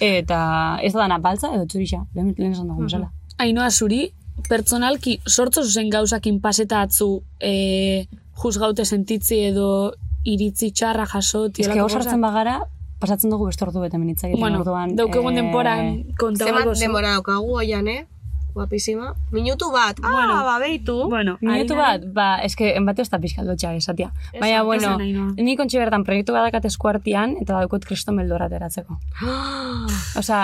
[0.00, 0.40] Eta
[0.80, 3.12] ez da dana baltza edo txurixa, lehen, lehen esan dugu bezala.
[3.36, 4.06] Ainoa zuri,
[4.48, 8.06] pertsonalki sortzo zuzen gauzakin paseta atzu e,
[8.42, 12.60] juzgaute sentitzi edo iritzi txarra jaso, Ez que hau sartzen bagara,
[13.00, 14.96] pasatzen dugu beste ordu bete menitzak Bueno, orduan.
[14.96, 16.80] daukegun eh, denporan kontau Zemat zu.
[16.80, 18.06] denbora daukagu oian, eh?
[18.56, 19.10] Guapísima.
[19.36, 19.98] Minutu bat.
[20.02, 20.36] Ah, Bueno.
[20.48, 20.94] ba, beitu.
[21.12, 24.08] Bueno, Minutu bat, ba, eske, enbate ez da pixka lotxa esatia.
[24.40, 28.96] Baina, bueno, nahi ni kontxe bertan proiektu badakat eskuartian, eta daukot kriston beldora ateratzeko.
[30.20, 30.38] Osa,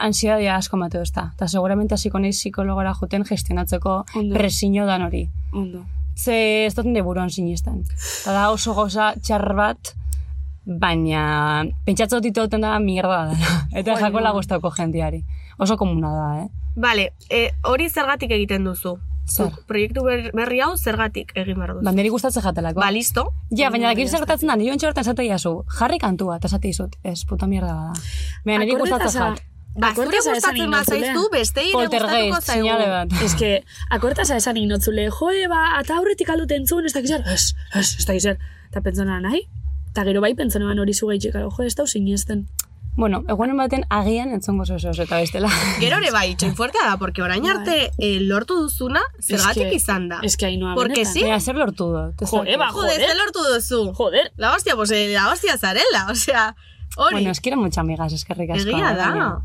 [0.00, 1.32] ansiadia asko mateo ez da.
[1.34, 4.34] Eta seguramente hasiko naiz psikologora joten gestionatzeko Ondo.
[4.38, 5.26] presio dan hori.
[5.52, 5.82] Ondo.
[6.16, 7.82] Ze ez dut nire buruan sinesten.
[8.22, 9.96] Eta da oso goza txar bat,
[10.64, 13.50] baina pentsatzo ditoten da mierda da.
[13.82, 15.24] Eta jakola gustauko jendiari.
[15.58, 16.48] Oso komuna da, eh?
[16.76, 18.98] Vale, eh, hori zergatik egiten duzu?
[19.26, 19.50] Zer?
[19.66, 21.84] Proiektu ber- berri hau zergatik egin behar duzu?
[21.84, 22.78] Ba, niri gustatzen jatelako.
[22.80, 23.24] Ba, listo.
[23.50, 26.68] Ja, baina dakit zer gertatzen da, nire ontsa bertan esate jazu, jarri kantua, eta esate
[26.68, 27.92] izut, ez, puta mierda bada.
[28.44, 29.40] Baina niri gustatzen jat.
[29.76, 31.00] Ba, zure gustatzen inotzulea.
[31.12, 32.68] bazaizu, beste ire gustatuko zaigu.
[32.92, 33.16] bat.
[33.24, 33.50] Ez que,
[33.90, 38.38] akortasa esan inotzule, joe, ba, eta aurretik alduten zuen, ez dakizar, ez, ez, ez dakizar,
[38.70, 39.42] eta pentsona nahi,
[39.90, 42.46] eta gero bai pentsona ban hori zu gaitxekaro, jo, ez da sinesten.
[42.96, 45.50] Bueno, egunen baten agian entzongo zozo eta bestela.
[45.82, 50.20] Gero ere bai, itxoin fuertea da, porque orain arte eh, lortu duzuna, zergatik izan da.
[50.24, 51.12] Ez que hainoa Porque benetan.
[51.12, 51.22] sí.
[51.26, 52.22] Baina, zer lortu dut.
[52.22, 53.06] ez Joder, ba, Joder, joder.
[53.10, 53.82] zer lortu duzu.
[53.94, 54.32] Joder.
[54.36, 56.54] La hostia, pues eh, la hostia zarela, o sea...
[56.96, 57.14] Hori.
[57.16, 58.70] Bueno, es quiero mucho amigas, eskerrik asko.
[58.70, 59.10] Egia da.
[59.10, 59.42] baina-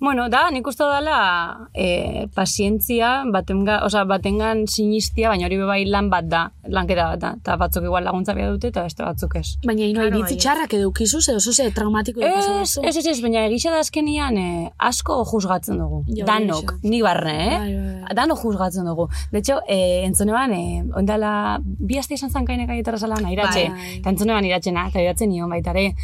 [0.00, 6.08] Bueno, da, nik uste dela eh, pazientzia, batenga, oza, batengan sinistia, baina hori bebai lan
[6.10, 7.30] bat da, lanketa bat da.
[7.40, 9.56] Eta batzuk igual laguntza behar dute, eta beste batzuk ez.
[9.66, 10.42] Baina ino Claro, iritzi baietz.
[10.42, 14.36] txarrak edo kizu, edo zoze traumatiko edo Ez, ez, ez, ez, baina egisa da azkenian
[14.38, 16.02] eh, asko juzgatzen dugu.
[16.08, 17.58] Hori Danok, ni barne, eh?
[17.58, 18.14] Bai, bai, bai.
[18.16, 19.08] Danok juzgatzen dugu.
[19.32, 23.68] De hecho, eh, entzoneban, eh, ondala, bi aste izan zankainek aietara zala iratxe.
[23.70, 23.96] Bai.
[23.98, 25.94] Eta entzoneban iratxena, eta iratzen nion baita ere.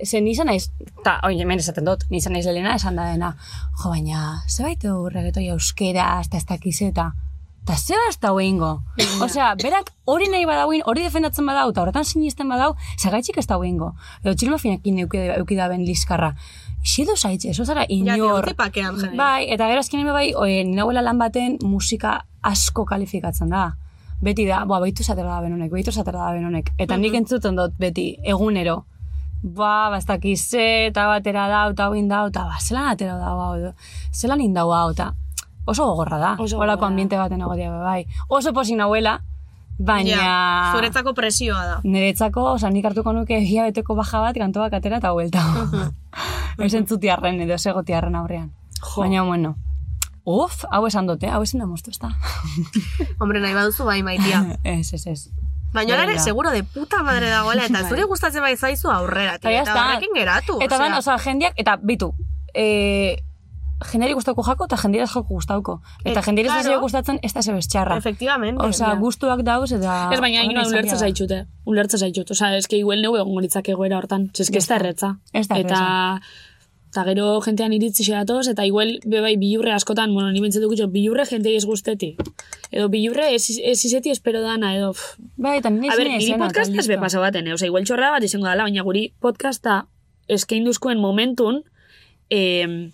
[0.00, 0.70] Ze, ze nizan naiz,
[1.00, 3.34] eta, oi, hemen esaten dut, nizan naiz lehena esan da dena.
[3.82, 7.12] Jo, baina, ze baitu reggaetoi euskera, hasta ez dakizeta.
[7.62, 8.82] Eta ze ez da huingo.
[9.22, 13.58] Osea, berak hori nahi badauin, hori defendatzen badau, eta horretan sinisten badau, zagaitxik ez da
[13.60, 13.90] huingo.
[14.24, 16.30] Edo txilma finakin eukidaben liskarra.
[16.82, 18.44] Xido zaitxe, eso zara Ja, inor.
[19.02, 19.16] jende.
[19.16, 20.32] Bai, eta gero azkenean bai,
[20.64, 23.72] nina lan baten musika asko kalifikatzen da.
[24.22, 26.72] Beti da, boa, baitu zatera da benonek, baitu zatera da benonek.
[26.78, 28.84] Eta nik entzuten dut beti, egunero.
[29.42, 33.72] Ba, bastakiz ze, eta batera da, eta hau indau, eta ba, zelan atera da, hau,
[34.12, 35.12] zelan indau hau, eta
[35.68, 36.32] oso gogorra da.
[36.38, 36.88] Oso Olako gogorra.
[36.88, 38.06] ambiente baten egotia, be, bai.
[38.28, 39.20] Oso posik nahuela,
[39.78, 40.16] baina...
[40.16, 41.78] Ja, zuretzako presioa da.
[41.84, 45.44] Niretzako, oza, nik hartuko nuke hilabeteko baja bat, kantoak atera eta huelta.
[46.58, 48.50] Ez entzutiarren edo segotiarren aurrean.
[48.80, 49.02] Jo.
[49.04, 49.54] Baina, bueno.
[50.28, 52.10] Uf, hau esan dute, hau esan da moztu, ez da.
[53.20, 54.42] Hombre, nahi baduzu bai maitia.
[54.64, 55.20] Ez, ez, ez.
[55.72, 57.88] Baina ere, seguro de puta madre dagoela, eta Bai.
[57.90, 60.58] zure gustatzen bai zaizu aurrera, Eta ya eta horrekin geratu.
[60.60, 60.88] Eta osea.
[60.88, 62.14] dan, oza, jendiak, eta bitu,
[62.54, 63.18] e,
[63.86, 65.80] jendiari gustauko jako eta jendiari ez jako gustauko.
[66.04, 66.64] Eta Et, jendiari ez claro.
[66.64, 67.96] zaio gustatzen, ez da zebez txarra.
[67.96, 68.64] Efectivamente.
[68.64, 68.94] Oza, ja.
[68.94, 70.10] gustuak dauz eta...
[70.12, 70.96] Ez baina behar da.
[70.96, 71.46] zaitxute.
[71.64, 72.30] Ulertza zaitxut.
[72.30, 74.30] Osa, eske igual neu egon gonitzak egoera hortan.
[74.38, 75.16] Ez que ez da erretza.
[75.32, 75.82] Ez da Eta,
[76.88, 81.26] eta gero jentean iritzi xeatoz, eta igual bebai bilurre askotan, bueno, ni bentsetu gutxo, bilurre
[81.28, 82.14] jentei ez gusteti.
[82.70, 84.94] Edo bilurre ez, ez izeti espero dana, edo...
[85.36, 87.54] Bai, eta nire A ber, niri esena, podcast eta ez be pasa baten, eh?
[87.54, 89.82] Osa, igual txorra bat izango dela, baina guri podcasta
[90.28, 91.62] eskainduzkoen momentun,
[92.30, 92.88] eh,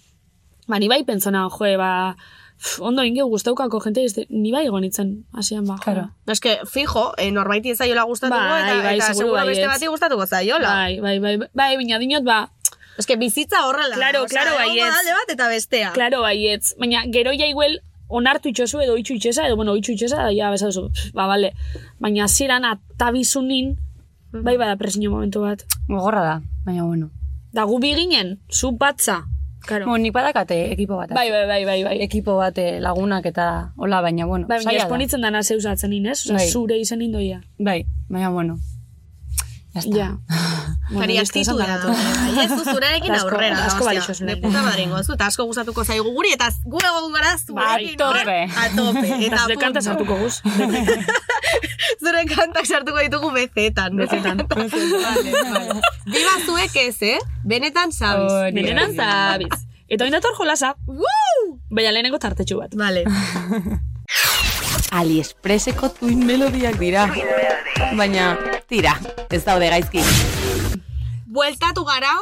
[0.67, 2.17] ba, ni bai pentsona, joe, ba,
[2.59, 5.87] pff, ondo ingeu gustaukako jente, ez, ni bai egonitzen, hasian ba, jo.
[5.87, 6.09] Claro.
[6.27, 9.79] Es que, fijo, eh, norbaiti ez zaiola gustatuko, Bai, eta, bai, eta seguro beste baietz.
[9.79, 10.75] bati gustatuko zaiola.
[10.83, 12.49] Bai, bai, bai, bai, bai, baina dinot, ba,
[12.99, 13.97] Es que bizitza horrela.
[13.97, 14.99] Claro, osea, claro, egongo baietz.
[15.01, 15.93] alde bat eta bestea.
[15.93, 16.75] Claro, baietz.
[16.79, 20.53] Baina gero ja igual onartu itxozu edo itxu itxesa, edo bueno, itxu itxesa, da ja
[20.53, 21.55] pff, ba, bale.
[21.99, 23.77] Baina ziran atabizunin,
[24.33, 25.65] bai bada presio momentu bat.
[25.89, 27.11] Gogorra da, baina bueno.
[27.53, 29.25] Da gu biginen, zu batza.
[29.65, 29.87] Claro.
[29.87, 31.09] Bueno, nik badakate ekipo bat.
[31.11, 31.97] Bai, bai, bai, bai, bai.
[32.05, 36.35] Ekipo bat eh, lagunak eta hola, baina bueno, Bai, baina esponitzen dana zeusatzen inez, Osa,
[36.35, 36.49] Bai.
[36.51, 37.41] zure izen indoia.
[37.59, 38.59] Bai, baina bueno.
[39.75, 39.97] Ya está.
[39.97, 40.09] Ja.
[40.95, 41.79] Esan aktitudea.
[41.79, 41.87] da.
[41.89, 43.64] Bai, ez du zurearekin Asko- aurrera.
[43.66, 47.12] asko balixozu De puta madre ingo zu, eta asko gustatuko zaigu guri, eta gu egon
[47.12, 47.97] gara Bai, zurekin.
[47.99, 48.20] tope.
[48.20, 49.09] hor, A tope.
[49.27, 49.89] Eta zure kanta punto.
[49.89, 50.41] sartuko guz.
[52.05, 53.97] Zure kantak sartuko ditugu bezetan.
[53.97, 54.45] Bezetan.
[56.07, 57.18] Biba zuek ez, eh?
[57.45, 57.91] Benetan
[58.55, 58.97] Benenan hori.
[58.97, 59.64] zabiz.
[59.89, 60.75] Eta oin dator jolasa.
[61.70, 62.75] Baina lehenengo tartetxu bat.
[62.77, 63.05] Vale.
[64.93, 67.07] AliExpresseko tuin melodiak dira.
[67.97, 68.35] Baina,
[68.68, 68.97] tira,
[69.30, 70.03] ez daude gaizki.
[71.35, 72.12] Bueltatu gara,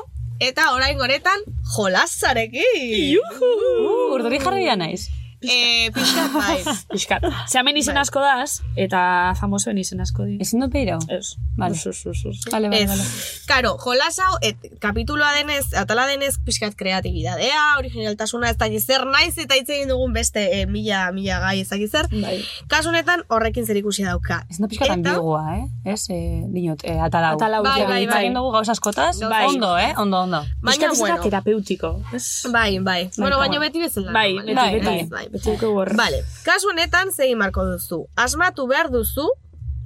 [0.40, 1.42] eta orain goretan,
[1.76, 3.18] jolasarekin.
[3.18, 5.08] Uh, urduri jarria naiz.
[5.42, 6.58] Eh, pixkat bai.
[6.92, 7.22] Piskat.
[7.48, 10.36] Ze hemen izen asko daz, eta famosoen izen asko di.
[10.40, 10.98] Ezin dut behiro?
[11.08, 11.34] Ez.
[11.58, 11.74] Vale.
[11.76, 12.52] Ez, ez, ez, ez.
[12.52, 13.04] Vale, vale, vale.
[13.48, 19.34] Karo, jolas hau, et, kapituloa denez, atala denez, pixkat kreatibidadea, originaltasuna, ez da zer naiz
[19.38, 22.08] eta hitz egin dugun beste e, mila, mila gai ezak zer.
[22.12, 22.38] Bai.
[22.72, 24.42] Kasunetan horrekin zer ikusi dauka.
[24.50, 25.66] Ez da pixka Eta- ambigua, eh?
[25.92, 27.34] Ez, eh, dinot, eh, atalau.
[27.36, 28.22] Atalau, Bai, ja, bai, Hitz bai.
[28.24, 29.44] egin dugu gauza askotaz, Bai.
[29.50, 29.92] ondo, eh?
[29.98, 30.40] Ondo, ondo.
[30.62, 31.92] Baina, Piskat bueno, terapeutiko.
[32.14, 32.46] Ez?
[32.52, 33.10] bai, bai.
[33.18, 33.68] Bueno, baina bai.
[33.68, 34.12] beti bezala.
[34.12, 34.72] Bai, normalean.
[34.72, 35.31] beti, Bai, beti.
[35.32, 35.90] Beti dugu hor.
[35.96, 38.02] Vale, kasu honetan zein marko duzu.
[38.20, 39.24] Asmatu behar duzu,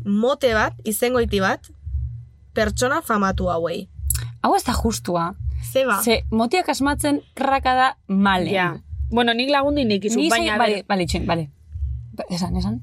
[0.05, 1.69] mote bat, izengoiti bat,
[2.57, 3.85] pertsona famatu hauei.
[4.43, 5.29] Hau ez da justua.
[5.73, 6.01] Zeba.
[6.03, 8.51] Ze, motiak asmatzen kraka da male.
[8.51, 8.69] Ja.
[9.11, 11.49] Bueno, nik lagundi nik izu, Ni baina, bale, bale, itxen, bale.
[12.17, 12.81] Ba, Esan, esan.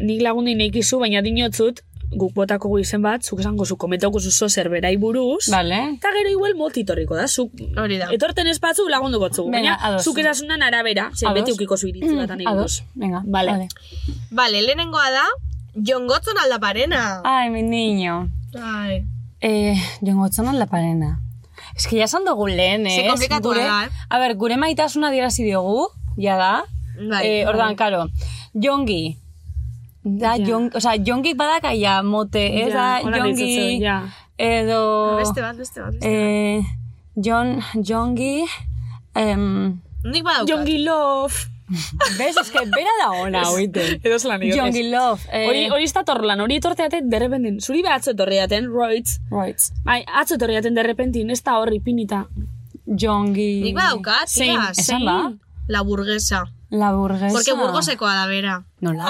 [0.00, 1.82] nik lagundi nik izu, baina dinotzut,
[2.16, 5.78] guk botako gu izen bat, zuk esango zu, komentauko zu zo zerberai buruz, Bale.
[5.96, 8.08] eta gero igual motitorriko da, zuk Hori da.
[8.12, 12.30] etorten espatzu lagunduko zu, Venga, baina zuk esasunan arabera, zen beti ukiko zu iritzi bat
[12.30, 13.22] anei Ados, venga.
[13.26, 13.68] Vale.
[14.30, 15.24] Vale, lehenengoa da,
[15.74, 17.20] Jon Gotzon aldaparena.
[17.24, 18.28] Ai, mi niño.
[18.54, 19.04] Ai.
[19.40, 21.20] Eh, jongo otzonan la parena.
[21.76, 23.08] Ez que ya esan dugu lehen, Ze ez?
[23.10, 23.88] komplikatua Gure- da, eh?
[24.08, 26.64] A ber, gure maitasuna dirazi diogu, ja da.
[27.10, 27.76] Bai, eh, ordan, bai.
[27.76, 28.06] karo,
[28.54, 29.18] jongi.
[30.04, 30.46] Da, Ja.
[30.46, 34.02] jon, o sea, jongi badaka ja mote, ez da, hola jongi, ja.
[34.36, 35.16] edo...
[35.16, 36.04] Beste bat, beste bat, beste bat.
[36.04, 36.60] Eh,
[37.16, 38.44] Jon, jongi,
[39.14, 40.48] em, Nik badaukat.
[40.50, 41.34] Jongi Love.
[42.18, 43.84] Bez, eske, bera da ona, oite.
[44.04, 44.54] Edo zelan dio.
[44.58, 45.22] Jongi Love.
[45.32, 47.56] Eh, Hori, hori ez da torlan, hori etorteaten derrepentin.
[47.64, 49.14] Zuri be atzo etorriaten, roitz.
[49.32, 49.70] Right.
[49.86, 52.26] Bai, atzo etorriaten derrepentin, ez da horri pinita.
[52.84, 53.62] Jongi...
[53.64, 55.06] Nik badaukat, Zein, tía, Esan zein.
[55.08, 55.32] ba?
[55.68, 56.42] La burguesa.
[56.68, 57.32] La burguesa.
[57.32, 58.58] Porque burgosekoa da, bera.
[58.84, 59.08] Nola?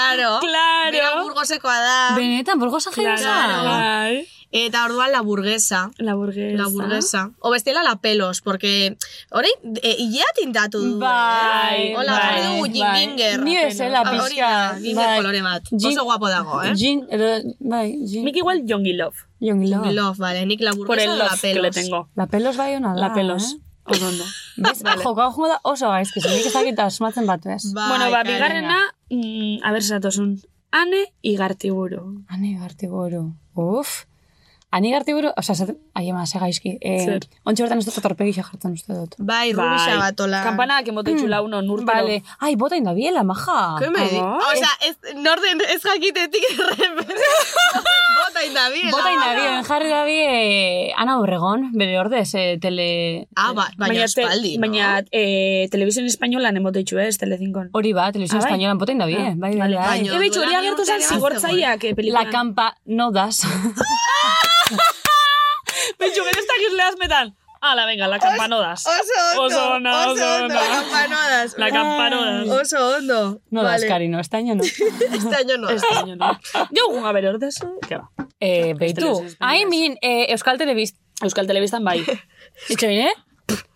[0.00, 0.40] Claro.
[0.40, 0.92] Claro.
[0.92, 2.14] Bera burgosekoa da.
[2.16, 3.64] Benetan, burgosa jaio Claro.
[3.64, 4.26] Bai.
[4.52, 5.90] Eta orduan la burguesa.
[5.98, 6.56] La burguesa.
[6.60, 7.30] La burguesa.
[7.38, 8.96] O bestela la pelos, porque
[9.30, 9.48] hori,
[9.82, 10.98] e, ilea tintatu du.
[10.98, 11.96] Bai, eh?
[11.96, 12.98] Hola, bai, dugu gin- bai.
[13.06, 13.38] ginger.
[13.44, 14.50] Ni bezala da, pixka,
[14.82, 15.16] ginger bai.
[15.18, 15.62] kolore bat.
[15.70, 16.74] Gin- Oso guapo dago, eh?
[16.74, 17.28] Gin, edo,
[17.60, 18.24] bai, gin.
[18.24, 19.14] Nik igual Jongi Love.
[19.40, 19.92] Jongi Love.
[19.92, 20.44] Love, vale.
[20.46, 21.74] Nik la Por burguesa el o la love que le pelos.
[21.76, 22.08] tengo.
[22.16, 23.52] La pelos bai ona da, La pelos.
[23.52, 23.58] eh?
[23.90, 24.24] Ondo.
[24.56, 27.72] Bez, joko hau da oso gaizki, nik ezakit asmatzen bat, bez?
[27.72, 28.78] Bai, bueno, ba, bigarrena,
[29.10, 30.38] mm, a ber, zatozun.
[30.70, 32.22] Ane igartiburu.
[32.60, 33.34] Gartiburu.
[33.54, 34.06] Uf.
[34.72, 36.76] Ani gartiburu, oza, zat, ai ema, ze gaizki.
[36.80, 37.24] Eh, Zer?
[37.44, 39.16] Ontsi bertan uste dut torpegisa jartzen uste dut.
[39.18, 40.44] Bai, rubisa batola.
[40.44, 41.90] Kampanak emote txula uno, nurtero.
[42.04, 42.20] Vale.
[42.38, 43.56] Ai, bota inda biela, maja.
[43.80, 44.20] ¿Qué me di?
[44.22, 47.02] Ah, O sea, ez, norden ez jakitetik errepente.
[48.20, 48.90] Bota indabiela.
[48.96, 53.26] Bota inda bien, jarri da bie, Ana Obregón, bere ordez, eh, tele...
[53.34, 54.60] Ah, ba, baina te- espaldi, no?
[54.68, 57.70] Baina, eh, televisión españolan emote txu, ez, Telezinkon.
[57.72, 58.52] Hori ba, televisión Ah, bai.
[58.52, 59.98] españolan bota inda bie, Ah, bai, bai, bai.
[60.06, 61.94] Ebe, txu, hori duela bi agertu zen ere zigortzaiak, eh.
[62.14, 63.42] La campa no das.
[66.00, 67.36] Betxu, gero ez dakiz lehazmetan.
[67.60, 68.86] Ala, venga, la campanodas.
[68.86, 69.42] Oso ondo.
[69.44, 70.44] Oso ona, oso ondo.
[70.44, 70.54] ona.
[70.54, 71.58] La campanodas.
[71.58, 72.48] La campanodas.
[72.48, 73.40] Oso ondo.
[73.50, 74.62] No das, cariño, este año no.
[74.62, 75.68] Este año no.
[75.68, 76.40] Este año no.
[76.54, 77.56] Jo, gun a ber ordez,
[77.86, 78.10] que ba.
[78.40, 79.22] Eh, beitu.
[79.40, 80.96] Ai, min, eh, Euskal Telebist.
[81.22, 82.00] Euskal Telebistan bai.
[82.72, 83.12] Itxo bine?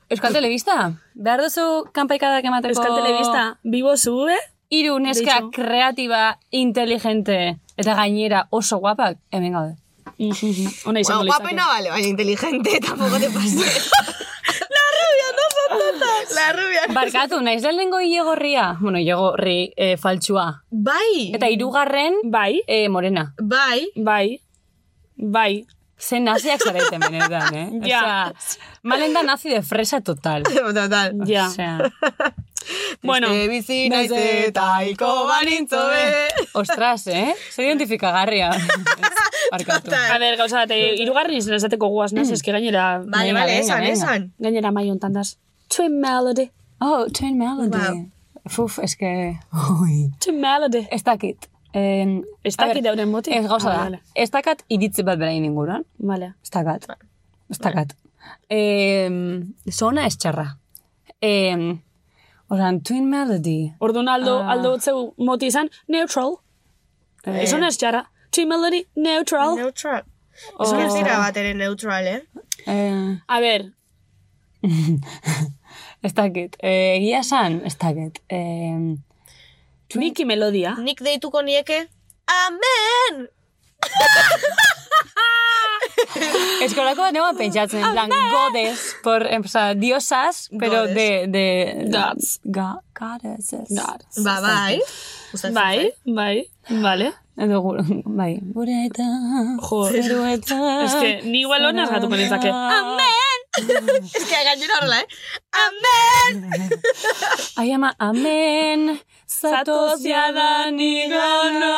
[0.08, 0.94] Euskal Telebista?
[1.14, 2.72] Behar duzu kanpaikadak emateko...
[2.72, 4.36] Euskal Telebista, bibo zube,
[4.70, 9.76] Iru neska kreatiba, inteligente, eta gainera oso guapak, hemen gaude.
[10.18, 13.90] Ona izango Bueno, guapa no vale, vaya inteligente, tampoco te pases.
[14.74, 16.34] La rubia, no son tontas.
[16.34, 16.80] La rubia.
[16.88, 20.62] no Barkatu, naiz da lehenko iegorria, bueno, iegorri eh, faltsua.
[20.70, 21.32] Bai.
[21.34, 23.34] Eta hirugarren bai, eh, morena.
[23.40, 23.88] Bai.
[23.96, 24.40] bai,
[25.16, 25.66] bai.
[25.98, 27.68] Zen naziak zareten benetan, eh?
[27.90, 28.30] Ja.
[28.30, 30.42] Osea, malen da nazi de fresa total.
[30.44, 31.14] Total.
[31.26, 31.48] Ja.
[31.48, 31.90] Osea,
[33.02, 36.04] Bueno, Beste bizi naiz eta iko banintzo be.
[36.60, 37.34] ostras, eh?
[37.52, 38.50] Zer identifikagarria.
[39.52, 39.90] Barkatu.
[39.92, 43.52] a ber, gauza bat, eh, irugarri izan esateko guaz naz, eske gainera, Vale, Venga, vale,
[43.52, 43.92] venga, esan, venga.
[43.92, 44.28] esan.
[44.38, 45.36] gainera mai hontan daz.
[45.68, 46.50] Twin Melody,
[46.80, 47.78] Oh, Twin Melody.
[47.78, 48.00] Wow.
[48.50, 49.10] Fuf, eske...
[49.80, 50.10] Ui.
[50.20, 50.86] Twin Melody.
[50.90, 51.46] Ez dakit.
[51.72, 53.32] En, Ez a dakit ber, euren moti?
[53.32, 53.82] Ez gauza Ah, da.
[53.84, 54.00] vale.
[54.14, 55.84] Ez dakat iritzi bat berain inguruan.
[55.98, 56.32] Vale.
[56.42, 56.84] Ez dakat.
[57.50, 57.94] Ez dakat.
[58.50, 59.08] Eh,
[59.72, 60.44] zona ez txarra.
[61.22, 61.56] Eh,
[62.50, 63.72] Oran, Twin Melody.
[63.80, 64.50] Orduan aldo, Ah.
[64.52, 66.36] aldo zeu moti izan, neutral.
[67.26, 67.42] Eh.
[67.42, 68.04] Ez hona ez txarra.
[68.30, 69.56] Twin Melody, neutral.
[69.56, 70.02] Neutral.
[70.60, 72.20] Ez que ez dira bat ere neutral, eh?
[72.66, 73.72] Eh, A ber,
[76.02, 76.56] ez dakit.
[76.60, 78.20] Eh, egia esan, ez dakit.
[78.28, 78.96] Eh,
[79.94, 80.74] Niki melodia.
[80.82, 81.86] Nik deituko nieke,
[82.26, 83.28] amen!
[86.62, 91.88] eskolako bat pentsatzen, en plan, godes, por, en, o sea, diosas, pero de, de...
[91.90, 92.40] Gods.
[92.44, 93.68] Ga, goddesses.
[93.68, 94.22] Gods.
[94.24, 94.80] Ba, bai.
[95.52, 97.12] Bai, bai, vale.
[97.36, 98.38] Edo, gu- bai.
[98.54, 99.02] Gure eta...
[99.58, 100.84] Jo, Zeru eta...
[100.84, 102.48] es que ni igual honaz gatuko nintzake.
[102.48, 103.40] Amen!
[104.14, 105.06] Ez que gainera horrela, eh?
[105.64, 106.70] Amen!
[107.56, 111.74] Ai ama, amen, zatoz jadan igana.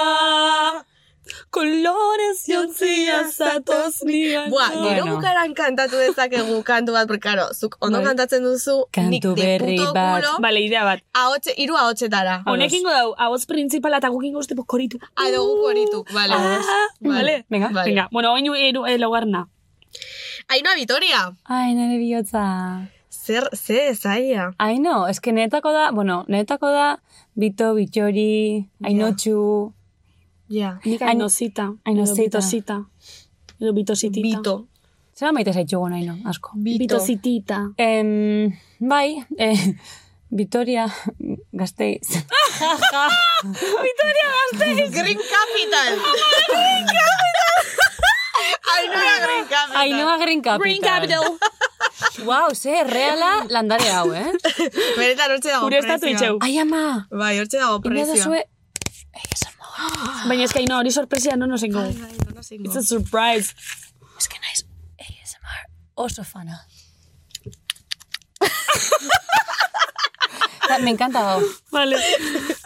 [1.51, 4.51] Colores jontzia zatoz nigan.
[4.51, 5.17] Buah, gero Bueno.
[5.17, 8.07] bukaran kantatu dezakegu kantu bat, porque, karo, zuk ondo Bai.
[8.07, 10.23] kantatzen duzu, nik Kantu de berri puto bat.
[10.23, 11.01] culo, Vale, idea bat.
[11.15, 12.43] ahotxe, iru ahotxetara.
[12.47, 14.99] Honekingo dau, ahots principala eta gukingo uste koritu.
[15.17, 16.35] Ah, dugu korituk, vale.
[16.35, 16.61] Ah,
[17.01, 17.45] vale.
[17.51, 17.69] Venga.
[17.73, 17.85] Vale.
[17.91, 19.49] Venga, bueno, oinu eru eh, laugarna.
[20.49, 21.33] Ainoa Vitoria.
[21.45, 22.89] Ai, nire bihotza.
[23.11, 24.53] Zer, ze, zaia.
[24.59, 26.99] Ai, no, eske netako da, bueno, netako da,
[27.35, 29.73] Bito, Bitxori, Ainotxu,
[30.49, 30.79] Ja.
[30.85, 31.73] Nik Ain- ainozita.
[31.85, 32.23] Ainozita.
[32.23, 32.77] Edo bitosita.
[33.61, 34.23] Edo bitositita.
[34.39, 34.67] Bito.
[35.17, 36.51] zera maite zaitxugun aino, asko.
[36.57, 37.73] Bitositita.
[37.79, 39.75] Em, bai, eh,
[40.31, 40.87] Vitoria
[41.53, 42.09] Gasteiz.
[44.91, 45.93] Green Capital.
[46.53, 47.53] Green Capital.
[48.77, 49.77] Ainoa Green Capital.
[49.81, 50.59] Ainhoa Green Capital.
[50.61, 51.39] Green Capital.
[52.27, 54.33] Wow, ze, reala landare hau, eh?
[54.97, 56.13] Beretan hortxe dago Gure estatu prezioa.
[56.13, 56.39] itxeu.
[56.43, 58.25] Ai, ama, Bai, hortxe dago ina da prezioa.
[58.25, 58.45] zue...
[60.29, 61.83] Baina eska ino, hori sorpresia no nos engo.
[62.51, 63.55] It's a surprise.
[64.19, 64.67] Ez que naiz,
[65.01, 66.61] ASMR oso fana.
[70.83, 71.43] Me encanta hau.
[71.73, 71.97] Vale.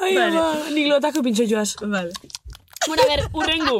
[0.00, 0.38] Ai, Vale.
[0.38, 1.76] ama, nik lotako pintxo joaz.
[1.80, 2.12] Vale.
[2.86, 3.78] Bueno, a ver, urrengu.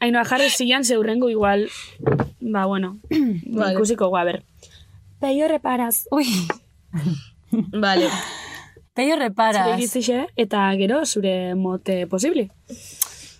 [0.00, 1.68] Ainoa jarri zian ze urrengu igual.
[2.40, 2.98] Ba, bueno.
[3.10, 3.72] Vale.
[3.74, 4.42] Ikusiko gu, a ver.
[5.20, 6.04] Peio reparaz.
[6.10, 6.26] Ui,
[7.84, 8.10] Vale.
[8.96, 9.68] Peio Zure reparas.
[9.78, 12.46] iritzixe, eta gero zure mote posibli.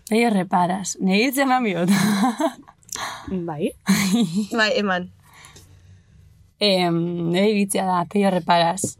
[0.08, 0.96] Peio reparas.
[1.00, 1.88] Nire hitz eman biot.
[3.48, 3.72] Bai.
[4.58, 5.10] Bai, eman.
[6.60, 6.96] em,
[7.32, 8.98] nire iritzia da, peio reparas.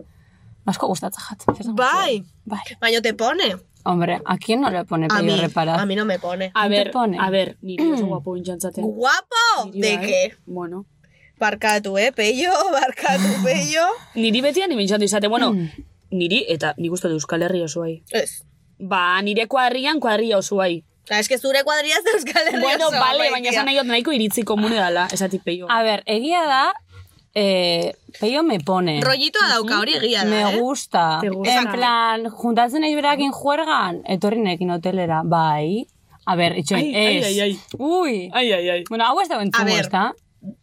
[0.66, 1.44] Asko gustatzen jat.
[1.78, 2.24] Bai.
[2.44, 2.64] Bai.
[2.80, 3.56] Baina te pone.
[3.84, 5.78] Hombre, ¿a quién no le pone A mí, reparas?
[5.78, 6.50] a mí no me pone.
[6.54, 7.18] A ber, pone?
[7.20, 8.82] a ber, niri oso guapo bintxantzaten.
[8.82, 9.70] ¿Guapo?
[9.72, 10.34] ¿De qué?
[10.44, 10.86] Bueno.
[11.38, 13.82] Barkatu, eh, peio, barkatu, peio.
[14.16, 15.52] Niri betian ibintxantu izate, bueno,
[16.10, 18.02] niri, eta nik uste du Euskal Herri oso bai.
[18.10, 18.42] Ez.
[18.78, 20.84] Ba, nire kuadrian kuadria oso bai.
[21.08, 23.76] Ah, es que zure kuadriaz da Euskal Herria Bueno, osoa, bale, bai, baina esan nahi
[23.78, 25.68] dut nahiko iritzi komune dala, esatik peio.
[25.70, 26.72] A ver, egia da,
[27.34, 29.00] eh, peio me pone.
[29.04, 30.58] Rollitoa dauka hori egia da, Me eh?
[30.58, 31.20] gusta.
[31.22, 31.60] Gusta.
[31.60, 35.22] En plan, juntatzen nahi berakin juergan, etorri nekin hotelera.
[35.24, 35.86] Bai.
[36.26, 37.24] A ver, itxoin, Ai, ai, ez.
[37.26, 37.60] ai, ai.
[37.78, 38.30] Ui.
[38.34, 38.84] Ai, ai, ai.
[38.88, 39.78] Bueno, hau ez da ver.
[39.78, 40.12] ez da?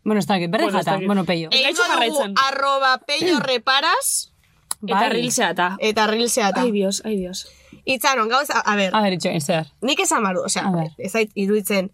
[0.03, 0.99] Bueno, ez da, berre Bueno, ez jata.
[1.05, 1.47] Bueno, peio.
[1.51, 4.32] Ez Egingo dugu arroba peio reparas
[4.85, 5.09] Eta Bai.
[5.09, 5.77] rilzea eta.
[5.79, 6.61] eta rilsea eta.
[6.61, 7.47] Ai, Dios, ai, Dios.
[7.85, 9.67] Itzaron, gauz, a, a ver, A ver, itxoin, zer.
[9.81, 10.91] nik esan baru, osea, A ver.
[10.97, 11.91] ez iruditzen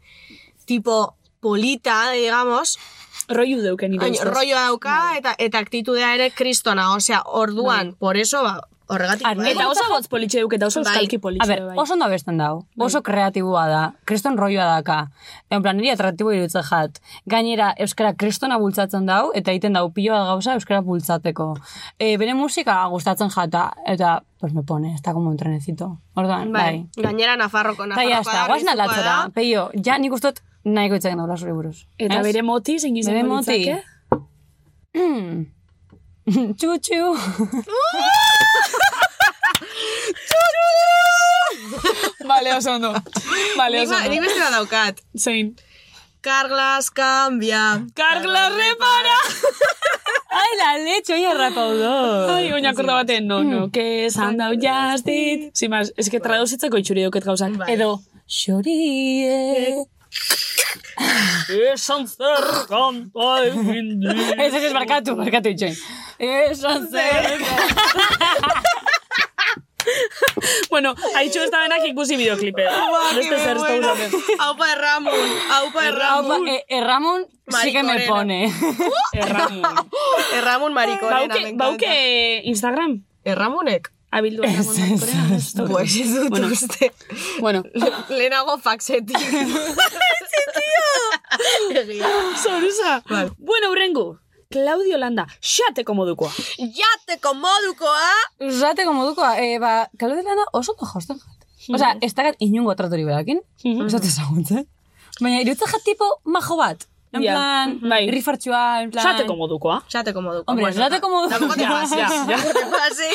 [0.66, 2.78] tipo polita, digamos,
[3.28, 4.26] Roiu deuken nire ustez.
[4.26, 9.26] rolloa dauka eta eta aktitudea ere kristona, osea, orduan, por eso, ba, horregatik.
[9.28, 9.52] Arne- bai.
[9.54, 10.92] Eta oso gotz politxe deuk, eta oso Bai.
[10.94, 11.48] euskalki A politxe.
[11.48, 11.76] ver, bai.
[11.78, 12.66] oso ondo abesten dau.
[12.78, 13.94] Oso kreatibua da.
[14.06, 15.12] Kriston roioa daka.
[15.50, 17.00] En plan, niri atraktibo iruditzen jat.
[17.26, 21.56] Gainera, euskara kristona bultzatzen dau, eta egiten dau pilo bat gauza euskara bultzateko.
[22.00, 26.00] E, bere musika gustatzen jata, eta, pues me pone, está como un trenecito.
[26.16, 26.86] Orduan, bai.
[26.96, 29.04] Bai, gainera Nafarroko, Eta Nafarrokoa ya está, guaz Rizkoa naldatzera.
[29.24, 29.30] da.
[29.34, 31.86] Peio, ja nik ustot nahiko itzak daula zure buruz.
[31.98, 33.72] Eta bere moti, zein Bere izango moti.
[36.30, 37.16] Txu-txu.
[42.30, 42.94] Vale, oso ondo.
[42.94, 43.04] Nik
[43.84, 44.28] oso ba- nik ondo.
[44.28, 44.96] beste bat daukat.
[45.18, 45.56] Zein.
[46.22, 47.82] Carglas cambia.
[47.96, 49.18] Carglas repara!
[50.40, 51.94] Ai, la leche, oia rapaudo.
[52.36, 55.50] Ai, oina akorda baten, no, no, que esan dau jastit.
[55.58, 57.58] Sin más, es que traduzitzeko itxuri duket gauzak.
[57.58, 57.74] Bai.
[57.74, 59.86] Edo, xorie.
[61.74, 64.08] Esan zer kanta egin di.
[64.44, 65.76] Ez, ez, ez, barkatu, barkatu itxoin.
[66.20, 67.40] Esan zer.
[70.70, 72.66] Bueno, haitxo ez da benak ikusi bideoklipe.
[73.16, 74.36] Beste zer ez da usaten.
[74.46, 76.36] Aupa erramun, aupa erramun.
[76.36, 77.26] Aupa, eh, Erramon
[77.62, 78.40] sí que me pone.
[79.24, 79.64] Erramun.
[80.38, 83.00] Erramun marikorena, Bauke, bauke Instagram.
[83.26, 83.90] Erramunek?
[84.12, 85.36] Abildu marikorena.
[85.38, 85.66] ez da.
[85.68, 86.48] Pues ez dut Bueno.
[86.48, 86.92] uste.
[87.40, 87.64] Bueno,
[88.18, 89.18] Lehenago faxetik.
[91.76, 92.08] Egia.
[92.44, 93.04] zoruza.
[93.38, 94.18] Bueno, urrengu.
[94.50, 96.32] Claudio Landa, xateko modukoa.
[96.58, 98.08] Jateko modukoa.
[98.50, 101.46] Zateko modukoa, eh, ba, kalu dela da oso ondo jausten jat.
[101.70, 103.44] Osea, ez dakat inungo tratori berakin,
[103.86, 104.66] esate ezagutzen.
[105.22, 106.88] Baina, irutzen jat tipo majo bat.
[107.12, 108.04] En Ja, plan, bai.
[108.12, 109.02] rifartxua, en plan...
[109.06, 109.80] Xateko modukoa.
[109.90, 110.54] Jateko modukoa.
[110.54, 111.40] Hombre, zateko modukoa.
[111.40, 113.10] Tampoco te pases.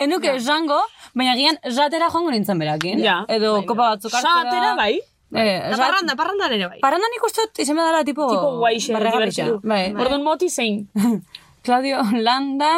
[0.00, 0.78] Enuke esango,
[1.14, 3.02] baina gian zatera joango nintzen berakin.
[3.04, 3.18] Ja.
[3.28, 4.44] Edo kopa batzuk hartzera.
[4.48, 4.94] Xatera, bai.
[5.34, 6.78] Eh, Da zat- parranda, parrandan ere bai.
[6.80, 8.30] Parrandan nik uste dut izan dela tipo...
[8.32, 9.58] Tipo guaixe, divertidu.
[9.62, 9.82] Bai.
[9.92, 10.86] Orduan moti zein.
[11.68, 12.72] Claudio Landa...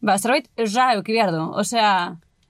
[0.00, 1.42] Ba, zerbait ra euki behar du.
[1.60, 1.90] Osea,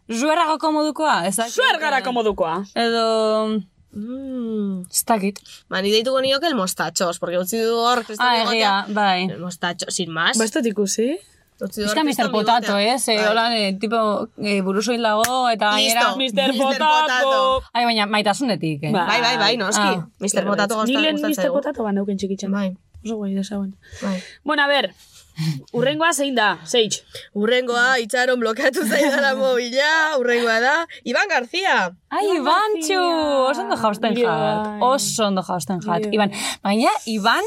[0.07, 1.16] zuerragoko modukoa?
[1.35, 2.61] Zuergarako modukoa.
[2.78, 3.59] Edo...
[3.98, 4.86] Mm.
[4.90, 5.40] Ez dakit.
[5.68, 9.24] Ba, ni deituko nioke el mostachos, porque utzi du hor, Ah, egia, bai.
[9.30, 10.38] El mostacho, sin más.
[10.38, 11.18] Ikusi.
[11.58, 12.30] Du Ez hor da kriston Mr.
[12.30, 12.78] Potato?
[12.78, 13.26] Eh, Bai.
[13.26, 16.14] hola, eh, tipo, eh, burusoil dago, eta gainera...
[16.14, 16.54] Mr.
[16.56, 17.62] Potato.
[17.72, 18.92] Ai, baina maitasunetik, eh?
[18.92, 19.06] Ba.
[19.06, 19.82] Bai, bai, bai, noski.
[19.82, 20.06] Ah.
[20.20, 20.44] Mr.
[20.46, 21.42] Potato lehen gustatzen Mr.
[21.42, 21.54] zaigu.
[21.58, 22.52] Potato ba neuken txikitzen.
[22.52, 23.74] Bai, Oso guai desauen.
[24.02, 24.22] bai.
[24.44, 24.94] Bueno, a ver.
[25.73, 27.02] Urrengoa zein da, Seitz.
[27.39, 30.74] Urrengoa, itxaron blokeatu zaidala mobila, urrengoa da,
[31.05, 31.77] Iban Garzia.
[32.10, 32.98] Ai, Ibantxu!
[33.52, 34.69] Oso ondo jausten jat.
[34.82, 36.09] Oso ondo jausten jat.
[36.12, 36.32] Iban,
[36.65, 37.44] baina, Iban,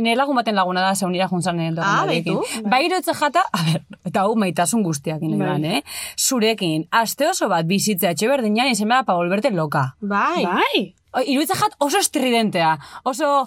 [0.00, 2.38] nire lagun baten laguna da, zeunira juntzan nire Ah, lagunarekin.
[2.38, 2.68] baitu.
[2.70, 2.88] Bai
[3.18, 5.48] jata, a ber, eta hau maitasun guztiakin, Bai.
[5.48, 5.82] Iban, eh?
[6.16, 9.96] Zurekin, aste oso bat bizitzea etxe berdinean izen bada pa volverte loka.
[10.00, 10.44] Bai.
[10.46, 10.94] Bai.
[11.26, 13.44] Irutzen jat oso estridentea, oso...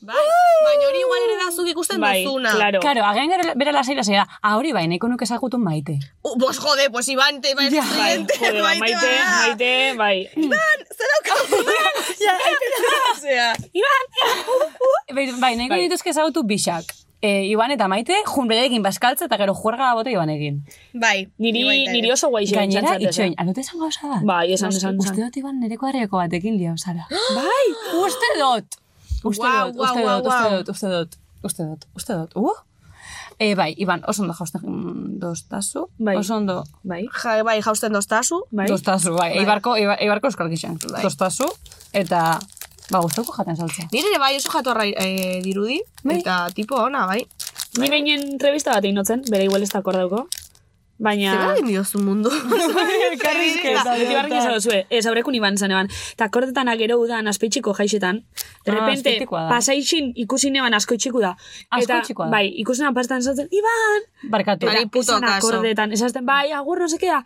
[0.00, 0.16] Bai,
[0.64, 2.52] baina hori igual ere da zuk ikusten Bai, duzuna.
[2.56, 2.80] claro.
[2.80, 5.98] Karo, agen gero bera lasai lasai da, ah, hori bai, nahiko nuke ezagutun maite.
[6.24, 7.84] Uh, pues jode, pues Iban, te Iban Ja.
[7.98, 9.26] Bai, jode, maite, bada.
[9.42, 10.16] maite, bai.
[10.96, 11.60] Zer daukazu?
[12.24, 12.34] Ja,
[13.12, 13.52] Osea,
[15.14, 15.82] Bai, bai nahiko Bai.
[15.88, 16.94] dituzke ezagutu bixak.
[17.20, 20.62] E, Iban eta maite, jun berekin baskaltza eta gero juerga bote Ibanekin.
[20.94, 21.28] bai.
[21.36, 23.42] Niri, Iban niri oso guai zen Gainera, itxoin, eh?
[23.42, 24.22] anote esan gauza bat?
[24.24, 25.26] Bai, esan, esan, Uste esan.
[25.28, 27.04] dut Iban nereko harriako batekin lia osara.
[27.36, 27.66] bai!
[28.06, 28.80] Uste dut!
[29.24, 32.54] Uste dut, guau, uste dut, uste dut, uste dut, uste dut, uste dut, uh?
[33.40, 34.60] E, bai, Iban, oso ondo jausten
[35.20, 36.16] doztazu, Bai.
[36.20, 38.42] oso ondo Bai, Ja, bai, jausten doztazu.
[38.50, 38.66] bai.
[38.68, 41.48] doztazu, bai, eibarko, eibar- eibarko euskal gixen, doztazu,
[41.92, 42.38] eta,
[42.90, 43.88] ba, guztoko jaten saltzea.
[43.92, 46.18] Nire bai oso jatorra eh, dirudi, Bai.
[46.20, 47.26] eta tipo ona, bai.
[47.78, 50.26] Ni behinen entrevista bat egin notzen, bere igual ez da akordauko.
[51.00, 51.32] Baina...
[51.32, 52.28] Zeba egin diozu mundu.
[53.08, 53.94] Elkarrizketa.
[53.96, 54.80] Beti barrik ez zue.
[54.92, 55.88] Ez aurrekun iban zen eban.
[56.20, 58.20] Ta akordetan agero udan aspeitxiko jaixetan.
[58.66, 59.46] De Ah, repente, da.
[59.48, 61.34] pasaixin ikusi neban askoitxiku da.
[61.70, 62.30] Askoitxikoa da.
[62.36, 64.04] Bai, ikusi neban pasetan esaten, Iban!
[64.30, 64.68] Barkatu.
[64.68, 65.36] Ari puto kaso.
[65.38, 65.92] akordetan.
[65.96, 67.22] Esaten, bai, agur, no sekea.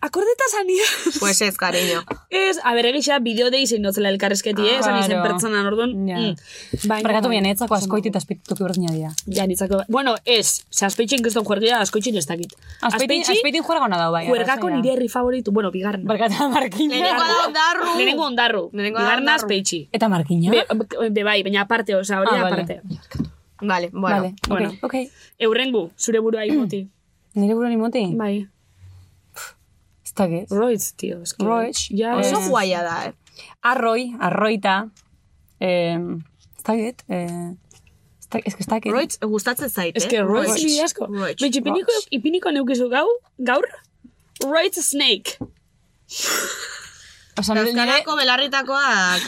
[0.00, 0.84] Akordeta zania.
[1.18, 2.04] Pues ez, cariño.
[2.30, 4.76] Ez, a ber, egisa, bideo dei zein notzela elkarrezketi, eh?
[4.78, 5.90] Esan izen pertsonan orduan.
[6.06, 6.18] Ja.
[6.20, 6.36] Mm.
[6.86, 9.10] Baina, Barkatu bien, etzako askoiti eta azpituki berdina dira.
[9.26, 9.80] Ja, nitzako.
[9.88, 10.62] Bueno, ez.
[10.70, 12.54] Ze aspeitxin kriston juergia, askoitxin ez dakit.
[12.80, 14.26] Azpeitin, azpeitin juerga gona dau, bai.
[14.28, 15.50] Juergako nire herri favoritu.
[15.52, 16.04] Bueno, bigarren.
[16.06, 16.94] Barkatu, markina.
[16.94, 17.88] Lehenengo da ondarru.
[17.96, 18.62] Lehenengo ondarru.
[18.72, 19.34] Bigarna ondarru.
[19.34, 19.80] aspeitxi.
[19.92, 20.52] Eta markina?
[20.54, 22.54] Be, be bai, baina aparte, oza, hori Ah, vale.
[22.54, 22.80] aparte.
[23.60, 24.16] Vale, bueno.
[24.16, 24.68] Vale, Bueno.
[24.80, 24.94] ok, ok.
[25.38, 26.84] Eurrengu, zure burua imoti.
[27.34, 28.04] Nire buruan imoti?
[28.14, 28.46] bai.
[30.18, 30.50] Dakit.
[30.50, 31.20] Roitz, tio.
[31.22, 31.44] eski.
[31.46, 31.86] Roitz.
[31.94, 33.46] Ja, Oso eh, guaia da, eh.
[33.70, 34.88] Arroi, arroita.
[35.60, 37.04] Eh, ez dakit.
[37.08, 37.54] Eh,
[38.18, 38.92] ez dakit, ez que ez dakit.
[38.92, 40.02] Roitz gustatzen zait, eh?
[40.02, 41.06] Ez que Roitz ni asko.
[41.06, 41.38] Roitz.
[41.40, 43.06] Betxi, ipiniko, ipiniko neukizu gau,
[43.38, 43.68] gaur,
[44.44, 45.38] Roitz Snake.
[47.38, 47.70] Osa, nire...
[47.70, 49.22] Euskarako belarritakoak...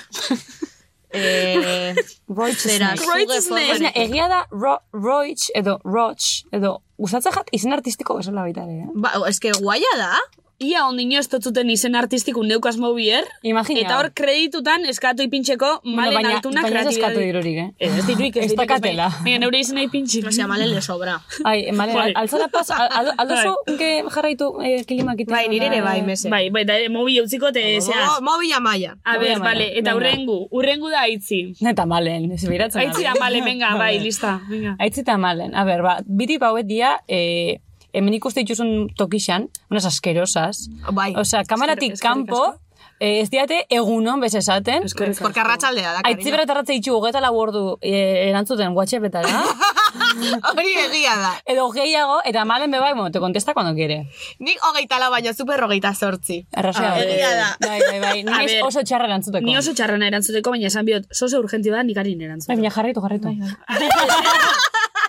[1.15, 1.95] eh,
[2.29, 3.07] Roitz Snake.
[3.07, 3.79] Roitz Snake.
[3.79, 8.87] Esna, egia da ro, Roitz edo Roach edo gustatzen jat izen artistiko bezala baita ere.
[8.87, 8.95] Eh?
[8.95, 10.13] Ba, eske guaia da.
[10.61, 13.25] Ia ondino ez totzuten izen artistiku neukaz mobier.
[13.49, 13.81] Imagina.
[13.81, 17.69] Eta hor kreditutan eskatu ipintxeko malen baina, altuna baina ez eskatu dirurik, eh?
[17.87, 19.07] Ez, ez diruik, ez Ez dakatela.
[19.25, 20.27] Baina neure izena ipintxik.
[20.29, 21.15] Osea, malen le sobra.
[21.49, 22.03] Ai, male, Bai.
[22.11, 25.33] al, altzara pas, al, al, alduzu que jarraitu eh, kilimak ite.
[25.33, 26.29] Bai, nire ere bai, mese.
[26.29, 28.05] Bai, bai, da, mobi utziko te zeaz.
[28.21, 28.99] Mo- Mobila maia.
[29.03, 31.41] A Mobi ber, vale, eta urrengu, urrengu da aitzi.
[31.73, 32.85] Eta malen, ez biratzen.
[32.85, 34.77] Aitzi da, male, venga, bai, lista, venga.
[34.79, 35.57] Aitzi eta malen.
[35.57, 37.63] A ber, ba, biti hauet dia, eh,
[37.93, 40.69] hemen ikuste dituzun tokixan, unas asquerosas.
[40.93, 41.15] Bai.
[41.17, 42.55] Osea, kamaratik eskerrik kanpo,
[43.01, 44.85] eh, ez diate egunon bez esaten.
[45.21, 46.37] Porque arratsaldea da, Aitzi cariño.
[46.37, 49.43] bera tarratze ditxu hogeta lau ordu eh, erantzuten whatsappetara.
[50.51, 51.31] Hori egia da.
[51.47, 54.09] edo gehiago, eta malen bebai, bueno, te contesta cuando quiere.
[54.39, 56.47] Nik hogeita lau baino super hogeita sortzi.
[56.53, 56.93] Arrazoia.
[56.93, 57.09] Ah, bai.
[57.11, 57.49] egia da.
[57.61, 58.23] Bai, bai, bai.
[58.29, 59.45] Ni ez ber, oso txarra erantzuteko.
[59.45, 62.61] Ni oso txarrena erantzuteko, baina esan biot, zoze urgentio da, nik harin Bai, erantzuteko.
[62.61, 63.29] baina jarraitu, jarraitu.
[63.29, 64.09] Zena, zuen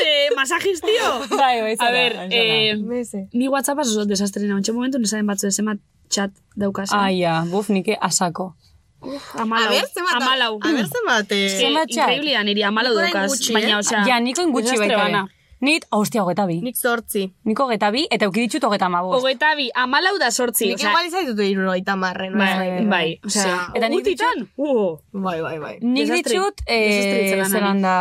[0.00, 1.10] de masajis, tio!
[1.36, 3.22] Bai, bai, A zara, ber, bai, zara.
[3.22, 5.78] eh, ni WhatsApp oso desastrena, ontsa momentu nesaden batzu esemat
[6.10, 6.98] chat daukazen.
[6.98, 8.54] Ai, ja, buf, nike asako.
[9.36, 9.68] Amalau.
[9.68, 10.14] A ber, zenbat...
[10.22, 10.58] Amalau.
[10.62, 11.32] A ber, zenbat...
[11.32, 12.08] eh, zenbat chat?
[12.08, 13.80] Increíblea niri amalau Nik daukaz, gutxi, baina, eh?
[13.82, 14.04] osea...
[14.08, 15.24] Ja, niko ingutxi desastre baita.
[15.64, 16.58] Nit, oh, hostia, hogeta bi.
[16.60, 17.22] Nik sortzi.
[17.48, 19.16] Niko hogeta bi, eta uki ditut hogeta mabost.
[19.22, 22.34] Hogeita bi, amalau da sortzi, Nik igual izaitut irurogeita marren.
[22.36, 23.54] Bai, bai, bai, osea...
[23.76, 24.04] Eta nik
[24.56, 25.74] uh, Bai, bai, bai.
[25.80, 27.96] Nik Desastre- ditut, desastre eh, zelan da...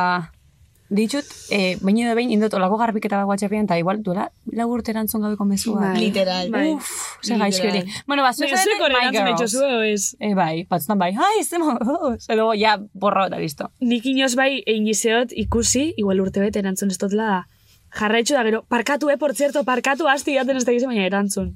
[0.94, 4.91] Ditut, eh, baino da behin, indot olako garbiketa bat WhatsAppian, eta igual, duela, lau urte
[4.94, 5.95] erantzun gabeko mezu bat.
[5.95, 6.02] Bai.
[6.03, 6.52] Literal.
[6.53, 6.68] Bai.
[6.76, 6.91] Uf,
[7.24, 7.82] ze gaizki hori.
[8.06, 9.56] Bueno, ba, Baina zarete hori My Girls.
[9.90, 10.15] ez?
[10.20, 13.72] Eh, bai, batzutan bai, ai, ze moz, edo ja, borra eta listo.
[13.82, 17.41] Nik inoz bai egin izeot ikusi, igual urte bete erantzun ez dutela da.
[17.94, 21.56] Jarraitxu da gero, parkatu, eh, por cierto, parkatu asti jaten ez da gizu, baina erantzun.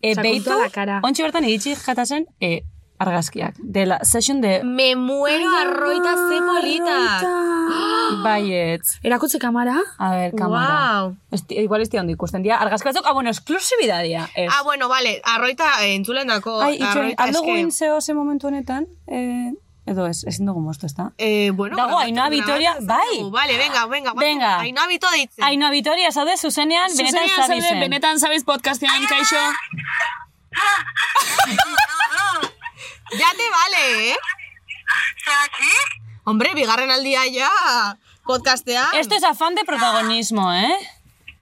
[0.00, 0.56] E, Osea, beitu,
[1.02, 2.62] ontsi bertan iritsi jatazen, e,
[2.98, 3.54] argazkiak.
[3.58, 7.22] De la session de Me muero arroita ze polita.
[8.24, 8.98] baietz.
[9.02, 9.76] Erakutze kamara?
[9.98, 11.02] A ver, kamera.
[11.02, 11.16] Wow.
[11.30, 12.56] Esti, igual ez ondo ikusten dira.
[12.56, 14.28] Argazki batzuk, ah, bueno, esklusibidadia.
[14.34, 14.48] Ez.
[14.52, 16.60] Ah, bueno, vale, arroita eh, entzulen dako.
[16.60, 19.52] Ai, itxoin, aldo guin zeo ze momentu honetan, eh,
[19.86, 21.12] edo ez, ezin dugu moztu, ez da?
[21.18, 23.22] Eh, bueno, Dago grabatu- Ainhoa Vitoria, bai.
[23.30, 24.12] Vale, venga, venga.
[24.14, 24.58] Venga.
[24.60, 25.44] Ainhoa Vito deitzen.
[25.44, 27.80] Ainhoa Vitoria, zaude, zuzenean, benetan Zuzenean zabizen.
[27.80, 29.36] benetan zabiz podcastean, kaixo?
[33.10, 34.16] Ya te vale, eh?
[36.24, 38.90] Hombre, bigarren aldia ja podcastea.
[38.94, 40.68] Esto es afán de protagonismo, eh?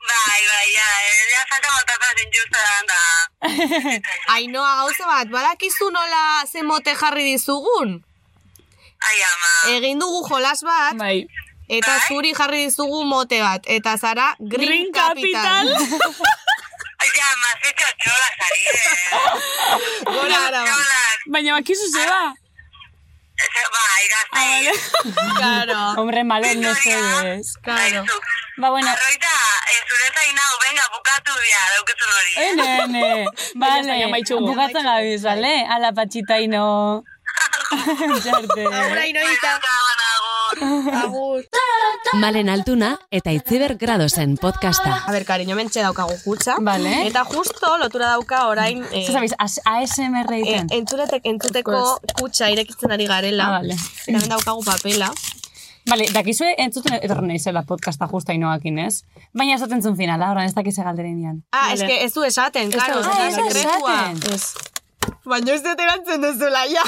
[0.06, 0.88] Bai, bai, ja,
[1.32, 3.00] ja falta botatzen zintxuzan da.
[4.36, 7.98] Ainhoa gauza bat, badakizu nola ze mote jarri dizugun?
[9.02, 9.52] Ai, ama.
[9.76, 11.26] Egin dugu jolas bat, Bai.
[11.68, 13.66] eta zuri jarri dizugu mote bat.
[13.66, 15.74] Eta zara Green, Green Capital.
[15.74, 16.44] Capital.
[17.14, 18.80] Ja, ama, ze txotxola zari, eh.
[20.16, 20.62] Gora, ara.
[20.66, 21.18] Txolak.
[21.32, 22.20] Baina bakizu zeba.
[23.36, 24.72] Ze- Bai, gazte.
[25.36, 27.56] Claro, Hombre, malen mesedes.
[27.62, 28.04] claro.
[28.58, 29.32] Ba, bueno, Arroita,
[29.72, 32.32] eh, zure zain hau, venga, bukatu bia, daukezun hori.
[32.40, 33.26] eh, nene,
[33.60, 34.46] vale, ja maitxugu.
[34.48, 35.52] bukatzen gabiz, vale?
[35.68, 37.04] Ala patxita ino.
[37.76, 38.64] Txarte.
[38.64, 39.52] Aura, Ainhoita.
[40.60, 41.44] Agur.
[42.20, 45.02] Malen Altuna eta Itziber Gradosen podcasta.
[45.06, 46.56] A ber, cariño, mentxe daukagu kutsa.
[46.60, 47.06] Vale.
[47.08, 48.84] Eta justo lotura dauka orain...
[48.92, 50.68] Eh, zabiz, as- ASMR eh, egiten?
[50.70, 53.48] entzuletek, entzuteko kutsa irekitzen ari garela.
[53.48, 53.76] Ah, vale.
[54.06, 55.10] Eta daukagu papela.
[55.86, 59.02] Vale, dakizue entzuten etorren naizela podcasta justa inoakin, ez?
[59.36, 61.36] Baina esaten zuen finala, orain ez dakize galderein dian.
[61.52, 61.84] Ah, Vale.
[61.84, 63.02] eske ez du esaten, Ez claro.
[63.02, 63.94] du Ah, ez ez sekretua.
[64.10, 64.34] esaten.
[64.34, 64.54] Ez.
[65.26, 66.84] Baina ez dut erantzen duzula, ja.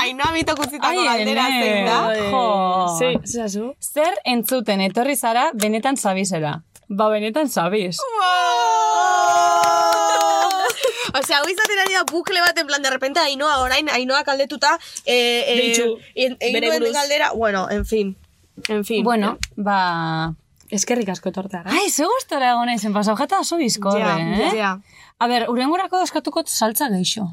[0.00, 1.98] Ainoa bitok utzitako Ai, galdera zein da.
[2.16, 2.42] Jo.
[2.98, 3.66] Ze, zezazu?
[3.82, 6.54] Zer entzuten etorri zara benetan zabizera?
[6.88, 7.96] Ba, benetan zabiz.
[11.16, 14.74] Osea, hau izaten ari da bukle bat, en plan, de repente, Ainoa, orain, Ainoa kaldetuta,
[15.04, 15.86] eh, eh, Deitu,
[16.40, 16.92] bere duen buruz.
[16.94, 18.16] galdera, bueno, en fin,
[18.68, 19.04] en fin.
[19.04, 20.34] Bueno, ba...
[20.68, 21.70] Eskerrik asko torteara.
[21.70, 24.50] Ai, ze gustora egon naizen pasau, jeta oso bizkorre, Ja, eh?
[24.58, 24.72] ja.
[25.18, 27.26] A ber, urengorako eskatuko saltza geixo.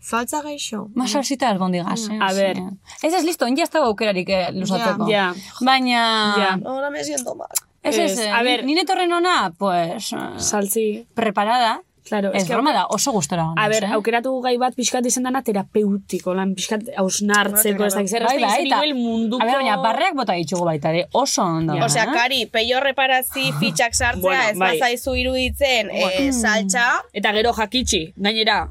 [0.00, 0.88] Saltza gaixo.
[0.94, 2.18] Más salsita albondigas, eh?
[2.20, 2.58] A ver.
[3.02, 5.08] Ez ez listo, ya estaba aukerarik eh, luzatzeko.
[5.10, 5.34] Ja.
[5.60, 6.34] Baina...
[6.38, 6.58] Ja.
[6.64, 7.48] Ahora me siento mal.
[7.82, 8.64] Ez ez, Ez, eh, a ber.
[8.64, 10.12] nire torren ona, pues...
[10.12, 11.06] eh, Saltzi.
[11.14, 11.82] Preparada.
[12.08, 13.92] Claro, Ez broma da, oso gustora A ber, eh?
[13.92, 18.66] aukeratu gai bat pixkat izan dana terapeutiko, lan pixkat hausnartzeko, ez dakit zer, Bai, bai,
[18.66, 19.42] eta- nivel munduko...
[19.42, 21.76] A ber, baina barreak bota ditugu baita ere, oso ondo.
[21.84, 22.14] Osea, eh?
[22.14, 24.72] kari, peio reparazi fitxak sartzea, Bueno, ez bai.
[24.78, 28.68] bazaizu iruditzen, eh, saltza, Eta gero jakitxi, gainera,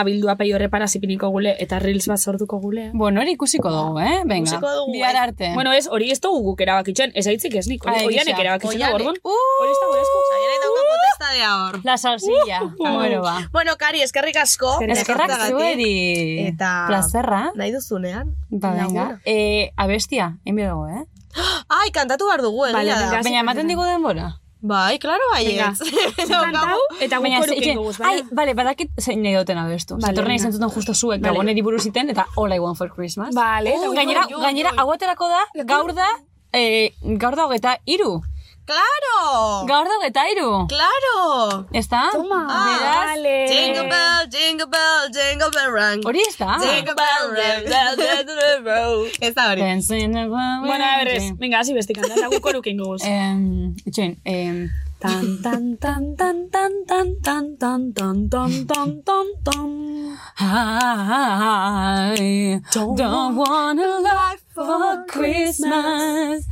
[0.00, 2.88] abildua peio reparazipiniko gule, eta reels bat sortuko gule.
[2.94, 4.22] Bueno, hori ikusiko dugu, eh?
[4.24, 5.24] Venga, Ikusiko dugu, bihar eh?
[5.26, 5.50] arte.
[5.54, 8.94] Bueno, ez, hori ez dugu guk erabakitzen, ez aitzik ez nik, hori oianek erabakitzen da,
[8.96, 9.20] orduan.
[9.22, 9.36] Uh!
[9.62, 10.24] Hori ez da gure esku.
[10.32, 11.80] Zaiaren dauka potesta de ahor.
[11.84, 12.60] La salsilla.
[12.78, 13.36] bueno, ba.
[13.52, 14.78] Bueno, Kari, eskerrik asko.
[14.88, 15.92] Eskerrak zueri.
[16.48, 16.72] Eta...
[16.88, 17.44] Plazerra.
[17.54, 18.34] Nahi duzunean.
[18.50, 19.08] Ba, venga.
[19.24, 21.06] Eh, abestia, enbio dugu, eh?
[21.80, 23.08] Ai, kantatu behar dugu, egia da.
[23.22, 24.36] Baina, ematen digu denbora.
[24.60, 25.80] Bai, klaro Venga, baietz.
[27.00, 28.54] eta Baina, ze- horukin itxe- goguz, Ai, bale?
[28.58, 29.94] badakit zein nahi duten abestu.
[29.94, 30.40] Vale, Zatorren venga.
[30.42, 31.30] izan zuten justo zuek, Vale.
[31.32, 33.34] gaboneri buruz iten, eta All I Want for Christmas.
[33.34, 36.08] Vale, gainera, gainera, hau aterako da, gaur da,
[36.52, 36.90] eh,
[37.22, 38.20] gaur da hogeta iru.
[38.68, 39.64] Claro!
[39.68, 40.48] Gaur da hogeta iru.
[40.68, 41.64] Claro!
[41.72, 42.02] Ez da?
[42.12, 42.40] Toma.
[42.48, 43.36] Beraz, Vale.
[43.48, 46.02] Jingle bell, jingle bell, jingle bell run.
[46.04, 46.58] hori ez da?
[46.60, 49.06] Jingle bell, jingle bell, jingle bell.
[49.20, 49.62] Ez da hori.
[50.66, 51.08] Bueno, a ver,
[51.40, 52.44] venga, hasi besti kanta, eta guk.
[53.08, 54.68] Em, itxoin, em,
[55.00, 58.28] Tan, tan, tan, tan, tan, tan, tan, tan, tan,
[58.66, 60.18] tan, tan, tan.
[60.40, 66.44] I don't want a life for Christmas.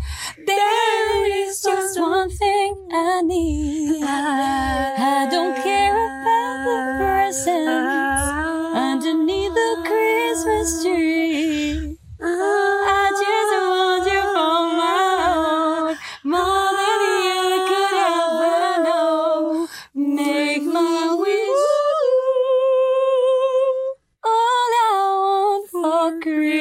[0.47, 4.05] There is just one thing I need.
[4.05, 8.31] I don't care about the presents
[8.78, 11.98] underneath the Christmas tree.
[12.20, 13.56] I just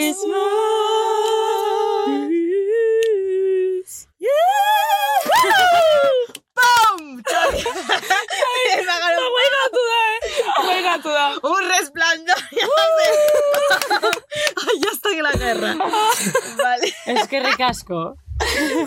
[0.06, 0.38] Christmas.
[4.20, 4.30] Yeah.
[6.54, 7.20] ¡Pum!
[7.20, 8.86] ¿eh?
[11.42, 12.38] Un resplandor.
[14.78, 15.14] Ya uh.
[15.14, 15.76] en la guerra.
[16.64, 16.94] Vale.
[17.06, 18.16] Es que recasco.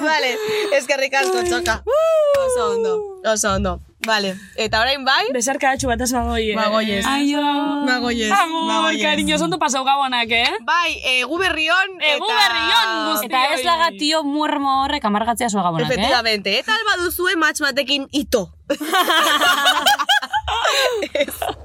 [0.01, 0.39] Vale,
[0.73, 1.83] es que recasco, choca.
[1.85, 2.41] Uh.
[2.47, 3.21] Oso hondo.
[3.25, 3.81] Oso hondo.
[4.07, 5.27] Vale, eta orain bai?
[5.35, 6.55] Besarka atxu bat ez bagoie.
[6.55, 7.05] Bagoiez.
[7.05, 7.43] Aio.
[7.89, 9.03] Magoiez, Agur, magoiez.
[9.03, 10.53] cariño, ondo pasau gabonak, eh?
[10.65, 11.99] Bai, egu berrion.
[11.99, 13.27] Egu berrion guztioi.
[13.27, 15.95] Eta ez lagatio muermo horrek amargatzea zua gabonak, eh?
[15.95, 18.53] Efectivamente, eta alba duzue batekin ito.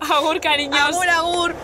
[0.10, 0.80] Agur, cariños.
[0.80, 1.56] Agur, agur.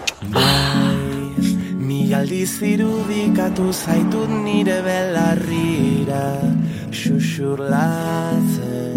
[1.79, 6.39] Mi aldiz irudikatu zaitut nire belarrira
[6.91, 8.88] Xuxurlatzen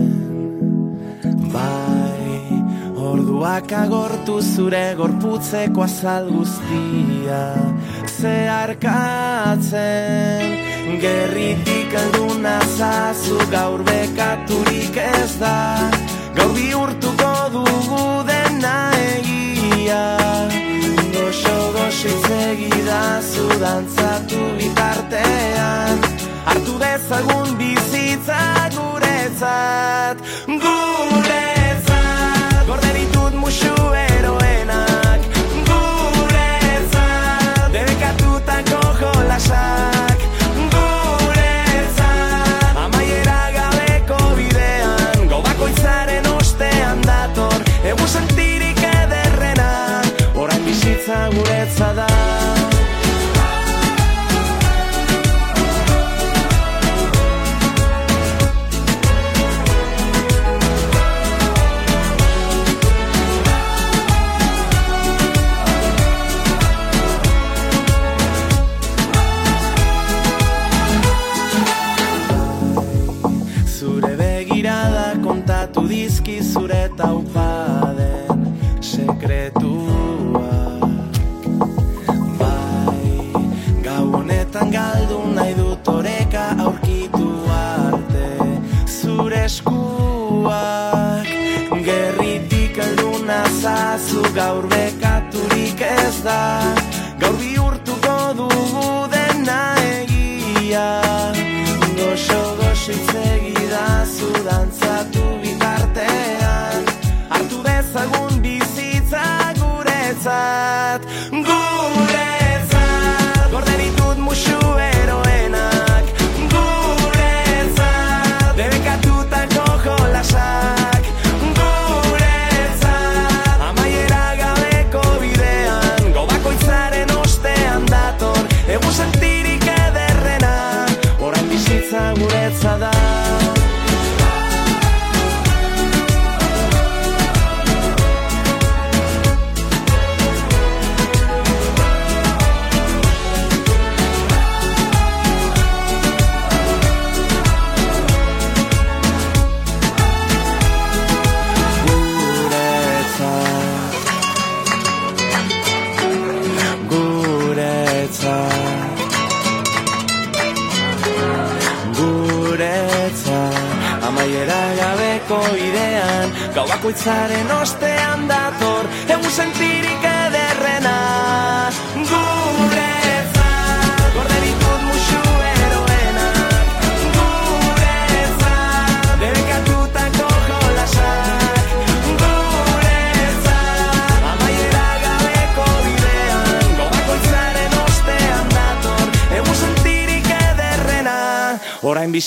[1.52, 2.48] Bai,
[2.96, 7.42] orduak agortu zure gorputzeko azal guztia.
[8.08, 9.72] Zeharkatzen
[11.02, 15.90] Gerritik alduna zazu gaur bekaturik ez da.
[16.38, 20.04] Gaur bihurtuko dugu dena egia.
[21.18, 26.11] Goxo goxo itzegidazu dantzatu bitartean
[26.46, 28.40] Hartu dezagun bizitza
[28.74, 30.16] guretzat
[30.62, 32.02] Guretzat.
[32.66, 33.74] Gorde ditut musu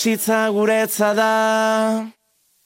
[0.05, 2.14] bizitza guretza da